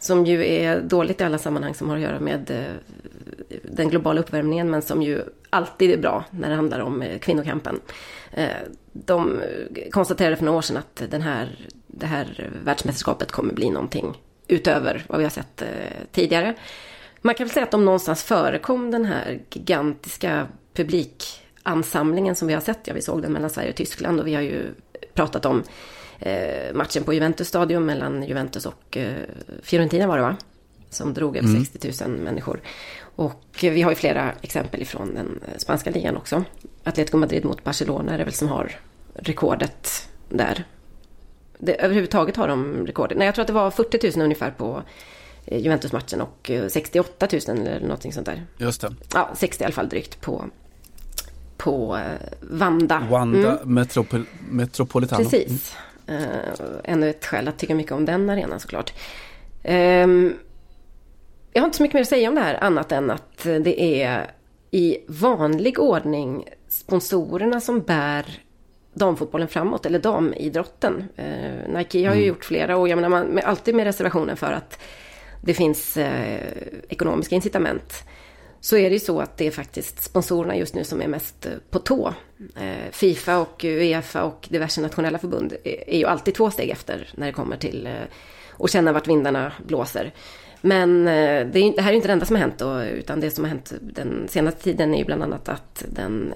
Som 0.00 0.26
ju 0.26 0.46
är 0.46 0.80
dåligt 0.80 1.20
i 1.20 1.24
alla 1.24 1.38
sammanhang 1.38 1.74
som 1.74 1.88
har 1.88 1.96
att 1.96 2.02
göra 2.02 2.20
med 2.20 2.50
eh, 2.50 3.56
den 3.62 3.88
globala 3.88 4.20
uppvärmningen 4.20 4.70
men 4.70 4.82
som 4.82 5.02
ju 5.02 5.22
alltid 5.50 5.90
är 5.90 5.96
bra 5.96 6.24
när 6.30 6.48
det 6.48 6.54
handlar 6.54 6.80
om 6.80 7.02
eh, 7.02 7.18
kvinnokampen. 7.18 7.80
Eh, 8.32 8.48
de 8.92 9.40
konstaterade 9.90 10.36
för 10.36 10.44
några 10.44 10.58
år 10.58 10.62
sedan 10.62 10.76
att 10.76 11.02
den 11.10 11.22
här, 11.22 11.68
det 11.86 12.06
här 12.06 12.50
världsmästerskapet 12.64 13.32
kommer 13.32 13.54
bli 13.54 13.70
någonting 13.70 14.22
utöver 14.48 15.04
vad 15.08 15.18
vi 15.18 15.24
har 15.24 15.30
sett 15.30 15.62
tidigare. 16.12 16.54
Man 17.20 17.34
kan 17.34 17.46
väl 17.46 17.54
säga 17.54 17.64
att 17.64 17.70
de 17.70 17.84
någonstans 17.84 18.22
förekom 18.22 18.90
den 18.90 19.04
här 19.04 19.40
gigantiska 19.50 20.46
publikansamlingen 20.74 22.34
som 22.34 22.48
vi 22.48 22.54
har 22.54 22.60
sett. 22.60 22.78
Ja, 22.84 22.94
vi 22.94 23.02
såg 23.02 23.22
den 23.22 23.32
mellan 23.32 23.50
Sverige 23.50 23.70
och 23.70 23.76
Tyskland 23.76 24.20
och 24.20 24.26
vi 24.26 24.34
har 24.34 24.42
ju 24.42 24.74
pratat 25.14 25.46
om 25.46 25.62
matchen 26.74 27.04
på 27.04 27.14
Juventus 27.14 27.48
stadion 27.48 27.86
mellan 27.86 28.22
Juventus 28.22 28.66
och 28.66 28.96
eh, 28.96 29.14
Fiorentina 29.62 30.06
var 30.06 30.16
det 30.16 30.22
va? 30.22 30.36
Som 30.90 31.14
drog 31.14 31.36
över 31.36 31.48
mm. 31.48 31.64
60 31.64 32.04
000 32.08 32.18
människor. 32.18 32.60
Och 33.16 33.58
vi 33.60 33.82
har 33.82 33.90
ju 33.90 33.96
flera 33.96 34.32
exempel 34.42 34.82
ifrån 34.82 35.14
den 35.14 35.40
spanska 35.56 35.90
ligan 35.90 36.16
också. 36.16 36.44
Atletico 36.84 37.16
Madrid 37.16 37.44
mot 37.44 37.64
Barcelona 37.64 38.14
är 38.14 38.18
det 38.18 38.24
väl 38.24 38.32
som 38.32 38.48
har 38.48 38.72
rekordet 39.14 40.08
där. 40.28 40.64
Det, 41.58 41.74
överhuvudtaget 41.74 42.36
har 42.36 42.48
de 42.48 42.86
rekordet. 42.86 43.18
Nej, 43.18 43.26
jag 43.26 43.34
tror 43.34 43.42
att 43.42 43.46
det 43.46 43.52
var 43.52 43.70
40 43.70 44.16
000 44.16 44.24
ungefär 44.24 44.50
på 44.50 44.82
eh, 45.44 45.58
Juventus-matchen 45.58 46.20
och 46.20 46.50
68 46.68 47.28
000 47.48 47.58
eller 47.58 47.80
någonting 47.80 48.12
sånt 48.12 48.26
där. 48.26 48.46
Just 48.58 48.80
det. 48.80 48.94
Ja, 49.14 49.30
60 49.34 49.62
i 49.62 49.64
alla 49.64 49.74
fall 49.74 49.88
drygt 49.88 50.20
på, 50.20 50.44
på 51.56 51.96
eh, 51.96 52.28
Wanda. 52.40 53.06
Wanda 53.10 53.58
mm. 53.58 53.74
Metropol 53.74 54.24
Metropolitano. 54.50 55.24
Precis. 55.24 55.76
Uh, 56.10 56.18
ännu 56.84 57.10
ett 57.10 57.26
skäl 57.26 57.48
att 57.48 57.58
tycka 57.58 57.74
mycket 57.74 57.92
om 57.92 58.04
den 58.04 58.30
arenan 58.30 58.60
såklart. 58.60 58.92
Um, 59.64 60.34
jag 61.52 61.62
har 61.62 61.66
inte 61.66 61.76
så 61.76 61.82
mycket 61.82 61.94
mer 61.94 62.00
att 62.00 62.08
säga 62.08 62.28
om 62.28 62.34
det 62.34 62.40
här 62.40 62.64
annat 62.64 62.92
än 62.92 63.10
att 63.10 63.42
det 63.44 64.02
är 64.02 64.30
i 64.70 64.98
vanlig 65.08 65.78
ordning 65.78 66.48
sponsorerna 66.68 67.60
som 67.60 67.80
bär 67.80 68.40
damfotbollen 68.92 69.48
framåt, 69.48 69.86
eller 69.86 69.98
damidrotten. 69.98 71.04
Eh, 71.16 71.74
Nike 71.76 71.98
har 71.98 72.14
ju 72.14 72.20
mm. 72.20 72.28
gjort 72.28 72.44
flera 72.44 72.76
och 72.76 72.88
jag 72.88 72.96
menar 72.96 73.08
man, 73.08 73.26
med, 73.26 73.44
alltid 73.44 73.74
med 73.74 73.84
reservationen 73.84 74.36
för 74.36 74.52
att 74.52 74.78
det 75.42 75.54
finns 75.54 75.96
eh, 75.96 76.52
ekonomiska 76.88 77.34
incitament. 77.34 78.04
Så 78.60 78.76
är 78.76 78.90
det 78.90 78.94
ju 78.94 79.00
så 79.00 79.20
att 79.20 79.36
det 79.36 79.46
är 79.46 79.50
faktiskt 79.50 80.02
sponsorerna 80.02 80.56
just 80.56 80.74
nu 80.74 80.84
som 80.84 81.02
är 81.02 81.08
mest 81.08 81.46
eh, 81.46 81.52
på 81.70 81.78
tå. 81.78 82.14
Eh, 82.56 82.90
Fifa 82.90 83.38
och 83.38 83.64
Uefa 83.64 84.22
och 84.22 84.46
diverse 84.50 84.80
nationella 84.80 85.18
förbund 85.18 85.56
är, 85.64 85.98
ju 85.98 86.06
alltid 86.06 86.34
två 86.34 86.50
steg 86.50 86.70
efter 86.70 87.08
när 87.14 87.26
det 87.26 87.32
kommer 87.32 87.56
till 87.56 87.86
eh, 87.86 87.92
att 88.58 88.70
känna 88.70 88.92
vart 88.92 89.08
vindarna 89.08 89.52
blåser. 89.66 90.12
Men 90.60 91.04
det, 91.04 91.12
är, 91.12 91.44
det, 91.76 91.82
här 91.82 91.92
är 91.92 91.96
inte 91.96 92.08
det 92.08 92.12
enda 92.12 92.26
som 92.26 92.36
har 92.36 92.40
hänt 92.40 92.58
då, 92.58 92.82
utan 92.82 93.20
det 93.20 93.30
som 93.30 93.44
har 93.44 93.48
hänt 93.48 93.72
den 93.80 94.28
senaste 94.28 94.62
tiden 94.62 94.94
är 94.94 94.98
ju 94.98 95.04
bland 95.04 95.22
annat 95.22 95.48
att 95.48 95.84
den 95.88 96.34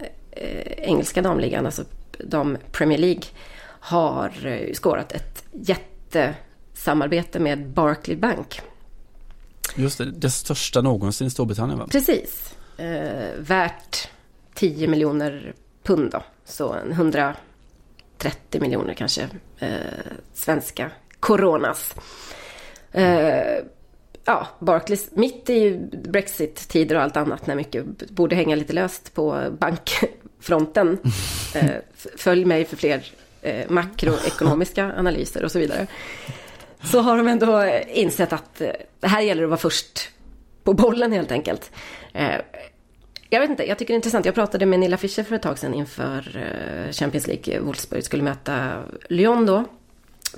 engelska 0.76 1.22
damligan, 1.22 1.66
alltså 1.66 1.84
dam 2.18 2.58
Premier 2.72 2.98
League, 2.98 3.22
har 3.64 4.32
skårat 4.74 5.12
ett 5.12 5.44
jättesamarbete 5.52 7.38
med 7.38 7.66
Barclay 7.66 8.16
Bank. 8.16 8.60
Just 9.76 9.98
det, 9.98 10.10
det 10.10 10.30
största 10.30 10.80
någonsin 10.80 11.26
i 11.26 11.30
Storbritannien 11.30 11.78
va? 11.78 11.86
Precis. 11.90 12.54
Eh, 12.76 13.38
värt 13.38 14.08
10 14.54 14.88
miljoner 14.88 15.54
pund 15.82 16.10
då, 16.10 16.22
så 16.44 16.76
130 16.90 18.60
miljoner 18.60 18.94
kanske 18.94 19.28
eh, 19.58 19.68
svenska 20.34 20.90
coronas. 21.20 21.94
Eh, 22.92 23.64
ja, 24.24 24.46
Barclays, 24.58 25.08
mitt 25.12 25.50
i 25.50 25.80
Brexit-tider 26.04 26.96
och 26.96 27.02
allt 27.02 27.16
annat 27.16 27.46
när 27.46 27.54
mycket 27.54 28.10
borde 28.10 28.36
hänga 28.36 28.56
lite 28.56 28.72
löst 28.72 29.14
på 29.14 29.56
bankfronten. 29.58 30.98
eh, 31.54 31.70
följ 32.16 32.44
mig 32.44 32.64
för 32.64 32.76
fler 32.76 33.12
eh, 33.42 33.70
makroekonomiska 33.70 34.92
analyser 34.96 35.44
och 35.44 35.52
så 35.52 35.58
vidare. 35.58 35.86
Så 36.84 37.00
har 37.00 37.16
de 37.16 37.28
ändå 37.28 37.64
insett 37.88 38.32
att 38.32 38.60
eh, 38.60 38.70
det 39.00 39.08
här 39.08 39.20
gäller 39.20 39.42
att 39.42 39.48
vara 39.48 39.58
först 39.58 40.10
på 40.64 40.72
bollen 40.72 41.12
helt 41.12 41.32
enkelt. 41.32 41.70
Eh, 42.12 42.36
jag 43.30 43.40
vet 43.40 43.50
inte, 43.50 43.68
jag 43.68 43.78
tycker 43.78 43.92
det 43.92 43.94
är 43.94 43.96
intressant. 43.96 44.26
Jag 44.26 44.34
pratade 44.34 44.66
med 44.66 44.80
Nilla 44.80 44.96
Fischer 44.96 45.22
för 45.22 45.36
ett 45.36 45.42
tag 45.42 45.58
sedan 45.58 45.74
inför 45.74 46.36
eh, 46.36 46.92
Champions 46.92 47.26
League. 47.26 47.60
Wolfsburg 47.60 48.04
skulle 48.04 48.22
möta 48.22 48.82
Lyon 49.08 49.46
då. 49.46 49.64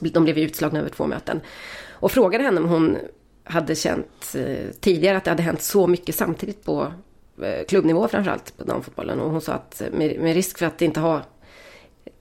De 0.01 0.25
blev 0.25 0.39
ju 0.39 0.45
utslagna 0.45 0.79
över 0.79 0.89
två 0.91 1.07
möten. 1.07 1.41
Och 1.91 2.13
frågade 2.13 2.45
henne 2.45 2.61
om 2.61 2.69
hon 2.69 2.97
hade 3.45 3.75
känt 3.75 4.37
tidigare 4.81 5.17
att 5.17 5.25
det 5.25 5.31
hade 5.31 5.43
hänt 5.43 5.63
så 5.63 5.87
mycket 5.87 6.15
samtidigt 6.15 6.65
på 6.65 6.93
klubbnivå 7.69 8.09
framförallt 8.09 8.57
på 8.57 8.65
damfotbollen. 8.65 9.21
Och 9.21 9.31
hon 9.31 9.41
sa 9.41 9.53
att 9.53 9.83
med, 9.93 10.35
risk 10.35 10.59
för 10.59 10.67
att 10.67 10.83
inte 10.83 11.01
ha 11.01 11.23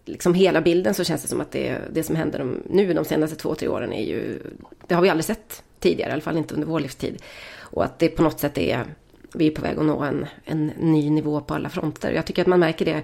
liksom 0.05 0.33
hela 0.33 0.61
bilden 0.61 0.93
så 0.93 1.03
känns 1.03 1.21
det 1.21 1.27
som 1.27 1.41
att 1.41 1.51
det, 1.51 1.77
det 1.91 2.03
som 2.03 2.15
händer 2.15 2.39
de, 2.39 2.61
nu 2.69 2.93
de 2.93 3.05
senaste 3.05 3.35
två, 3.35 3.55
tre 3.55 3.67
åren 3.67 3.93
är 3.93 4.03
ju, 4.03 4.39
det 4.87 4.95
har 4.95 5.01
vi 5.01 5.09
aldrig 5.09 5.25
sett 5.25 5.63
tidigare, 5.79 6.09
i 6.09 6.13
alla 6.13 6.21
fall 6.21 6.37
inte 6.37 6.53
under 6.53 6.67
vår 6.67 6.79
livstid. 6.79 7.21
Och 7.57 7.83
att 7.83 7.99
det 7.99 8.09
på 8.09 8.23
något 8.23 8.39
sätt 8.39 8.57
är, 8.57 8.85
vi 9.33 9.47
är 9.47 9.51
på 9.51 9.61
väg 9.61 9.77
att 9.77 9.85
nå 9.85 9.99
en, 10.01 10.25
en 10.45 10.65
ny 10.67 11.09
nivå 11.09 11.41
på 11.41 11.53
alla 11.53 11.69
fronter. 11.69 12.11
Jag 12.11 12.25
tycker 12.25 12.41
att 12.41 12.47
man 12.47 12.59
märker 12.59 12.85
det 12.85 13.01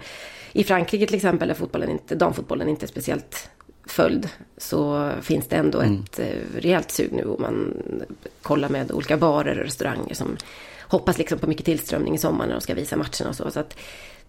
i 0.52 0.64
Frankrike 0.64 1.06
till 1.06 1.16
exempel, 1.16 1.48
där 1.48 1.56
fotbollen 1.56 1.90
inte, 1.90 2.16
damfotbollen 2.16 2.70
inte 2.70 2.86
är 2.86 2.88
speciellt 2.88 3.50
följd 3.86 4.30
så 4.58 5.12
finns 5.22 5.48
det 5.48 5.56
ändå 5.56 5.80
mm. 5.80 6.04
ett 6.04 6.20
eh, 6.20 6.60
rejält 6.60 6.92
sug 6.92 7.12
nu. 7.12 7.24
Och 7.24 7.40
man 7.40 7.74
kollar 8.42 8.70
med 8.70 8.92
olika 8.92 9.18
barer 9.18 9.60
och 9.60 9.66
restauranger 9.66 10.14
som 10.14 10.38
hoppas 10.80 11.18
liksom 11.18 11.40
på 11.40 11.48
mycket 11.48 11.66
tillströmning 11.66 12.16
i 12.16 12.18
sommar 12.18 12.46
när 12.46 12.54
de 12.54 12.62
ska 12.62 12.74
visa 12.74 12.96
matcherna 12.96 13.30
och 13.30 13.36
så. 13.36 13.52
så 13.52 13.60
att 13.60 13.78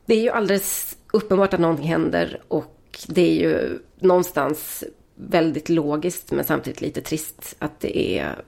det 0.06 0.14
är 0.14 0.22
ju 0.22 0.30
alldeles 0.30 0.96
uppenbart 1.12 1.54
att 1.54 1.60
någonting 1.60 1.86
händer 1.86 2.40
och 2.48 2.78
det 3.06 3.22
är 3.22 3.34
ju 3.34 3.78
någonstans 3.98 4.84
väldigt 5.14 5.68
logiskt 5.68 6.32
men 6.32 6.44
samtidigt 6.44 6.80
lite 6.80 7.00
trist 7.00 7.56
att 7.58 7.80
det 7.80 8.18
är 8.18 8.42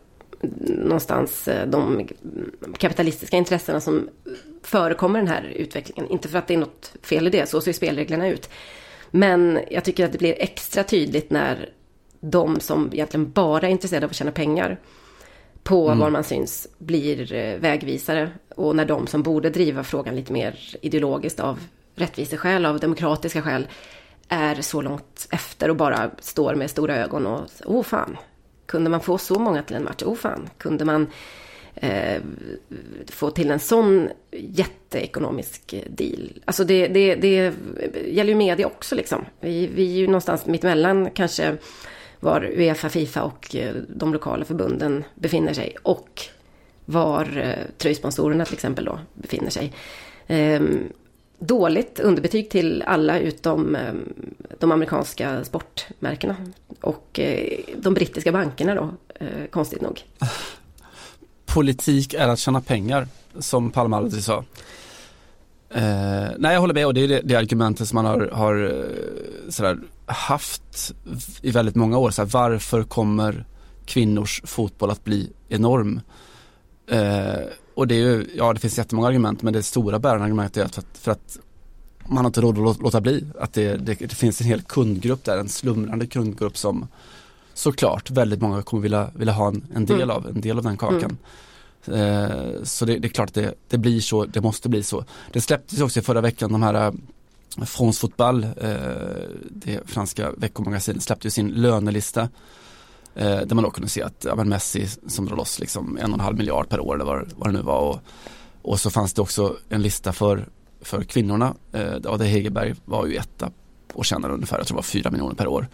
någonstans 0.69 1.49
eh, 1.49 1.69
de 1.69 2.09
kapitalistiska 2.79 3.37
intressena 3.37 3.81
som 3.81 4.09
förekommer 4.63 5.19
den 5.19 5.29
här 5.29 5.53
utvecklingen. 5.57 6.11
Inte 6.11 6.29
för 6.29 6.39
att 6.39 6.47
det 6.47 6.55
är 6.55 6.59
något 6.59 6.93
fel 7.03 7.27
i 7.27 7.31
det, 7.31 7.49
så 7.49 7.61
ser 7.61 7.73
spelreglerna 7.73 8.29
ut. 8.29 8.51
Men 9.11 9.59
jag 9.71 9.85
tycker 9.85 10.05
att 10.05 10.13
det 10.13 10.19
blir 10.19 10.37
extra 10.39 10.85
tydligt 10.85 11.31
när 11.31 11.71
de 12.21 12.61
som 12.61 12.91
egentligen 12.93 13.31
bara 13.31 13.67
är 13.67 13.71
intresserade 13.71 14.07
av 14.07 14.11
att 14.11 14.17
tjäna 14.17 14.33
pengar 14.33 14.81
på 15.65 15.87
mm. 15.87 15.99
var 15.99 16.11
man 16.11 16.25
syns 16.25 16.69
blir 16.79 17.33
eh, 17.33 17.59
vägvisare. 17.59 18.31
Och 18.55 18.77
när 18.77 18.85
de 18.85 19.07
som 19.07 19.23
borde 19.23 19.51
driva 19.51 19.85
frågan 19.85 20.17
lite 20.17 20.33
mer 20.33 20.77
ideologiskt 20.83 21.41
av 21.41 21.61
rättviseskäl, 21.95 22.67
av 22.67 22.81
demokratiska 22.81 23.43
skäl, 23.43 23.67
är 24.29 24.55
så 24.55 24.83
långt 24.83 25.29
efter 25.31 25.71
och 25.71 25.77
bara 25.77 26.11
står 26.19 26.55
med 26.55 26.71
stora 26.71 26.97
ögon 26.97 27.27
och 27.27 27.41
åh 27.65 27.81
oh, 27.81 27.83
fan, 27.83 28.17
kunde 28.67 28.91
man 28.91 29.01
få 29.01 29.19
så 29.19 29.39
många 29.39 29.63
till 29.63 29.77
en 29.77 29.85
match? 29.85 30.03
Åh 30.03 30.13
oh, 30.13 30.17
fan, 30.17 30.49
kunde 30.59 30.85
man 30.85 31.07
eh, 31.75 32.23
få 33.09 33.31
till 33.31 33.51
en 33.51 33.61
sån 33.61 34.09
jätteekonomisk 34.31 35.75
deal. 35.89 36.33
Alltså 36.45 36.65
det, 36.65 36.89
det, 36.89 37.15
det 37.15 37.55
gäller 38.09 38.31
ju 38.31 38.35
media 38.35 38.67
också 38.67 38.95
liksom. 38.95 39.25
Vi, 39.41 39.67
vi 39.67 39.93
är 39.93 39.97
ju 39.97 40.07
någonstans 40.07 40.47
mittemellan 40.47 41.11
kanske 41.11 41.57
var 42.25 42.45
Uefa, 42.45 42.89
Fifa 42.89 43.23
och 43.23 43.57
eh, 43.57 43.75
de 43.89 44.13
lokala 44.13 44.45
förbunden 44.45 45.05
befinner 45.15 45.55
sig. 45.55 45.77
Och 45.83 46.23
var 46.85 47.39
eh, 47.39 47.79
tröjsponsorerna 47.79 48.45
till 48.45 48.55
exempel 48.55 48.85
då 48.85 48.99
befinner 49.15 49.51
sig. 49.51 49.73
Ehm, 50.27 50.79
dåligt 51.39 52.01
underbetyg 52.01 52.51
till 52.51 52.83
alla 52.87 53.19
utom 53.19 53.77
ehm, 53.77 54.15
de 54.59 54.73
amerikanska 54.73 55.45
sportmärkena. 55.45 56.37
Och 56.81 57.21
eh, 57.21 57.59
de 57.77 57.95
brittiska 57.95 58.33
bankerna 58.33 58.75
då, 58.75 58.91
konstigt 59.51 59.81
nog. 59.81 60.05
politik 61.47 62.15
är 62.15 62.29
att 62.29 62.39
tjäna 62.39 62.61
pengar, 62.61 63.09
som 63.39 63.71
Palme 63.71 63.97
alltid 63.97 64.25
sa. 64.25 64.45
Eh, 65.75 66.31
nej, 66.39 66.53
jag 66.53 66.61
håller 66.61 66.75
med 66.75 66.87
och 66.87 66.95
det 66.95 67.01
är 67.01 67.09
det, 67.09 67.21
det 67.25 67.35
argumentet 67.35 67.89
som 67.89 67.97
man 67.97 68.05
har, 68.05 68.31
har 68.33 68.65
eh, 68.65 69.51
sådär, 69.51 69.79
haft 70.07 70.93
i 71.43 71.51
väldigt 71.51 71.75
många 71.75 71.99
år. 71.99 72.11
Sådär, 72.11 72.31
varför 72.33 72.83
kommer 72.83 73.45
kvinnors 73.87 74.43
fotboll 74.45 74.91
att 74.91 75.05
bli 75.05 75.33
enorm? 75.49 76.01
Eh, 76.91 77.41
och 77.75 77.89
det 77.89 77.95
är 77.95 77.99
ju, 77.99 78.27
ja 78.37 78.53
det 78.53 78.61
finns 78.61 78.79
jättemånga 78.79 79.09
argument 79.09 79.43
men 79.43 79.53
det 79.53 79.63
stora 79.63 79.99
bärande 79.99 80.25
argumentet 80.25 80.57
är 80.57 80.65
att 80.65 80.75
för, 80.75 80.83
att 80.83 80.99
för 80.99 81.11
att 81.11 81.39
man 82.07 82.19
har 82.19 82.27
inte 82.27 82.41
råd 82.41 82.69
att 82.69 82.81
låta 82.81 83.01
bli. 83.01 83.25
Att 83.41 83.53
det, 83.53 83.77
det, 83.77 83.95
det, 83.95 84.15
finns 84.15 84.41
en 84.41 84.47
hel 84.47 84.63
kundgrupp 84.63 85.25
där, 85.25 85.39
en 85.39 85.49
slumrande 85.49 86.07
kundgrupp 86.07 86.57
som 86.57 86.89
såklart 87.55 88.11
väldigt 88.11 88.41
många 88.41 88.63
kommer 88.63 88.83
vilja, 88.83 89.11
vilja 89.15 89.33
ha 89.33 89.49
en, 89.49 89.65
en 89.75 89.87
del 89.87 90.03
mm. 90.03 90.17
av, 90.17 90.29
en 90.29 90.41
del 90.41 90.59
av 90.59 90.65
den 90.65 90.77
kakan. 90.77 90.99
Mm. 90.99 91.17
Eh, 91.89 92.63
så 92.63 92.85
det, 92.85 92.99
det, 92.99 93.09
är 93.09 93.11
klart 93.11 93.29
att 93.29 93.35
det, 93.35 93.55
det, 93.69 93.79
blir 93.79 94.01
så, 94.01 94.25
det 94.25 94.41
måste 94.41 94.69
bli 94.69 94.83
så. 94.83 95.05
Det 95.33 95.41
släpptes 95.41 95.81
också 95.81 96.01
i 96.01 96.03
förra 96.03 96.21
veckan 96.21 96.53
de 96.53 96.63
här 96.63 96.75
eh, 96.87 96.93
France 97.65 98.01
Football, 98.01 98.45
eh, 98.45 98.75
det 99.51 99.81
franska 99.87 100.31
veckomagasinet 100.37 101.03
släppte 101.03 101.27
ju 101.27 101.31
sin 101.31 101.49
lönelista. 101.49 102.29
Där 103.17 103.55
man 103.55 103.65
då 103.65 103.71
kunde 103.71 103.89
se 103.89 104.03
att 104.03 104.25
ja, 104.29 104.35
men 104.35 104.49
Messi 104.49 104.89
som 105.07 105.27
drar 105.27 105.37
loss 105.37 105.61
liksom 105.61 105.99
en 105.99 106.13
och 106.13 106.19
en 106.19 106.21
halv 106.21 106.37
miljard 106.37 106.69
per 106.69 106.81
år 106.81 106.95
eller 106.95 107.05
vad, 107.05 107.33
vad 107.37 107.49
det 107.49 107.53
nu 107.53 107.63
var. 107.63 107.81
Och, 107.81 108.01
och 108.63 108.81
så 108.81 108.91
fanns 108.91 109.13
det 109.13 109.23
också 109.23 109.57
en 109.69 109.83
lista 109.83 110.13
för, 110.13 110.49
för 110.81 111.03
kvinnorna. 111.03 111.55
Eh, 111.73 112.17
det 112.19 112.25
Hegerberg 112.25 112.75
var 112.85 113.07
ju 113.07 113.17
etta 113.17 113.51
och 113.93 114.05
tjänade 114.05 114.35
ungefär, 114.35 114.59
jag 114.59 114.67
tror 114.67 114.75
det 114.75 114.79
var 114.79 114.83
fyra 114.83 115.11
miljoner 115.11 115.35
per 115.35 115.47
år. 115.47 115.69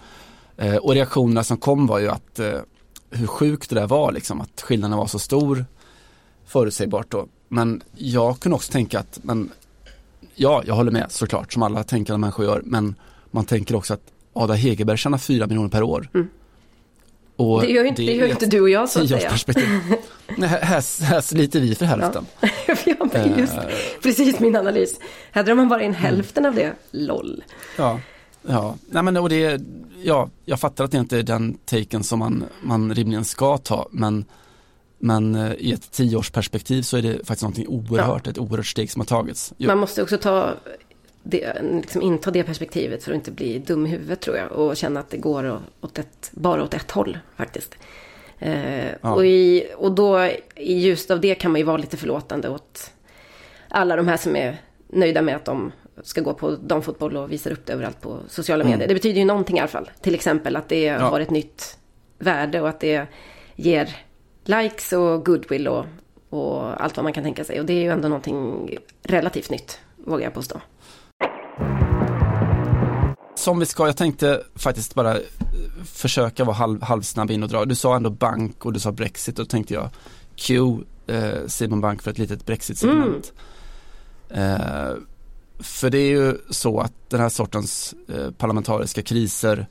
Eh, 0.56 0.76
och 0.76 0.94
reaktionerna 0.94 1.44
som 1.44 1.56
kom 1.56 1.86
var 1.86 1.98
ju 1.98 2.08
att 2.08 2.38
eh, 2.38 2.60
hur 3.10 3.26
sjukt 3.26 3.70
det 3.70 3.74
där 3.74 3.86
var 3.86 4.12
liksom, 4.12 4.40
att 4.40 4.60
skillnaden 4.60 4.98
var 4.98 5.06
så 5.06 5.18
stor 5.18 5.64
förutsägbart 6.50 7.10
då. 7.10 7.26
Men 7.48 7.82
jag 7.94 8.40
kunde 8.40 8.56
också 8.56 8.72
tänka 8.72 8.98
att, 8.98 9.18
men 9.22 9.50
ja, 10.34 10.62
jag 10.66 10.74
håller 10.74 10.92
med 10.92 11.06
såklart, 11.08 11.52
som 11.52 11.62
alla 11.62 11.84
tänkande 11.84 12.18
människor 12.18 12.44
gör, 12.44 12.62
men 12.64 12.94
man 13.30 13.44
tänker 13.44 13.74
också 13.74 13.94
att 13.94 14.02
Ada 14.32 14.54
Hegerberg 14.54 14.96
tjänar 14.96 15.18
4 15.18 15.46
miljoner 15.46 15.68
per 15.68 15.82
år. 15.82 16.08
Mm. 16.14 16.28
Det 17.60 17.66
gör 17.72 17.82
ju 17.82 17.88
inte, 17.88 18.02
det 18.02 18.12
gör 18.14 18.26
ju 18.26 18.30
inte 18.32 18.46
du 18.46 18.60
och 18.60 18.70
jag 18.70 18.88
så 18.88 19.02
att 19.02 19.08
säga. 19.08 19.32
Nej, 20.36 20.48
här, 20.48 21.04
här, 21.04 21.20
sliter 21.20 21.60
vi 21.60 21.74
för 21.74 21.84
hälften. 21.86 22.26
ja, 22.86 23.08
men 23.12 23.38
just 23.38 23.52
Eh. 23.52 23.64
precis 24.02 24.40
min 24.40 24.56
analys. 24.56 25.00
Här 25.30 25.42
drar 25.42 25.54
man 25.54 25.68
bara 25.68 25.82
in 25.82 25.94
hälften 25.94 26.46
av 26.46 26.54
det. 26.54 26.72
LOL. 26.90 27.44
Ja, 27.78 28.00
ja. 28.42 28.74
Nej, 28.90 29.02
men 29.02 29.16
och 29.16 29.28
det, 29.28 29.60
ja, 30.02 30.28
jag 30.44 30.60
fattar 30.60 30.84
att 30.84 30.90
det 30.90 30.98
inte 30.98 31.18
är 31.18 31.22
den 31.22 31.58
taken 31.64 32.04
som 32.04 32.18
man, 32.18 32.44
man 32.62 32.94
rimligen 32.94 33.24
ska 33.24 33.58
ta, 33.58 33.88
men, 33.90 34.24
men 35.00 35.34
eh, 35.34 35.52
i 35.58 35.72
ett 35.72 35.90
tioårsperspektiv 35.90 36.82
så 36.82 36.96
är 36.96 37.02
det 37.02 37.12
faktiskt 37.12 37.42
någonting 37.42 37.68
oerhört, 37.68 38.26
ett 38.26 38.38
oerhört 38.38 38.66
steg 38.66 38.90
som 38.90 39.00
har 39.00 39.06
tagits. 39.06 39.52
Man 39.58 39.78
måste 39.78 40.02
också 40.02 40.18
ta 40.18 40.54
det, 41.22 41.62
liksom 41.62 42.02
inta 42.02 42.30
det 42.30 42.42
perspektivet 42.44 43.04
för 43.04 43.10
att 43.12 43.16
inte 43.16 43.30
bli 43.30 43.58
dum 43.58 43.86
i 43.86 43.90
huvudet 43.90 44.20
tror 44.20 44.36
jag. 44.36 44.52
Och 44.52 44.76
känna 44.76 45.00
att 45.00 45.10
det 45.10 45.16
går 45.16 45.60
åt 45.80 45.98
ett, 45.98 46.30
bara 46.32 46.62
åt 46.64 46.74
ett 46.74 46.90
håll 46.90 47.18
faktiskt. 47.36 47.74
Eh, 48.38 48.86
Ja. 49.02 49.14
och, 49.14 49.26
i, 49.26 49.66
och 49.76 49.92
då 49.92 50.24
i 50.56 50.74
ljuset 50.74 51.10
av 51.10 51.20
det 51.20 51.34
kan 51.34 51.50
man 51.52 51.58
ju 51.58 51.64
vara 51.64 51.76
lite 51.76 51.96
förlåtande 51.96 52.48
åt 52.48 52.90
alla 53.68 53.96
de 53.96 54.08
här 54.08 54.16
som 54.16 54.36
är 54.36 54.60
nöjda 54.88 55.22
med 55.22 55.36
att 55.36 55.44
de 55.44 55.72
ska 56.02 56.20
gå 56.20 56.34
på 56.34 56.50
damfotboll 56.50 57.16
och 57.16 57.32
visar 57.32 57.50
upp 57.50 57.66
det 57.66 57.72
överallt 57.72 58.00
på 58.00 58.18
sociala 58.28 58.64
medier. 58.64 58.88
Det 58.88 58.94
betyder 58.94 59.18
ju 59.18 59.24
någonting 59.24 59.56
i 59.56 59.60
alla 59.60 59.68
fall. 59.68 59.90
Till 60.02 60.14
exempel 60.14 60.56
att 60.56 60.68
det 60.68 60.88
Mm. 60.88 61.00
Ja. 61.02 61.08
har 61.08 61.20
ett 61.20 61.30
nytt 61.30 61.78
värde 62.18 62.60
och 62.60 62.68
att 62.68 62.80
det 62.80 63.06
ger 63.56 63.96
likes 64.44 64.92
och 64.92 65.24
goodwill 65.24 65.68
och, 65.68 65.86
och 66.30 66.82
allt 66.82 66.96
vad 66.96 67.04
man 67.04 67.12
kan 67.12 67.24
tänka 67.24 67.44
sig. 67.44 67.60
Och 67.60 67.66
det 67.66 67.72
är 67.72 67.82
ju 67.82 67.90
ändå 67.90 68.08
någonting 68.08 68.70
relativt 69.02 69.50
nytt, 69.50 69.80
vågar 69.96 70.24
jag 70.24 70.34
påstå. 70.34 70.60
Som 73.34 73.58
vi 73.58 73.66
ska, 73.66 73.86
jag 73.86 73.96
tänkte 73.96 74.42
faktiskt 74.54 74.94
bara 74.94 75.16
eh, 75.16 75.22
försöka 75.84 76.44
vara 76.44 76.56
halv, 76.56 76.82
halvsnabb 76.82 77.30
in 77.30 77.42
och 77.42 77.48
dra. 77.48 77.64
Du 77.64 77.74
sa 77.74 77.96
ändå 77.96 78.10
bank 78.10 78.66
och 78.66 78.72
du 78.72 78.80
sa 78.80 78.92
Brexit 78.92 79.38
och 79.38 79.44
då 79.44 79.48
tänkte 79.48 79.74
jag 79.74 79.90
Q, 80.36 80.76
eh, 81.06 81.46
Simon 81.46 81.80
Bank 81.80 82.02
för 82.02 82.10
ett 82.10 82.18
litet 82.18 82.46
Brexit-segment. 82.46 83.32
Eh, 84.28 84.94
för 85.58 85.90
det 85.90 85.98
är 85.98 86.10
ju 86.10 86.38
så 86.50 86.80
att 86.80 86.92
den 87.08 87.20
här 87.20 87.28
sortens 87.28 87.94
eh, 88.08 88.30
parlamentariska 88.30 89.02
kriser 89.02 89.66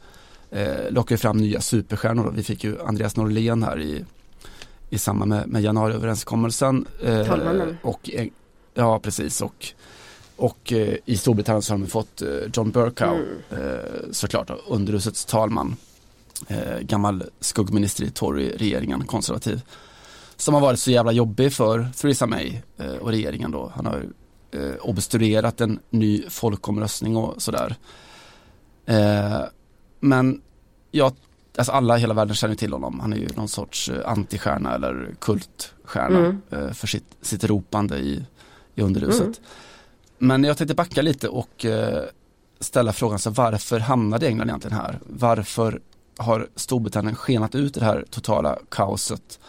eh, 0.52 0.90
lockar 0.90 1.18
fram 1.18 1.38
nya 1.38 1.62
superstjärnor. 1.62 2.32
Vi 2.36 2.44
fick 2.44 2.64
ju 2.64 2.82
Andreas 2.82 3.16
Norlén 3.16 3.64
här 3.64 3.80
i, 3.80 4.06
i 4.90 4.98
samband 4.98 5.30
med, 5.30 5.48
med 5.48 5.62
januariöverenskommelsen. 5.62 6.86
Eh, 7.04 7.26
Talmannen. 7.26 7.78
och, 7.82 8.10
eh, 8.14 8.28
ja, 8.74 9.00
precis. 9.00 9.42
Och, 9.42 9.68
och 10.36 10.74
eh, 10.74 10.96
i 11.06 11.18
Storbritannien 11.18 11.62
så 11.62 11.74
har 11.74 11.80
de 11.80 11.88
fått 11.88 12.22
eh, 12.22 12.28
John 12.54 12.72
Bercow, 12.72 13.20
eh, 13.50 14.12
såklart, 14.12 14.52
underhusets 14.68 15.26
talman. 15.26 15.76
Eh, 16.48 16.80
gammal 16.82 17.24
skuggminister 17.40 18.04
i 18.04 18.12
Tory-regeringen, 18.12 19.06
konservativ. 19.06 19.62
Som 20.38 20.54
har 20.54 20.62
varit 20.62 20.80
så 20.80 20.92
jävla 20.92 21.12
jobbig 21.12 21.54
för 21.54 21.88
Theresa 21.98 22.28
May 22.28 22.62
och 23.00 23.10
regeringen 23.10 23.52
då. 23.52 23.72
Han 23.76 23.86
har 23.86 24.06
obstruerat 24.80 25.62
en 25.62 25.80
ny 25.90 26.24
folkomröstning 26.30 27.18
och 27.18 27.42
sådär. 27.42 27.76
Men 30.00 30.42
jag, 30.92 31.14
alltså 31.60 31.72
alla 31.72 31.98
i 31.98 32.00
hela 32.00 32.14
världen 32.14 32.36
känner 32.36 32.56
till 32.56 32.74
honom. 32.74 33.00
Han 33.00 33.14
är 33.14 33.18
ju 33.18 33.28
någon 33.36 33.48
sorts 33.48 33.90
eh, 33.90 34.10
antistjärna 34.12 34.76
eller 34.76 35.10
kultstjärna 35.20 36.20
Mm. 36.20 36.42
eh, 36.52 36.72
för 36.74 36.88
sitt, 36.88 37.06
sitt 37.22 37.44
ropande 37.44 37.98
i, 37.98 38.24
i 38.76 38.82
underhuset. 38.82 39.42
Men 40.18 40.44
jag 40.44 40.58
tänkte 40.58 40.76
backa 40.76 41.02
lite 41.02 41.28
och 41.30 41.66
eh, 41.66 42.04
ställa 42.60 42.94
frågan 42.94 43.20
så 43.20 43.30
varför 43.30 43.80
hamnade 43.80 44.28
England 44.28 44.48
egentligen 44.50 44.78
här? 44.78 45.00
Varför 45.06 45.82
har 46.18 46.48
Storbritannien 46.56 47.16
skenat 47.16 47.56
ut 47.56 47.78
i 47.78 47.80
det 47.80 47.86
här 47.86 48.06
totala 48.10 48.58
kaoset? 48.70 49.40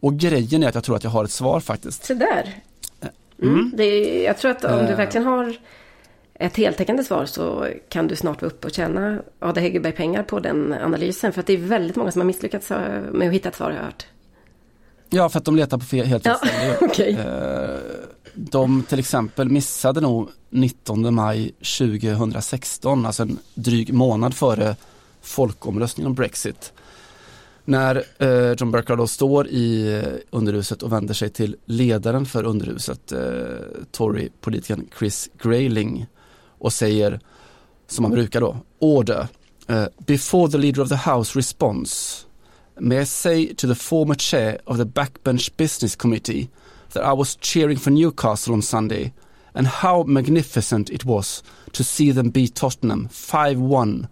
Och 0.00 0.16
grejen 0.18 0.62
är 0.62 0.68
att 0.68 0.74
jag 0.74 0.84
tror 0.84 0.96
att 0.96 1.04
jag 1.04 1.10
har 1.10 1.24
ett 1.24 1.30
svar 1.30 1.60
faktiskt. 1.60 2.04
Så 2.04 2.14
där. 2.14 2.54
Mm. 3.42 3.72
Det 3.76 3.84
är, 3.84 4.24
jag 4.24 4.38
tror 4.38 4.50
att 4.50 4.64
om 4.64 4.86
du 4.86 4.94
verkligen 4.94 5.26
har 5.26 5.56
ett 6.38 6.56
heltäckande 6.56 7.04
svar 7.04 7.26
så 7.26 7.68
kan 7.88 8.08
du 8.08 8.16
snart 8.16 8.42
vara 8.42 8.50
uppe 8.50 8.66
och 8.66 8.72
tjäna 8.74 9.18
Ada 9.38 9.60
Hegerberg 9.60 9.92
pengar 9.92 10.22
på 10.22 10.40
den 10.40 10.72
analysen. 10.72 11.32
För 11.32 11.40
att 11.40 11.46
det 11.46 11.52
är 11.52 11.56
väldigt 11.58 11.96
många 11.96 12.12
som 12.12 12.20
har 12.20 12.26
misslyckats 12.26 12.70
eh, 12.70 13.02
med 13.12 13.28
att 13.28 13.34
hitta 13.34 13.48
ett 13.48 13.54
svar 13.54 13.66
har 13.70 13.76
jag 13.76 13.84
hört. 13.84 14.06
Ja, 15.10 15.28
för 15.28 15.38
att 15.38 15.44
de 15.44 15.56
letar 15.56 15.78
på 15.78 15.84
fel, 15.84 16.06
helt 16.06 16.22
fel 16.24 16.36
Ja, 16.42 16.74
okej. 16.80 17.16
Eh, 17.20 17.78
De 18.34 18.82
till 18.82 18.98
exempel 18.98 19.48
missade 19.48 20.00
nog 20.00 20.28
19 20.50 21.14
maj 21.14 21.52
2016, 21.78 23.06
alltså 23.06 23.22
en 23.22 23.38
dryg 23.54 23.92
månad 23.92 24.34
före 24.34 24.76
folkomröstningen 25.22 26.06
om 26.06 26.14
Brexit. 26.14 26.72
När 27.64 28.02
eh, 28.18 28.52
John 28.58 28.70
Bercow 28.70 28.96
då 28.96 29.06
står 29.06 29.46
i 29.46 30.02
underhuset 30.30 30.82
och 30.82 30.92
vänder 30.92 31.14
sig 31.14 31.30
till 31.30 31.56
ledaren 31.64 32.26
för 32.26 32.44
underhuset, 32.44 33.12
eh, 33.12 33.20
Tory-politikern 33.92 34.88
Chris 34.98 35.30
Grayling 35.42 36.06
och 36.58 36.72
säger, 36.72 37.20
som 37.86 38.02
man 38.02 38.10
brukar 38.10 38.40
då, 38.40 38.56
order, 38.78 39.28
eh, 39.66 39.86
before 40.06 40.50
the 40.50 40.58
leader 40.58 40.82
of 40.82 40.88
the 40.88 41.10
house 41.10 41.38
responds, 41.38 42.26
May 42.78 43.00
I 43.00 43.06
say 43.06 43.54
to 43.54 43.66
the 43.66 43.74
former 43.74 44.14
chair 44.14 44.58
of 44.66 44.76
the 44.76 44.84
backbench 44.84 45.56
business 45.56 45.96
committee 45.96 46.48
that 46.92 47.04
I 47.04 47.12
was 47.14 47.36
cheering 47.40 47.78
for 47.78 47.90
Newcastle 47.90 48.54
on 48.54 48.62
Sunday 48.62 49.12
and 49.54 49.66
how 49.66 50.02
magnificent 50.02 50.90
it 50.90 51.04
was 51.04 51.42
to 51.72 51.84
see 51.84 52.12
them 52.12 52.30
beat 52.30 52.54
Tottenham 52.54 53.08
5-1, 53.08 54.08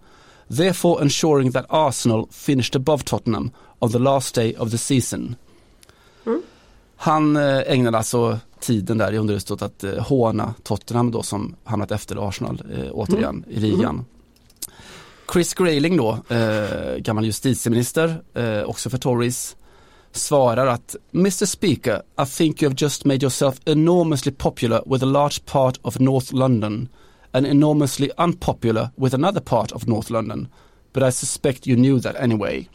therefore 0.49 1.01
ensuring 1.01 1.51
that 1.51 1.65
Arsenal 1.69 2.27
finished 2.31 2.75
above 2.75 3.05
Tottenham 3.05 3.51
on 3.81 3.91
the 3.91 3.99
last 3.99 4.35
day 4.35 4.55
of 4.55 4.71
the 4.71 4.77
season. 4.77 5.35
Han 6.97 7.35
eh, 7.35 7.63
ägnade 7.67 7.97
alltså 7.97 8.39
tiden 8.59 8.97
där 8.97 9.13
i 9.13 9.17
underhuset 9.17 9.51
åt 9.51 9.61
att 9.61 9.83
eh, 9.83 9.93
håna 9.93 10.53
Tottenham 10.63 11.11
då 11.11 11.23
som 11.23 11.55
hamnat 11.63 11.91
efter 11.91 12.27
Arsenal 12.29 12.61
eh, 12.73 12.91
återigen 12.91 13.45
i 13.49 13.59
ligan. 13.59 14.05
Chris 15.33 15.53
Grayling 15.53 15.97
då, 15.97 16.19
eh, 16.29 16.97
gammal 16.97 17.25
justitieminister, 17.25 18.21
eh, 18.33 18.61
också 18.61 18.89
för 18.89 18.97
Tories, 18.97 19.55
svarar 20.11 20.67
att 20.67 20.95
Mr 21.13 21.45
Speaker, 21.45 22.01
I 22.21 22.25
think 22.25 22.61
you 22.61 22.69
have 22.69 22.75
just 22.79 23.05
made 23.05 23.25
yourself 23.25 23.59
enormously 23.65 24.31
popular 24.31 24.83
with 24.85 25.03
a 25.03 25.07
large 25.07 25.45
part 25.45 25.79
of 25.81 25.99
North 25.99 26.33
London 26.33 26.89
and 27.31 27.45
enormously 27.45 28.09
unpopular 28.17 28.89
with 28.95 29.15
another 29.15 29.41
part 29.41 29.71
of 29.71 29.87
North 29.87 30.11
London. 30.11 30.47
But 30.93 31.03
I 31.03 31.11
suspect 31.11 31.67
you 31.67 31.75
knew 31.75 31.99
that 31.99 32.15
anyway. 32.15 32.69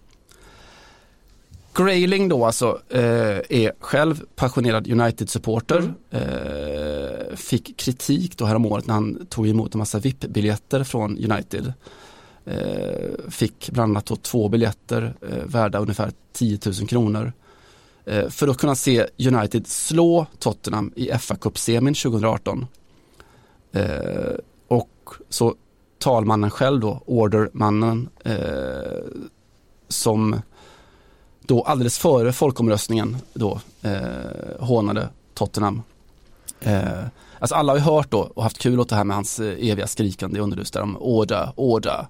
Grayling 1.74 2.28
då 2.28 2.46
alltså 2.46 2.80
eh, 2.88 3.00
är 3.48 3.72
själv 3.80 4.24
passionerad 4.36 4.88
United-supporter. 4.92 5.94
Eh, 6.10 7.36
fick 7.36 7.76
kritik 7.76 8.38
då 8.38 8.44
häromåret 8.44 8.86
när 8.86 8.94
han 8.94 9.26
tog 9.26 9.48
emot 9.48 9.74
en 9.74 9.78
massa 9.78 9.98
VIP-biljetter 9.98 10.84
från 10.84 11.10
United. 11.30 11.72
Eh, 12.44 13.30
fick 13.30 13.70
bland 13.70 13.90
annat 13.90 14.06
då 14.06 14.16
två 14.16 14.48
biljetter 14.48 15.14
eh, 15.20 15.44
värda 15.44 15.78
ungefär 15.78 16.12
10 16.32 16.58
000 16.66 16.74
kronor. 16.74 17.32
Eh, 18.04 18.28
för 18.28 18.48
att 18.48 18.58
kunna 18.58 18.74
se 18.74 19.06
United 19.18 19.66
slå 19.66 20.26
Tottenham 20.38 20.92
i 20.96 21.10
fa 21.18 21.36
Cup-semin 21.36 21.94
2018. 21.94 22.66
Eh, 23.72 24.34
och 24.68 24.90
så 25.28 25.54
talmannen 25.98 26.50
själv 26.50 26.80
då, 26.80 27.02
ordermannen, 27.06 28.08
eh, 28.24 29.04
som 29.88 30.40
då 31.50 31.62
alldeles 31.62 31.98
före 31.98 32.32
folkomröstningen 32.32 33.16
då 33.32 33.60
eh, 33.82 33.90
hånade 34.58 35.08
Tottenham. 35.34 35.82
Eh, 36.60 36.82
alltså 37.38 37.54
alla 37.54 37.72
har 37.72 37.78
ju 37.78 37.82
hört 37.82 38.10
då 38.10 38.18
och 38.18 38.42
haft 38.42 38.58
kul 38.58 38.80
åt 38.80 38.88
det 38.88 38.96
här 38.96 39.04
med 39.04 39.16
hans 39.16 39.40
eh, 39.40 39.70
eviga 39.70 39.86
skrikande 39.86 40.38
i 40.38 40.42
underhus 40.42 40.70
där 40.70 40.80
de 40.80 40.96
order, 40.96 41.52
order. 41.56 42.06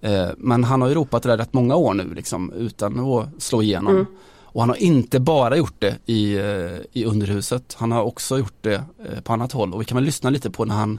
Eh, 0.00 0.28
men 0.36 0.64
han 0.64 0.82
har 0.82 0.88
ju 0.88 0.94
ropat 0.94 1.22
det 1.22 1.28
där 1.28 1.36
rätt 1.36 1.52
många 1.52 1.76
år 1.76 1.94
nu 1.94 2.14
liksom 2.14 2.52
utan 2.52 3.00
att 3.00 3.42
slå 3.42 3.62
igenom. 3.62 4.06
Och 4.40 4.60
han 4.60 4.68
har 4.68 4.76
inte 4.76 5.20
bara 5.20 5.56
gjort 5.56 5.76
det 5.80 5.98
i, 6.06 6.34
eh, 6.34 6.78
i 6.92 7.04
underhuset, 7.04 7.76
han 7.78 7.92
har 7.92 8.02
också 8.02 8.38
gjort 8.38 8.58
det 8.60 8.74
eh, 8.74 9.20
på 9.22 9.32
annat 9.32 9.52
håll. 9.52 9.74
Och 9.74 9.80
vi 9.80 9.84
kan 9.84 9.96
väl 9.96 10.04
lyssna 10.04 10.30
lite 10.30 10.50
på 10.50 10.64
när 10.64 10.74
han 10.74 10.98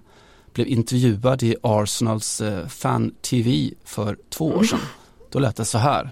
blev 0.53 0.68
intervjuad 0.68 1.43
i 1.43 1.55
Arsenals 1.61 2.41
fan-tv 2.70 3.72
för 3.84 4.18
två 4.30 4.45
år 4.45 4.63
sedan. 4.63 4.80
Då 5.32 5.39
lät 5.39 5.55
det 5.55 5.66
så 5.66 5.78
här. 5.78 6.11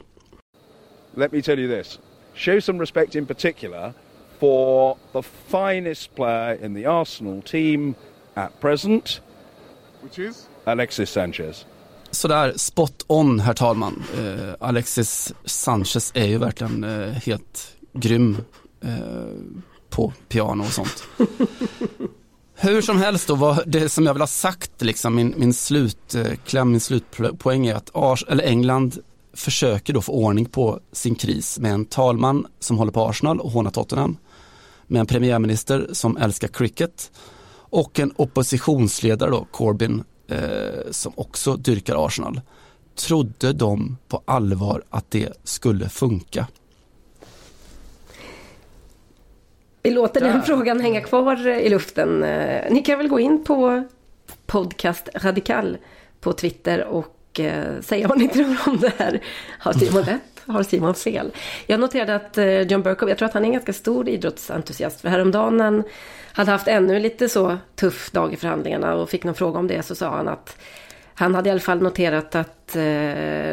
Let 1.16 1.32
me 1.32 1.41
tell 1.41 1.59
you 1.59 1.68
this 1.68 1.99
show 2.34 2.61
some 2.61 2.80
respect 2.80 3.16
in 3.16 3.26
particular 3.26 3.93
for 4.39 4.97
the 5.11 5.22
finest 5.22 6.16
player 6.16 6.66
in 6.66 6.74
the 6.74 6.86
Arsenal 6.86 7.41
team 7.41 7.95
at 8.36 8.59
present, 8.59 9.22
Which 10.01 10.20
is? 10.20 10.47
Alexis 10.66 11.11
Sanchez. 11.11 11.66
Sådär 12.11 12.53
spot 12.55 13.05
on 13.07 13.39
herr 13.39 13.53
talman. 13.53 14.03
Eh, 14.18 14.55
Alexis 14.59 15.34
Sanchez 15.45 16.11
är 16.16 16.26
ju 16.26 16.38
verkligen 16.38 16.84
eh, 16.84 17.09
helt 17.09 17.78
grym 17.93 18.38
eh, 18.82 18.89
på 19.89 20.14
piano 20.30 20.64
och 20.64 20.72
sånt. 20.72 21.03
Hur 22.55 22.82
som 22.82 22.97
helst 22.97 23.28
då, 23.28 23.36
vad 23.36 23.64
det 23.66 23.89
som 23.89 24.05
jag 24.05 24.14
vill 24.14 24.22
ha 24.22 24.28
sagt, 24.28 24.82
liksom, 24.82 25.16
min, 25.16 25.34
min 25.38 25.53
slutkläm, 25.53 26.72
min 26.72 26.80
slutpoäng 26.80 27.68
är 27.68 27.76
att 27.76 27.89
Ars, 27.93 28.26
eller 28.30 28.43
England 28.43 28.97
försöker 29.34 29.93
då 29.93 30.01
få 30.01 30.11
ordning 30.11 30.45
på 30.45 30.79
sin 30.91 31.15
kris 31.15 31.59
med 31.59 31.71
en 31.71 31.86
talman 31.86 32.47
som 32.59 32.77
håller 32.77 32.91
på 32.91 33.01
Arsenal 33.01 33.39
och 33.39 33.51
hånar 33.51 33.71
Tottenham, 33.71 34.17
med 34.88 34.99
en 34.99 35.05
premiärminister 35.05 35.89
som 35.91 36.17
älskar 36.17 36.47
cricket 36.47 37.11
och 37.55 37.99
en 37.99 38.13
oppositionsledare 38.15 39.29
då, 39.29 39.47
Corbyn, 39.51 40.03
eh, 40.27 40.91
som 40.91 41.13
också 41.15 41.55
dyrkar 41.55 42.05
Arsenal. 42.05 42.41
Trodde 42.95 43.53
de 43.53 43.97
på 44.07 44.21
allvar 44.25 44.84
att 44.89 45.11
det 45.11 45.29
skulle 45.43 45.89
funka? 45.89 46.47
Vi 49.84 49.91
låter 49.91 50.21
Där. 50.21 50.27
den 50.27 50.43
frågan 50.43 50.79
hänga 50.79 51.01
kvar 51.01 51.47
i 51.47 51.69
luften. 51.69 52.23
Eh, 52.23 52.71
ni 52.71 52.81
kan 52.81 52.97
väl 52.97 53.07
gå 53.07 53.19
in 53.19 53.43
på 53.43 53.84
podcast 54.45 55.09
Radikal 55.15 55.77
på 56.21 56.34
Twitter 56.34 56.86
och 56.86 57.22
eh, 57.39 57.81
säga 57.81 58.07
vad 58.07 58.17
ni 58.17 58.27
tror 58.27 58.57
om 58.67 58.77
det 58.79 58.91
här. 58.97 59.21
Har 59.59 59.73
Simon 59.73 60.03
rätt? 60.03 60.21
Har 60.45 60.63
Simon 60.63 60.95
fel? 60.95 61.31
Jag 61.67 61.79
noterade 61.79 62.15
att 62.15 62.38
eh, 62.38 62.61
John 62.61 62.81
Burkov, 62.81 63.09
jag 63.09 63.17
tror 63.17 63.27
att 63.27 63.34
han 63.34 63.43
är 63.43 63.47
en 63.47 63.53
ganska 63.53 63.73
stor 63.73 64.09
idrottsentusiast. 64.09 65.01
För 65.01 65.09
häromdagen 65.09 65.59
han 65.59 65.84
hade 66.34 66.51
haft 66.51 66.67
ännu 66.67 66.99
lite 66.99 67.29
så 67.29 67.57
tuff 67.75 68.11
dag 68.11 68.34
i 68.34 68.36
förhandlingarna 68.36 68.95
och 68.95 69.09
fick 69.09 69.23
någon 69.23 69.36
fråga 69.36 69.59
om 69.59 69.67
det 69.67 69.84
så 69.86 69.95
sa 69.95 70.09
han 70.09 70.27
att 70.27 70.57
han 71.15 71.36
hade 71.36 71.49
i 71.49 71.51
alla 71.51 71.61
fall 71.61 71.81
noterat 71.81 72.36
att 72.36 72.75
eh, 72.75 72.81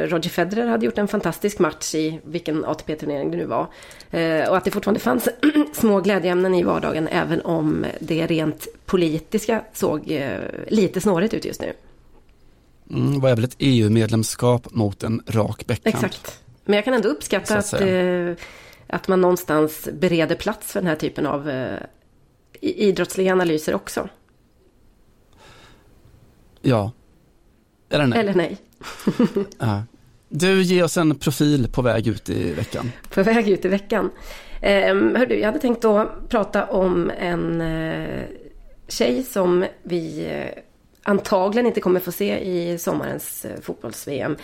Roger 0.08 0.28
Federer 0.28 0.66
hade 0.66 0.86
gjort 0.86 0.98
en 0.98 1.08
fantastisk 1.08 1.58
match 1.58 1.94
i 1.94 2.20
vilken 2.24 2.64
ATP-turnering 2.64 3.30
det 3.30 3.36
nu 3.36 3.44
var. 3.44 3.66
Eh, 4.10 4.48
och 4.48 4.56
att 4.56 4.64
det 4.64 4.70
fortfarande 4.70 5.00
fanns 5.00 5.28
små 5.72 6.00
glädjeämnen 6.00 6.54
i 6.54 6.62
vardagen 6.62 7.08
även 7.08 7.40
om 7.40 7.86
det 8.00 8.26
rent 8.26 8.66
politiska 8.86 9.64
såg 9.72 10.10
eh, 10.10 10.38
lite 10.68 11.00
snårigt 11.00 11.34
ut 11.34 11.44
just 11.44 11.60
nu. 11.60 11.72
Mm, 12.90 13.24
är 13.24 13.36
väl 13.36 13.44
ett 13.44 13.56
EU-medlemskap 13.58 14.70
mot 14.70 15.02
en 15.02 15.22
rak 15.26 15.66
backhand? 15.66 16.04
Exakt. 16.04 16.42
Men 16.64 16.74
jag 16.76 16.84
kan 16.84 16.94
ändå 16.94 17.08
uppskatta 17.08 17.58
att, 17.58 17.74
att, 17.74 17.80
eh, 17.80 18.34
att, 18.86 19.08
man 19.08 19.20
någonstans 19.20 19.88
bereder 19.92 20.36
plats 20.36 20.72
för 20.72 20.80
den 20.80 20.86
här 20.86 20.96
typen 20.96 21.26
av 21.26 21.50
eh, 21.50 21.78
idrottsliga 22.60 23.32
analyser 23.32 23.74
också. 23.74 24.08
Ja, 26.62 26.92
eller 27.90 28.06
nej. 28.06 28.18
Eller 28.18 28.34
nej. 28.34 28.56
ja. 29.58 29.82
Du, 30.28 30.62
ger 30.62 30.84
oss 30.84 30.96
en 30.96 31.14
profil 31.14 31.68
på 31.72 31.82
väg 31.82 32.06
ut 32.06 32.30
i 32.30 32.52
veckan. 32.52 32.92
På 33.14 33.22
väg 33.22 33.48
ut 33.48 33.64
i 33.64 33.68
veckan. 33.68 34.10
Eh, 34.62 34.94
hördu, 34.94 35.34
jag 35.34 35.46
hade 35.46 35.58
tänkt 35.58 35.82
då 35.82 36.10
prata 36.28 36.66
om 36.66 37.10
en 37.18 37.60
eh, 37.60 38.24
tjej 38.88 39.22
som 39.22 39.64
vi 39.82 40.26
eh, 40.26 40.62
antagligen 41.02 41.66
inte 41.66 41.80
kommer 41.80 42.00
få 42.00 42.12
se 42.12 42.38
i 42.38 42.78
sommarens 42.78 43.44
eh, 43.44 43.60
fotbolls-VM. 43.60 44.36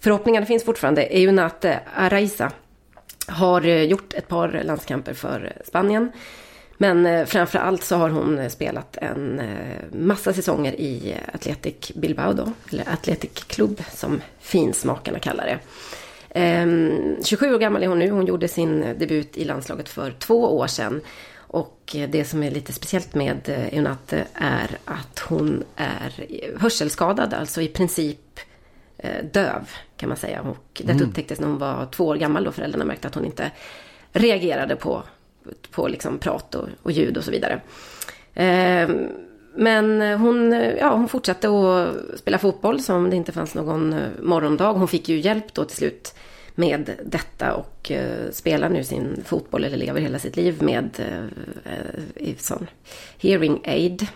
Förhoppningarna 0.00 0.46
finns 0.46 0.64
fortfarande. 0.64 1.02
Eunate 1.02 1.80
Araiza 1.96 2.52
har 3.28 3.66
eh, 3.66 3.82
gjort 3.82 4.14
ett 4.14 4.28
par 4.28 4.62
landskamper 4.64 5.14
för 5.14 5.52
Spanien. 5.64 6.12
Men 6.78 7.06
eh, 7.06 7.26
framför 7.26 7.58
allt 7.58 7.84
så 7.84 7.96
har 7.96 8.10
hon 8.10 8.50
spelat 8.50 8.96
en 8.96 9.40
massa 9.92 10.32
säsonger 10.32 10.80
i 10.80 11.16
Athletic 11.34 11.92
Bilbao 11.94 12.32
då, 12.32 12.52
eller 12.70 12.92
Athletic 12.92 13.30
Club 13.30 13.82
som 13.92 14.20
finsmakarna 14.40 15.18
kallar 15.18 15.46
det. 15.46 15.58
Ehm, 16.34 17.16
27 17.24 17.54
år 17.54 17.58
gammal 17.58 17.82
är 17.82 17.86
hon 17.86 17.98
nu, 17.98 18.10
hon 18.10 18.26
gjorde 18.26 18.48
sin 18.48 18.80
debut 18.98 19.36
i 19.36 19.44
landslaget 19.44 19.88
för 19.88 20.10
två 20.10 20.58
år 20.58 20.66
sedan. 20.66 21.00
Och 21.54 21.96
det 22.08 22.24
som 22.24 22.42
är 22.42 22.50
lite 22.50 22.72
speciellt 22.72 23.14
med 23.14 23.68
Eunate 23.72 24.24
är 24.34 24.78
att 24.84 25.18
hon 25.18 25.64
är 25.76 26.12
hörselskadad, 26.58 27.34
alltså 27.34 27.60
i 27.60 27.68
princip 27.68 28.40
döv 29.32 29.70
kan 29.96 30.08
man 30.08 30.18
säga. 30.18 30.42
Och 30.42 30.66
detta 30.78 30.92
mm. 30.92 31.08
upptäcktes 31.08 31.40
när 31.40 31.48
hon 31.48 31.58
var 31.58 31.86
två 31.86 32.06
år 32.06 32.16
gammal 32.16 32.44
då 32.44 32.52
föräldrarna 32.52 32.84
märkte 32.84 33.08
att 33.08 33.14
hon 33.14 33.24
inte 33.24 33.50
reagerade 34.12 34.76
på 34.76 35.02
på 35.70 35.88
liksom 35.88 36.18
prat 36.18 36.54
och, 36.54 36.68
och 36.82 36.92
ljud 36.92 37.16
och 37.16 37.24
så 37.24 37.30
vidare. 37.30 37.60
Eh, 38.34 38.88
men 39.56 40.00
hon, 40.20 40.52
ja, 40.78 40.94
hon 40.94 41.08
fortsatte 41.08 41.48
att 41.48 42.18
spela 42.18 42.38
fotboll 42.38 42.80
som 42.80 43.10
det 43.10 43.16
inte 43.16 43.32
fanns 43.32 43.54
någon 43.54 43.92
eh, 43.92 44.08
morgondag. 44.22 44.72
Hon 44.72 44.88
fick 44.88 45.08
ju 45.08 45.20
hjälp 45.20 45.54
då 45.54 45.64
till 45.64 45.76
slut 45.76 46.14
med 46.54 46.90
detta 47.04 47.54
och 47.54 47.90
eh, 47.90 48.30
spelar 48.30 48.68
nu 48.68 48.84
sin 48.84 49.24
fotboll 49.24 49.64
eller 49.64 49.76
lever 49.76 50.00
hela 50.00 50.18
sitt 50.18 50.36
liv 50.36 50.62
med 50.62 50.90
eh, 51.64 52.34
sån 52.38 52.66
hearing 53.18 53.62
aid 53.64 54.08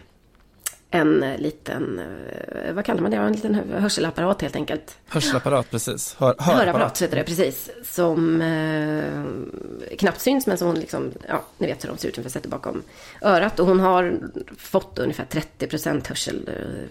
en 0.91 1.22
eh, 1.22 1.39
liten, 1.39 1.99
eh, 1.99 2.72
vad 2.72 2.84
kallar 2.84 3.03
man 3.03 3.11
det, 3.11 3.16
en 3.16 3.32
liten 3.32 3.55
hörselapparat 3.55 4.43
helt 4.43 4.57
enkelt. 4.57 4.99
Hörselapparat, 5.09 5.70
precis. 5.70 6.16
Hör, 6.18 6.26
hörapparat. 6.26 6.59
hörapparat 6.59 7.03
heter 7.03 7.16
det, 7.16 7.24
precis. 7.24 7.70
Som 7.84 8.43
eh, 8.43 9.97
knappt 9.97 10.20
syns 10.20 10.47
men 10.47 10.59
som 10.59 10.66
hon 10.66 10.80
liksom, 10.80 11.12
ja, 11.28 11.45
ni 11.59 11.66
vet 11.66 11.84
hur 11.84 11.89
de 11.89 11.99
ser 11.99 12.09
ut 12.09 12.18
ungefär, 12.18 12.30
sätter 12.32 12.49
bakom 12.49 12.82
örat. 13.22 13.61
Och 13.61 13.66
hon 13.66 13.80
har 13.80 14.18
fått 14.59 14.99
ungefär 14.99 15.24
30% 15.59 16.09
hörsel, 16.09 16.51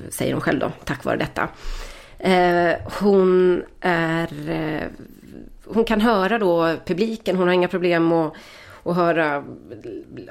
säger 0.10 0.34
hon 0.34 0.42
själv 0.42 0.60
då, 0.60 0.72
tack 0.86 1.04
vare 1.04 1.18
detta. 1.18 1.50
Eh, 2.20 2.76
hon 3.00 3.64
är, 3.82 4.30
hon 5.78 5.86
kan 5.86 6.02
höra 6.02 6.40
då 6.40 6.76
publiken, 6.86 7.36
hon 7.36 7.48
har 7.48 7.54
inga 7.54 7.68
problem 7.68 8.12
att, 8.12 8.34
att 8.84 8.96
höra 8.96 9.44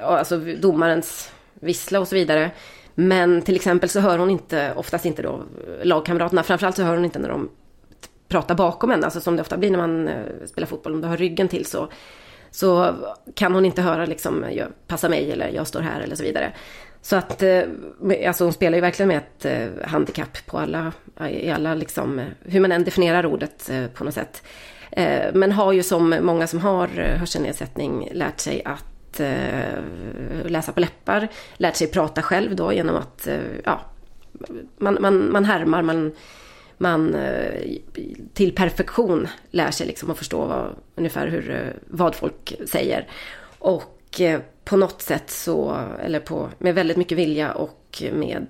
alltså 0.01 0.37
domarens 0.37 1.31
vissla 1.53 1.99
och 1.99 2.07
så 2.07 2.15
vidare. 2.15 2.51
Men 2.95 3.41
till 3.41 3.55
exempel 3.55 3.89
så 3.89 3.99
hör 3.99 4.17
hon 4.17 4.29
inte, 4.29 4.73
oftast 4.75 5.05
inte 5.05 5.21
då 5.21 5.43
lagkamraterna, 5.83 6.43
framförallt 6.43 6.75
så 6.75 6.83
hör 6.83 6.95
hon 6.95 7.05
inte 7.05 7.19
när 7.19 7.29
de 7.29 7.49
pratar 8.27 8.55
bakom 8.55 8.89
henne, 8.89 9.05
alltså 9.05 9.21
som 9.21 9.35
det 9.35 9.41
ofta 9.41 9.57
blir 9.57 9.71
när 9.71 9.77
man 9.77 10.07
eh, 10.07 10.15
spelar 10.45 10.67
fotboll, 10.67 10.93
om 10.93 11.01
du 11.01 11.07
har 11.07 11.17
ryggen 11.17 11.47
till 11.47 11.65
så, 11.65 11.89
så 12.51 12.95
kan 13.35 13.53
hon 13.53 13.65
inte 13.65 13.81
höra 13.81 14.05
liksom, 14.05 14.45
passa 14.87 15.09
mig 15.09 15.31
eller 15.31 15.49
jag 15.49 15.67
står 15.67 15.79
här 15.79 16.01
eller 16.01 16.15
så 16.15 16.23
vidare. 16.23 16.53
Så 17.01 17.15
att, 17.15 17.43
eh, 17.43 17.61
alltså 18.27 18.43
hon 18.43 18.53
spelar 18.53 18.77
ju 18.77 18.81
verkligen 18.81 19.07
med 19.07 19.17
ett 19.17 19.45
eh, 19.45 19.87
handikapp 19.87 20.45
på 20.45 20.57
alla, 20.57 20.91
i 21.29 21.49
alla 21.49 21.75
liksom, 21.75 22.21
hur 22.41 22.59
man 22.59 22.71
än 22.71 22.83
definierar 22.83 23.25
ordet 23.25 23.71
på 23.93 24.03
något 24.03 24.13
sätt. 24.13 24.43
Eh, 24.97 25.33
men 25.33 25.51
har 25.51 25.71
ju 25.71 25.83
som 25.83 26.15
många 26.21 26.47
som 26.47 26.59
har 26.59 26.99
eh, 26.99 27.17
hörselnedsättning 27.17 28.09
lärt 28.13 28.39
sig 28.39 28.61
att 28.65 29.19
eh, 29.19 30.45
läsa 30.45 30.71
på 30.71 30.79
läppar, 30.79 31.27
lärt 31.57 31.75
sig 31.75 31.87
prata 31.87 32.21
själv 32.21 32.55
då 32.55 32.73
genom 32.73 32.95
att, 32.95 33.27
eh, 33.27 33.39
ja, 33.65 33.81
man, 34.77 34.97
man, 35.01 35.31
man 35.31 35.45
härmar, 35.45 35.81
man, 35.81 36.11
man 36.77 37.15
eh, 37.15 37.77
till 38.33 38.55
perfektion 38.55 39.27
lär 39.51 39.71
sig 39.71 39.87
liksom 39.87 40.11
att 40.11 40.17
förstå 40.17 40.45
vad, 40.45 40.75
ungefär 40.95 41.27
hur, 41.27 41.75
vad 41.87 42.15
folk 42.15 42.53
säger. 42.65 43.07
Och 43.59 44.21
på 44.63 44.77
något 44.77 45.01
sätt 45.01 45.29
så, 45.29 45.77
eller 46.03 46.19
på, 46.19 46.49
med 46.57 46.75
väldigt 46.75 46.97
mycket 46.97 47.17
vilja 47.17 47.51
och 47.51 48.03
med 48.13 48.47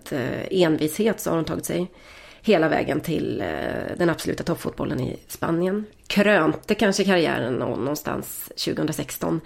envishet 0.51 1.19
så 1.19 1.29
har 1.29 1.35
hon 1.35 1.45
tagit 1.45 1.65
sig 1.65 1.91
hela 2.47 2.67
vägen 2.67 3.01
till 3.01 3.41
eh, 3.41 3.97
den 3.97 4.09
absoluta 4.09 4.43
toppfotbollen 4.43 4.99
i 4.99 5.19
Spanien. 5.27 5.85
Krönte 6.07 6.75
kanske 6.75 7.03
karriären 7.03 7.53
någonstans 7.53 8.51
2016 8.65 9.41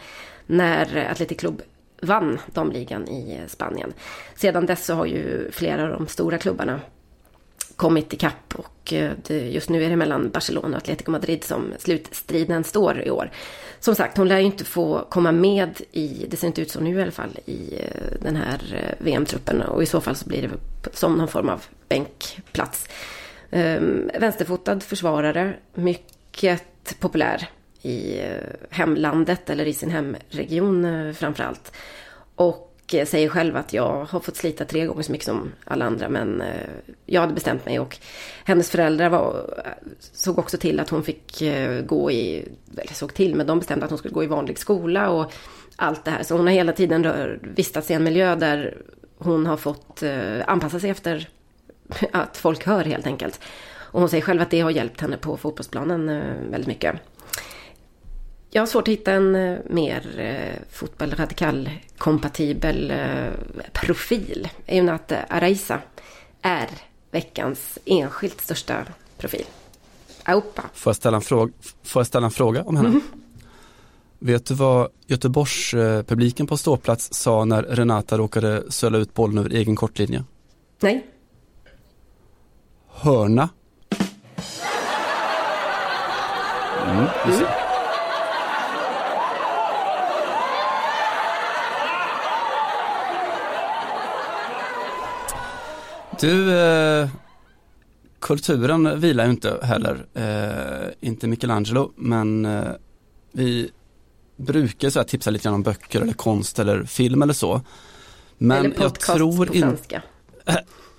när 0.46 1.08
Atletic 1.12 1.38
Club 1.38 1.62
vann 2.02 2.40
damligan 2.54 3.08
i 3.08 3.42
Spanien. 3.48 3.94
Sedan 4.36 4.66
dess 4.66 4.86
så 4.86 4.94
har 4.94 5.06
ju 5.06 5.52
flera 5.52 5.84
av 5.84 5.90
de 5.90 6.08
stora 6.08 6.38
klubbarna 6.38 6.80
kommit 7.82 8.14
ikapp 8.14 8.56
och 8.56 8.94
eh, 8.94 9.54
just 9.54 9.70
nu 9.70 9.84
är 9.84 9.90
det 9.90 9.96
mellan 9.96 10.30
Barcelona 10.30 10.78
och 10.78 10.84
Atletico 10.84 11.12
Madrid 11.12 11.44
som 11.44 11.74
slutstriden 11.80 12.64
står 12.64 13.02
i 13.02 13.12
år. 13.12 13.32
Som 13.80 13.96
sagt, 13.96 14.18
hon 14.18 14.28
lär 14.28 14.40
ju 14.40 14.46
inte 14.46 14.66
få 14.66 15.06
komma 15.10 15.32
med 15.32 15.82
i, 15.92 16.26
det 16.30 16.38
ser 16.38 16.48
inte 16.48 16.62
ut 16.62 16.72
så 16.72 16.80
nu 16.80 17.00
i 17.00 17.02
alla 17.02 17.12
fall, 17.12 17.40
i 17.46 17.76
eh, 17.80 18.22
den 18.22 18.36
här 18.36 18.62
eh, 18.74 19.06
VM-truppen 19.06 19.62
och 19.62 19.84
i 19.84 19.86
så 19.86 20.02
fall 20.02 20.16
så 20.16 20.30
blir 20.30 20.42
det 20.42 20.50
som 20.94 21.16
någon 21.16 21.28
form 21.28 21.50
av 21.50 21.66
bänkplats. 21.88 22.88
Um, 23.52 24.12
vänsterfotad 24.20 24.80
försvarare, 24.80 25.54
mycket 25.74 27.00
populär 27.00 27.50
i 27.82 28.22
hemlandet 28.70 29.50
eller 29.50 29.66
i 29.66 29.74
sin 29.74 29.92
hemregion 29.92 30.84
framför 30.84 31.14
framförallt. 31.14 31.72
Och 32.36 32.71
Eh, 32.94 33.06
säger 33.06 33.30
själv 33.30 33.58
att 33.58 33.74
jag 33.74 34.06
har 34.06 34.20
fått 34.20 34.36
slita 34.36 34.66
tre 34.66 34.86
gånger 34.86 35.04
så 35.04 35.12
mycket 35.12 35.26
som 35.26 35.52
alla 35.66 35.86
andra 35.86 36.10
men 36.10 36.42
eh, 36.42 36.70
jag 37.06 37.22
hade 37.22 37.34
bestämt 37.34 37.66
mig 37.66 37.80
och 37.80 37.98
hennes 38.46 38.70
föräldrar 38.70 39.10
var, 39.10 39.62
eh, 39.66 39.72
såg 40.00 40.40
också 40.40 40.58
till 40.58 40.80
att 40.80 40.90
hon 40.90 41.04
fick 41.04 41.44
gå 41.86 42.12
i, 42.12 42.48
eller 42.78 42.94
såg 42.94 43.14
till, 43.14 43.36
men 43.36 43.48
de 43.48 43.60
bestämde 43.60 43.86
att 43.86 43.92
hon 43.92 43.98
skulle 43.98 44.14
gå 44.14 44.24
i 44.24 44.28
vanlig 44.28 44.60
skola 44.60 45.10
och 45.10 45.34
allt 45.76 46.06
det 46.06 46.12
här. 46.12 46.24
Så 46.24 46.38
hon 46.38 46.48
har 46.48 46.54
hela 46.54 46.74
tiden 46.74 47.40
vistats 47.42 47.92
i 47.92 47.94
en 47.94 48.04
miljö 48.04 48.36
där 48.36 48.78
hon 49.18 49.46
har 49.46 49.58
fått 49.58 50.04
anpassa 50.46 50.80
sig 50.80 50.90
efter 50.90 51.30
att 52.12 52.38
folk 52.38 52.66
hör 52.66 52.84
helt 52.84 53.08
enkelt. 53.08 53.40
Och 53.74 54.00
hon 54.00 54.10
säger 54.10 54.24
själv 54.24 54.42
att 54.42 54.50
det 54.50 54.62
har 54.62 54.72
hjälpt 54.72 55.02
henne 55.02 55.18
på 55.18 55.38
fotbollsplanen 55.38 56.06
väldigt 56.52 56.68
mycket 56.68 56.96
jag 58.54 58.62
har 58.62 58.68
svårt 58.68 58.88
att 58.88 58.92
hitta 58.92 59.12
en 59.12 59.36
eh, 59.36 59.60
mer 59.70 60.20
eh, 60.20 60.64
fotboll 60.72 61.12
radikal-kompatibel 61.12 62.92
eh, 62.92 63.34
profil. 63.74 64.50
I 64.68 64.82
och 64.82 64.86
med 64.86 64.96
att 64.96 65.12
Araisa 65.30 65.80
är 66.42 66.70
veckans 67.12 67.80
enskilt 67.86 68.42
största 68.42 68.86
profil. 69.18 69.46
Aupa. 70.24 70.64
Får 70.74 70.90
jag 70.90 70.96
ställa 70.96 71.18
en 71.18 71.22
fråga, 71.22 71.54
får 71.84 72.00
jag 72.00 72.08
ställa 72.08 72.26
en 72.26 72.32
fråga 72.32 72.64
om 72.64 72.76
henne? 72.76 72.90
Mhm. 72.90 73.02
Vet 74.20 74.46
du 74.46 74.54
vad 74.54 74.90
Göteborgs 75.08 75.72
publiken 76.08 76.48
på 76.48 76.58
ståplats 76.58 77.14
sa 77.14 77.46
när 77.46 77.64
Renata 77.64 78.18
råkade 78.18 78.72
söla 78.72 78.98
ut 78.98 79.14
bollen 79.14 79.38
över 79.38 79.50
egen 79.50 79.76
kortlinje? 79.76 80.24
Nej, 80.80 81.06
Hörna. 82.88 83.50
Mm, 86.88 87.06
du 96.22 96.60
eh, 96.60 97.10
kulturen 98.20 99.00
vilar 99.00 99.26
ju 99.26 99.32
inte 99.32 99.60
heller, 99.64 100.06
eh, 100.14 101.10
inte 101.10 101.28
Michelangelo, 101.28 101.92
men 101.96 102.46
eh, 102.46 102.72
vi 103.32 103.72
brukar 104.36 104.90
så 104.90 105.00
här 105.00 105.04
tipsa 105.04 105.30
lite 105.30 105.44
grann 105.44 105.54
om 105.54 105.64
böcker 105.64 106.02
eller 106.02 106.14
konst 106.14 106.60
eller 106.60 106.84
film 106.84 107.22
eller 107.22 107.34
så. 107.34 107.62
Men 108.38 108.58
eller 108.58 108.70
jag 108.70 108.78
podcast 108.78 109.18
tror 109.18 109.46
på 109.46 109.56
inte 109.56 109.68
svenska. 109.68 110.02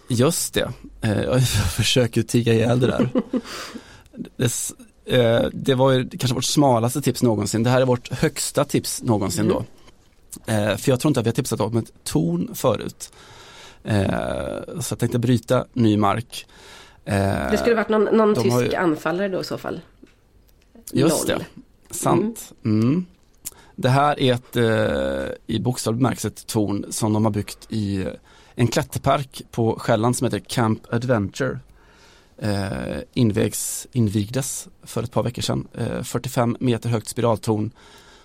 Just 0.08 0.54
det, 0.54 0.72
eh, 1.00 1.20
jag 1.22 1.48
försöker 1.48 2.20
ju 2.20 2.26
tigga 2.26 2.54
ihjäl 2.54 2.80
det 2.80 2.86
där. 2.86 3.10
det, 4.36 4.72
eh, 5.16 5.46
det 5.52 5.74
var 5.74 5.92
ju 5.92 6.08
kanske 6.08 6.34
vårt 6.34 6.44
smalaste 6.44 7.02
tips 7.02 7.22
någonsin, 7.22 7.62
det 7.62 7.70
här 7.70 7.80
är 7.80 7.86
vårt 7.86 8.12
högsta 8.12 8.64
tips 8.64 9.02
någonsin 9.02 9.48
då. 9.48 9.64
Eh, 10.46 10.76
för 10.76 10.90
jag 10.90 11.00
tror 11.00 11.10
inte 11.10 11.20
att 11.20 11.26
vi 11.26 11.30
har 11.30 11.34
tipsat 11.34 11.60
om 11.60 11.76
ett 11.76 11.92
torn 12.04 12.54
förut. 12.54 13.12
Eh, 13.84 14.80
så 14.80 14.92
jag 14.92 14.98
tänkte 14.98 15.18
bryta 15.18 15.66
ny 15.72 15.96
mark. 15.96 16.46
Eh, 17.04 17.50
Det 17.50 17.58
skulle 17.58 17.74
varit 17.74 17.88
någon, 17.88 18.04
någon 18.04 18.34
tysk 18.34 18.60
ju- 18.62 18.74
anfallare 18.74 19.28
då 19.28 19.40
i 19.40 19.44
så 19.44 19.58
fall. 19.58 19.80
Just 20.92 21.28
LOL. 21.28 21.38
det, 21.38 21.94
sant. 21.94 22.52
Mm. 22.64 23.06
Det 23.76 23.88
här 23.88 24.20
är 24.20 24.32
ett 24.34 24.56
eh, 24.56 25.34
i 25.46 25.58
bokstavlig 25.60 25.98
bemärkelse 25.98 26.28
ett 26.28 26.46
torn 26.46 26.84
som 26.90 27.12
de 27.12 27.24
har 27.24 27.32
byggt 27.32 27.66
i 27.68 28.06
en 28.54 28.66
klätterpark 28.68 29.42
på 29.50 29.78
Själland 29.78 30.16
som 30.16 30.24
heter 30.24 30.38
Camp 30.38 30.82
Adventure. 30.94 31.58
Eh, 32.38 32.98
invägs, 33.14 33.86
invigdes 33.92 34.68
för 34.82 35.02
ett 35.02 35.12
par 35.12 35.22
veckor 35.22 35.42
sedan. 35.42 35.68
Eh, 35.74 36.02
45 36.02 36.56
meter 36.60 36.88
högt 36.88 37.08
spiraltorn 37.08 37.70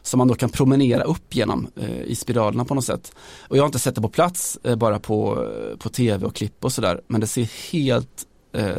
som 0.08 0.18
man 0.18 0.28
då 0.28 0.36
kan 0.36 0.50
promenera 0.50 1.04
upp 1.04 1.36
genom 1.36 1.68
eh, 1.76 2.02
i 2.02 2.16
spiralerna 2.16 2.66
på 2.66 2.76
något 2.76 2.86
sätt. 2.86 3.12
Och 3.42 3.58
jag 3.58 3.62
har 3.62 3.66
inte 3.68 3.80
sett 3.80 3.96
det 3.96 4.02
på 4.02 4.10
plats, 4.10 4.60
eh, 4.64 4.76
bara 4.76 5.00
på, 5.00 5.44
eh, 5.72 5.78
på 5.78 5.90
tv 5.90 6.26
och 6.26 6.36
klipp 6.36 6.66
och 6.66 6.72
sådär. 6.72 7.02
Men 7.08 7.22
det 7.22 7.28
ser 7.28 7.72
helt 7.72 8.26
eh, 8.54 8.78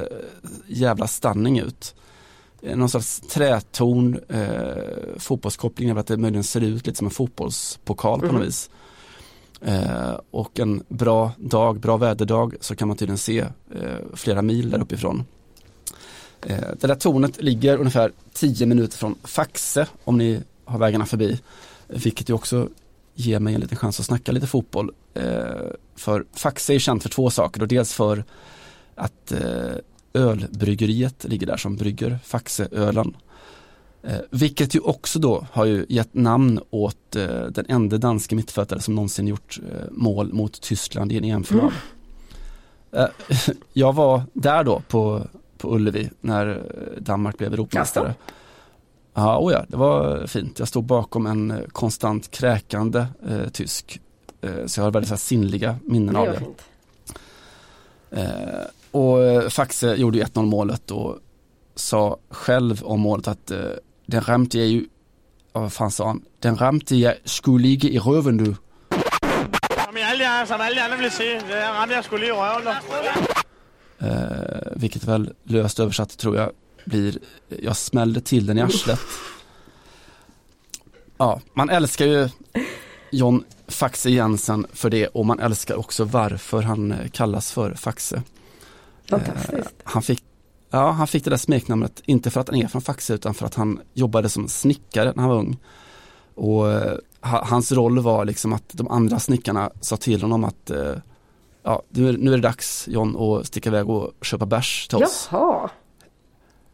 jävla 0.67 1.07
stunning 1.07 1.59
ut. 1.59 1.95
Eh, 2.63 2.77
Någon 2.77 2.89
slags 2.89 3.21
trätorn, 3.21 4.19
eh, 4.29 5.19
fotbollskoppling 5.19 5.91
att 5.91 6.07
det 6.07 6.17
möjligen 6.17 6.45
ser 6.45 6.61
ut 6.61 6.87
lite 6.87 6.99
som 6.99 7.07
en 7.07 7.11
fotbollspokal 7.11 8.21
på 8.21 8.27
något 8.27 8.35
Mhm. 8.35 8.43
vis. 8.45 8.71
Eh, 9.61 10.21
och 10.31 10.61
en 10.61 10.83
bra 10.89 11.33
dag, 11.39 11.81
bra 11.81 11.97
väderdag 11.97 12.55
så 12.61 12.77
kan 12.77 12.89
man 12.89 12.97
tydligen 12.97 13.19
se 13.19 13.39
eh, 13.41 13.99
flera 14.15 14.43
mil 14.43 14.71
där 14.71 14.81
uppifrån. 14.83 15.25
Det 16.81 16.87
där 16.87 16.95
tornet 16.95 17.43
ligger 17.43 17.77
ungefär 17.79 18.13
10 18.33 18.67
minuter 18.67 18.99
från 18.99 19.15
Faxe 19.25 19.87
om 20.05 20.19
ni 20.19 20.43
har 20.69 20.79
vägarna 20.79 21.07
förbi. 21.07 21.41
Vilket 21.87 22.29
ju 22.31 22.35
också 22.35 22.69
ger 23.15 23.41
mig 23.41 23.55
en 23.55 23.61
liten 23.61 23.77
chans 23.77 24.01
att 24.01 24.07
snacka 24.07 24.33
lite 24.33 24.47
fotboll. 24.47 24.91
Eh, 25.15 25.23
för 25.97 26.25
Faxe 26.33 26.75
är 26.75 26.79
känt 26.79 27.03
för 27.03 27.11
två 27.11 27.31
saker 27.31 27.63
och 27.63 27.69
dels 27.69 27.93
för 27.93 28.25
att 28.95 29.33
eh, 29.33 29.75
ölbryggeriet 30.13 31.25
ligger 31.25 31.47
där 31.47 31.57
som 31.57 31.77
brygger 31.77 32.19
Faxeölen. 32.25 33.17
Eh, 34.03 34.19
vilket 34.31 34.75
ju 34.75 34.81
också 34.81 35.19
då 35.19 35.47
har 35.53 35.65
ju 35.65 35.87
gett 35.89 36.15
namn 36.15 36.61
åt 36.71 37.17
eh, 37.17 37.43
den 37.43 37.65
enda 37.69 37.99
danske 37.99 38.35
mittfältare 38.35 38.81
som 38.81 38.95
någonsin 38.95 39.29
gjort 39.29 39.59
eh, 39.73 39.91
mål 39.91 40.33
mot 40.33 40.61
Tyskland 40.61 41.13
i 41.13 41.17
en 41.17 41.25
EM-final. 41.25 41.73
Eh, 42.93 43.07
jag 43.73 43.93
var 43.93 44.23
där 44.33 44.65
då 44.65 44.83
på, 44.89 45.27
på 45.59 45.75
Ullevi 45.75 46.11
när 46.21 46.63
Danmark 46.99 47.39
blev 47.39 47.53
Europamästare. 47.53 48.15
Ja, 49.19 49.39
oh 49.39 49.53
ja, 49.53 49.65
det 49.69 49.77
var 49.77 50.27
fint. 50.27 50.59
Jag 50.59 50.69
stod 50.69 50.85
bakom 50.85 51.27
en 51.27 51.51
eh, 51.51 51.59
konstant 51.73 52.31
kräkande 52.31 53.07
eh, 53.29 53.49
tysk. 53.53 54.01
Eh, 54.41 54.67
så 54.67 54.81
jag 54.81 54.85
har 54.85 54.91
väldigt 54.91 55.09
så 55.09 55.15
här, 55.15 55.19
sinnliga 55.19 55.77
minnen 55.85 56.15
Det 56.15 56.21
av 56.21 56.27
det. 56.27 56.39
fint. 56.39 56.63
Eh, 58.11 58.67
och 58.91 59.23
eh, 59.23 59.49
Faxe 59.49 59.95
gjorde 59.95 60.19
ju 60.19 60.25
1-0 60.25 60.47
målet 60.47 60.91
och 60.91 61.19
sa 61.75 62.19
själv 62.31 62.83
om 62.85 63.01
målet 63.01 63.29
att 63.29 63.51
eh, 63.51 63.59
den 64.07 64.21
ramte 64.21 64.59
jag 64.59 64.67
ju, 64.67 64.87
ja, 65.53 65.61
vad 65.61 65.73
fan 65.73 65.91
sa 65.91 66.07
han? 66.07 66.23
Den 66.39 66.57
ramte 66.57 66.97
jag 66.97 67.15
skulle 67.25 67.63
ligga 67.63 67.89
i 67.89 67.99
röven 67.99 68.37
du. 68.37 68.45
Som 68.45 69.97
alle, 70.11 70.25
jer, 70.25 70.47
som 70.47 70.61
alle 70.61 70.85
andre 70.85 70.97
vil 70.99 71.11
sige, 71.11 71.41
det 71.49 71.55
er 71.55 71.73
ramte 71.73 72.03
skulle 72.03 72.27
lige 72.27 72.35
i. 72.35 73.19
Eh, 74.01 74.73
vilket 74.77 75.05
väl 75.05 75.35
löst 75.45 75.81
översatt 75.81 76.19
tror 76.19 76.37
jag 76.37 76.51
blir, 76.85 77.19
jag 77.49 77.77
smällde 77.77 78.21
till 78.21 78.47
den 78.47 78.59
i 78.59 78.63
arslet. 78.63 79.01
Ja, 81.19 81.41
man 81.55 81.71
älskar 81.71 82.07
ju 82.07 82.29
John 83.11 83.45
Faxe 83.69 84.11
Jensen 84.11 84.67
för 84.73 84.91
det 84.91 85.07
och 85.07 85.27
man 85.27 85.41
älskar 85.41 85.77
också 85.77 86.05
varför 86.05 86.63
han 86.63 86.93
eh, 86.93 87.09
kallas 87.09 87.53
för 87.53 87.75
Faxe. 87.75 88.23
Fantastiskt. 89.11 89.75
Han 89.85 90.03
fick, 90.03 90.23
ja, 90.71 90.91
han 90.91 91.07
fick 91.07 91.25
det 91.25 91.31
där 91.31 91.37
smeknamnet, 91.37 92.03
inte 92.05 92.31
för 92.31 92.41
att 92.41 92.49
han 92.49 92.59
är 92.59 92.69
från 92.69 92.83
Faxe 92.83 93.15
utan 93.15 93.35
för 93.35 93.47
att 93.47 93.55
han 93.55 93.81
jobbade 93.95 94.29
som 94.29 94.49
snickare 94.49 95.13
när 95.17 95.23
han 95.23 95.31
var 95.31 95.39
ung. 95.39 95.57
Och 96.35 96.71
eh, 96.71 96.97
ha, 97.21 97.45
hans 97.45 97.73
roll 97.73 97.99
var 97.99 98.25
liksom 98.25 98.53
att 98.53 98.69
de 98.73 98.89
andra 98.89 99.19
snickarna 99.19 99.71
sa 99.81 99.97
till 99.97 100.23
honom 100.23 100.45
att 100.45 100.71
eh, 100.71 100.95
ja, 101.63 101.83
nu, 101.89 102.09
är, 102.09 102.13
nu 102.13 102.33
är 102.33 102.37
det 102.37 102.43
dags 102.43 102.89
John 102.89 103.17
att 103.17 103.47
sticka 103.47 103.69
iväg 103.69 103.91
och 103.91 104.13
köpa 104.23 104.47
bärs 104.47 104.89
till 104.89 105.03
oss. 105.05 105.29
Jaha. 105.33 105.71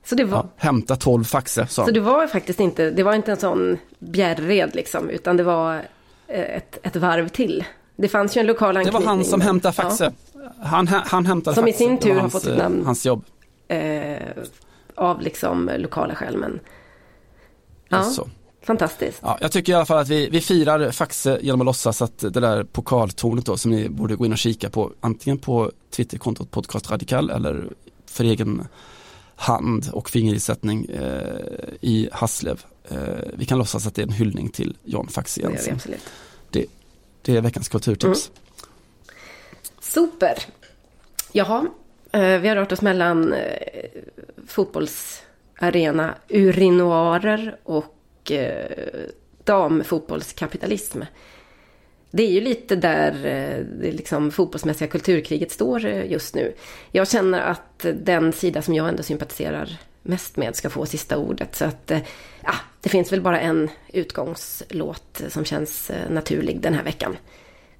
Så 0.05 0.14
det 0.14 0.24
var, 0.24 0.38
Ja, 0.38 0.46
hämta 0.57 0.96
12 0.96 1.24
Faxe 1.24 1.61
sa 1.61 1.66
så 1.66 1.82
han. 1.82 1.92
det 1.92 2.00
var 2.00 2.26
faktiskt 2.26 2.61
inte, 2.61 2.90
det 2.90 3.02
var 3.02 3.14
inte 3.14 3.30
en 3.30 3.36
sån 3.40 3.78
bjärred 3.98 4.74
liksom, 4.74 5.11
utan 5.11 5.36
det 5.36 5.42
var 5.42 5.74
eh, 6.28 6.40
ett, 6.57 6.78
ett 6.82 6.96
varv 6.96 7.28
till. 7.28 7.64
Det 7.96 8.09
fanns 8.09 8.36
ju 8.36 8.40
en 8.40 8.46
lokal 8.46 8.74
Det 8.74 8.80
anknytning. 8.80 9.02
var 9.02 9.09
han 9.14 9.24
som 9.24 9.40
hämtade 9.40 9.72
Faxe. 9.74 10.12
Han, 10.62 10.88
hä- 10.88 11.02
han 11.07 11.26
hämtade 11.26 11.55
Som 11.55 11.68
i 11.68 11.72
Faxe. 11.72 11.84
sin 11.84 11.94
Det 11.96 12.02
tur 12.02 12.12
har 12.14 12.20
hans, 12.20 12.32
fått 12.32 12.42
sitt 12.42 12.50
eh, 12.52 12.59
namn. 12.59 12.84
Hans 12.84 13.07
jobb. 13.07 13.24
Ja, 13.68 13.74
eh, 13.76 14.22
av 14.94 15.20
liksom 15.20 15.70
lokala 15.76 16.14
skäl, 16.14 16.36
men 16.36 16.61
ja, 17.88 18.02
Så. 18.02 18.28
fantastiskt. 18.66 19.18
Ja, 19.22 19.38
jag 19.40 19.52
tycker 19.52 19.72
i 19.72 19.76
alla 19.76 19.86
fall 19.86 19.98
att 19.98 20.09
vi, 20.09 20.28
vi 20.30 20.40
firar 20.40 20.90
Faxe 20.90 21.38
genom 21.42 21.61
att 21.61 21.64
låtsas 21.66 22.02
att 22.02 22.18
det 22.18 22.30
där 22.40 22.64
pokaltornet 22.64 23.46
då 23.46 23.57
som 23.57 23.70
ni 23.70 23.88
borde 23.88 24.16
gå 24.16 24.26
in 24.26 24.32
och 24.32 24.38
kika 24.38 24.70
på 24.70 24.92
antingen 25.00 25.38
på 25.38 25.70
Twitterkontot 25.96 26.50
podcast 26.50 26.90
radikal 26.90 27.30
eller 27.30 27.68
för 28.11 28.24
egen 28.24 28.66
hand 29.37 29.91
och 29.93 30.11
fingerissättning 30.11 30.85
eh, 30.85 31.39
i 31.80 32.09
Hasslev. 32.12 32.64
Eh, 32.89 32.99
vi 33.35 33.45
kan 33.45 33.59
låtsas 33.59 33.87
att 33.87 33.95
det 33.95 34.03
är 34.03 34.07
en 34.07 34.12
hyllning 34.12 34.49
till 34.49 34.76
John 34.85 35.09
Faxe 35.09 35.41
Det 35.41 35.49
Jensen. 35.49 35.74
absolut. 35.74 36.09
Det 37.22 37.37
är 37.37 37.41
veckans 37.41 37.68
kulturtips. 37.68 38.30
Super. 39.80 40.39
Jaha, 41.32 41.66
eh, 42.12 42.39
vi 42.39 42.49
har 42.49 42.57
rört 42.57 42.72
oss 42.72 42.80
mellan 42.82 43.35
fotbollsarena 44.47 46.14
urinoarer 46.28 47.57
och 47.64 48.32
damfotbollskapitalism. 49.45 51.01
Det 52.16 52.22
är 52.22 52.30
ju 52.30 52.40
lite 52.40 52.76
där 52.76 53.12
eh, 53.12 53.64
det 53.64 53.92
liksom 53.92 54.30
fotbollsmässiga 54.30 54.88
kulturkriget 54.88 55.52
står 55.52 55.86
eh, 55.86 56.10
just 56.10 56.34
nu. 56.34 56.54
Jag 56.90 57.08
känner 57.08 57.40
att 57.40 57.86
den 57.94 58.32
sida 58.32 58.62
som 58.62 58.74
jag 58.74 58.88
ändå 58.88 59.02
sympatiserar 59.02 59.76
mest 60.02 60.36
med 60.36 60.56
ska 60.56 60.70
få 60.70 60.86
sista 60.86 61.18
ordet. 61.18 61.56
Så 61.56 61.64
att, 61.64 61.90
eh, 61.90 62.00
ja, 62.42 62.54
det 62.80 62.88
finns 62.88 63.12
väl 63.12 63.20
bara 63.20 63.40
en 63.40 63.70
utgångslåt 63.88 65.22
som 65.28 65.44
känns 65.44 65.90
naturlig 66.10 66.60
den 66.60 66.74
här 66.74 66.84
veckan. 66.84 67.16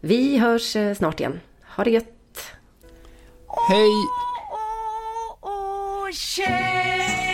Vi 0.01 0.39
hörs 0.39 0.77
snart 0.97 1.21
igen. 1.21 1.41
Ha 1.77 1.85
det 1.85 1.91
gött! 1.91 2.41
Hej! 3.69 3.91
Åh, 4.53 5.37
åh, 5.41 6.11
tjejer 6.11 7.34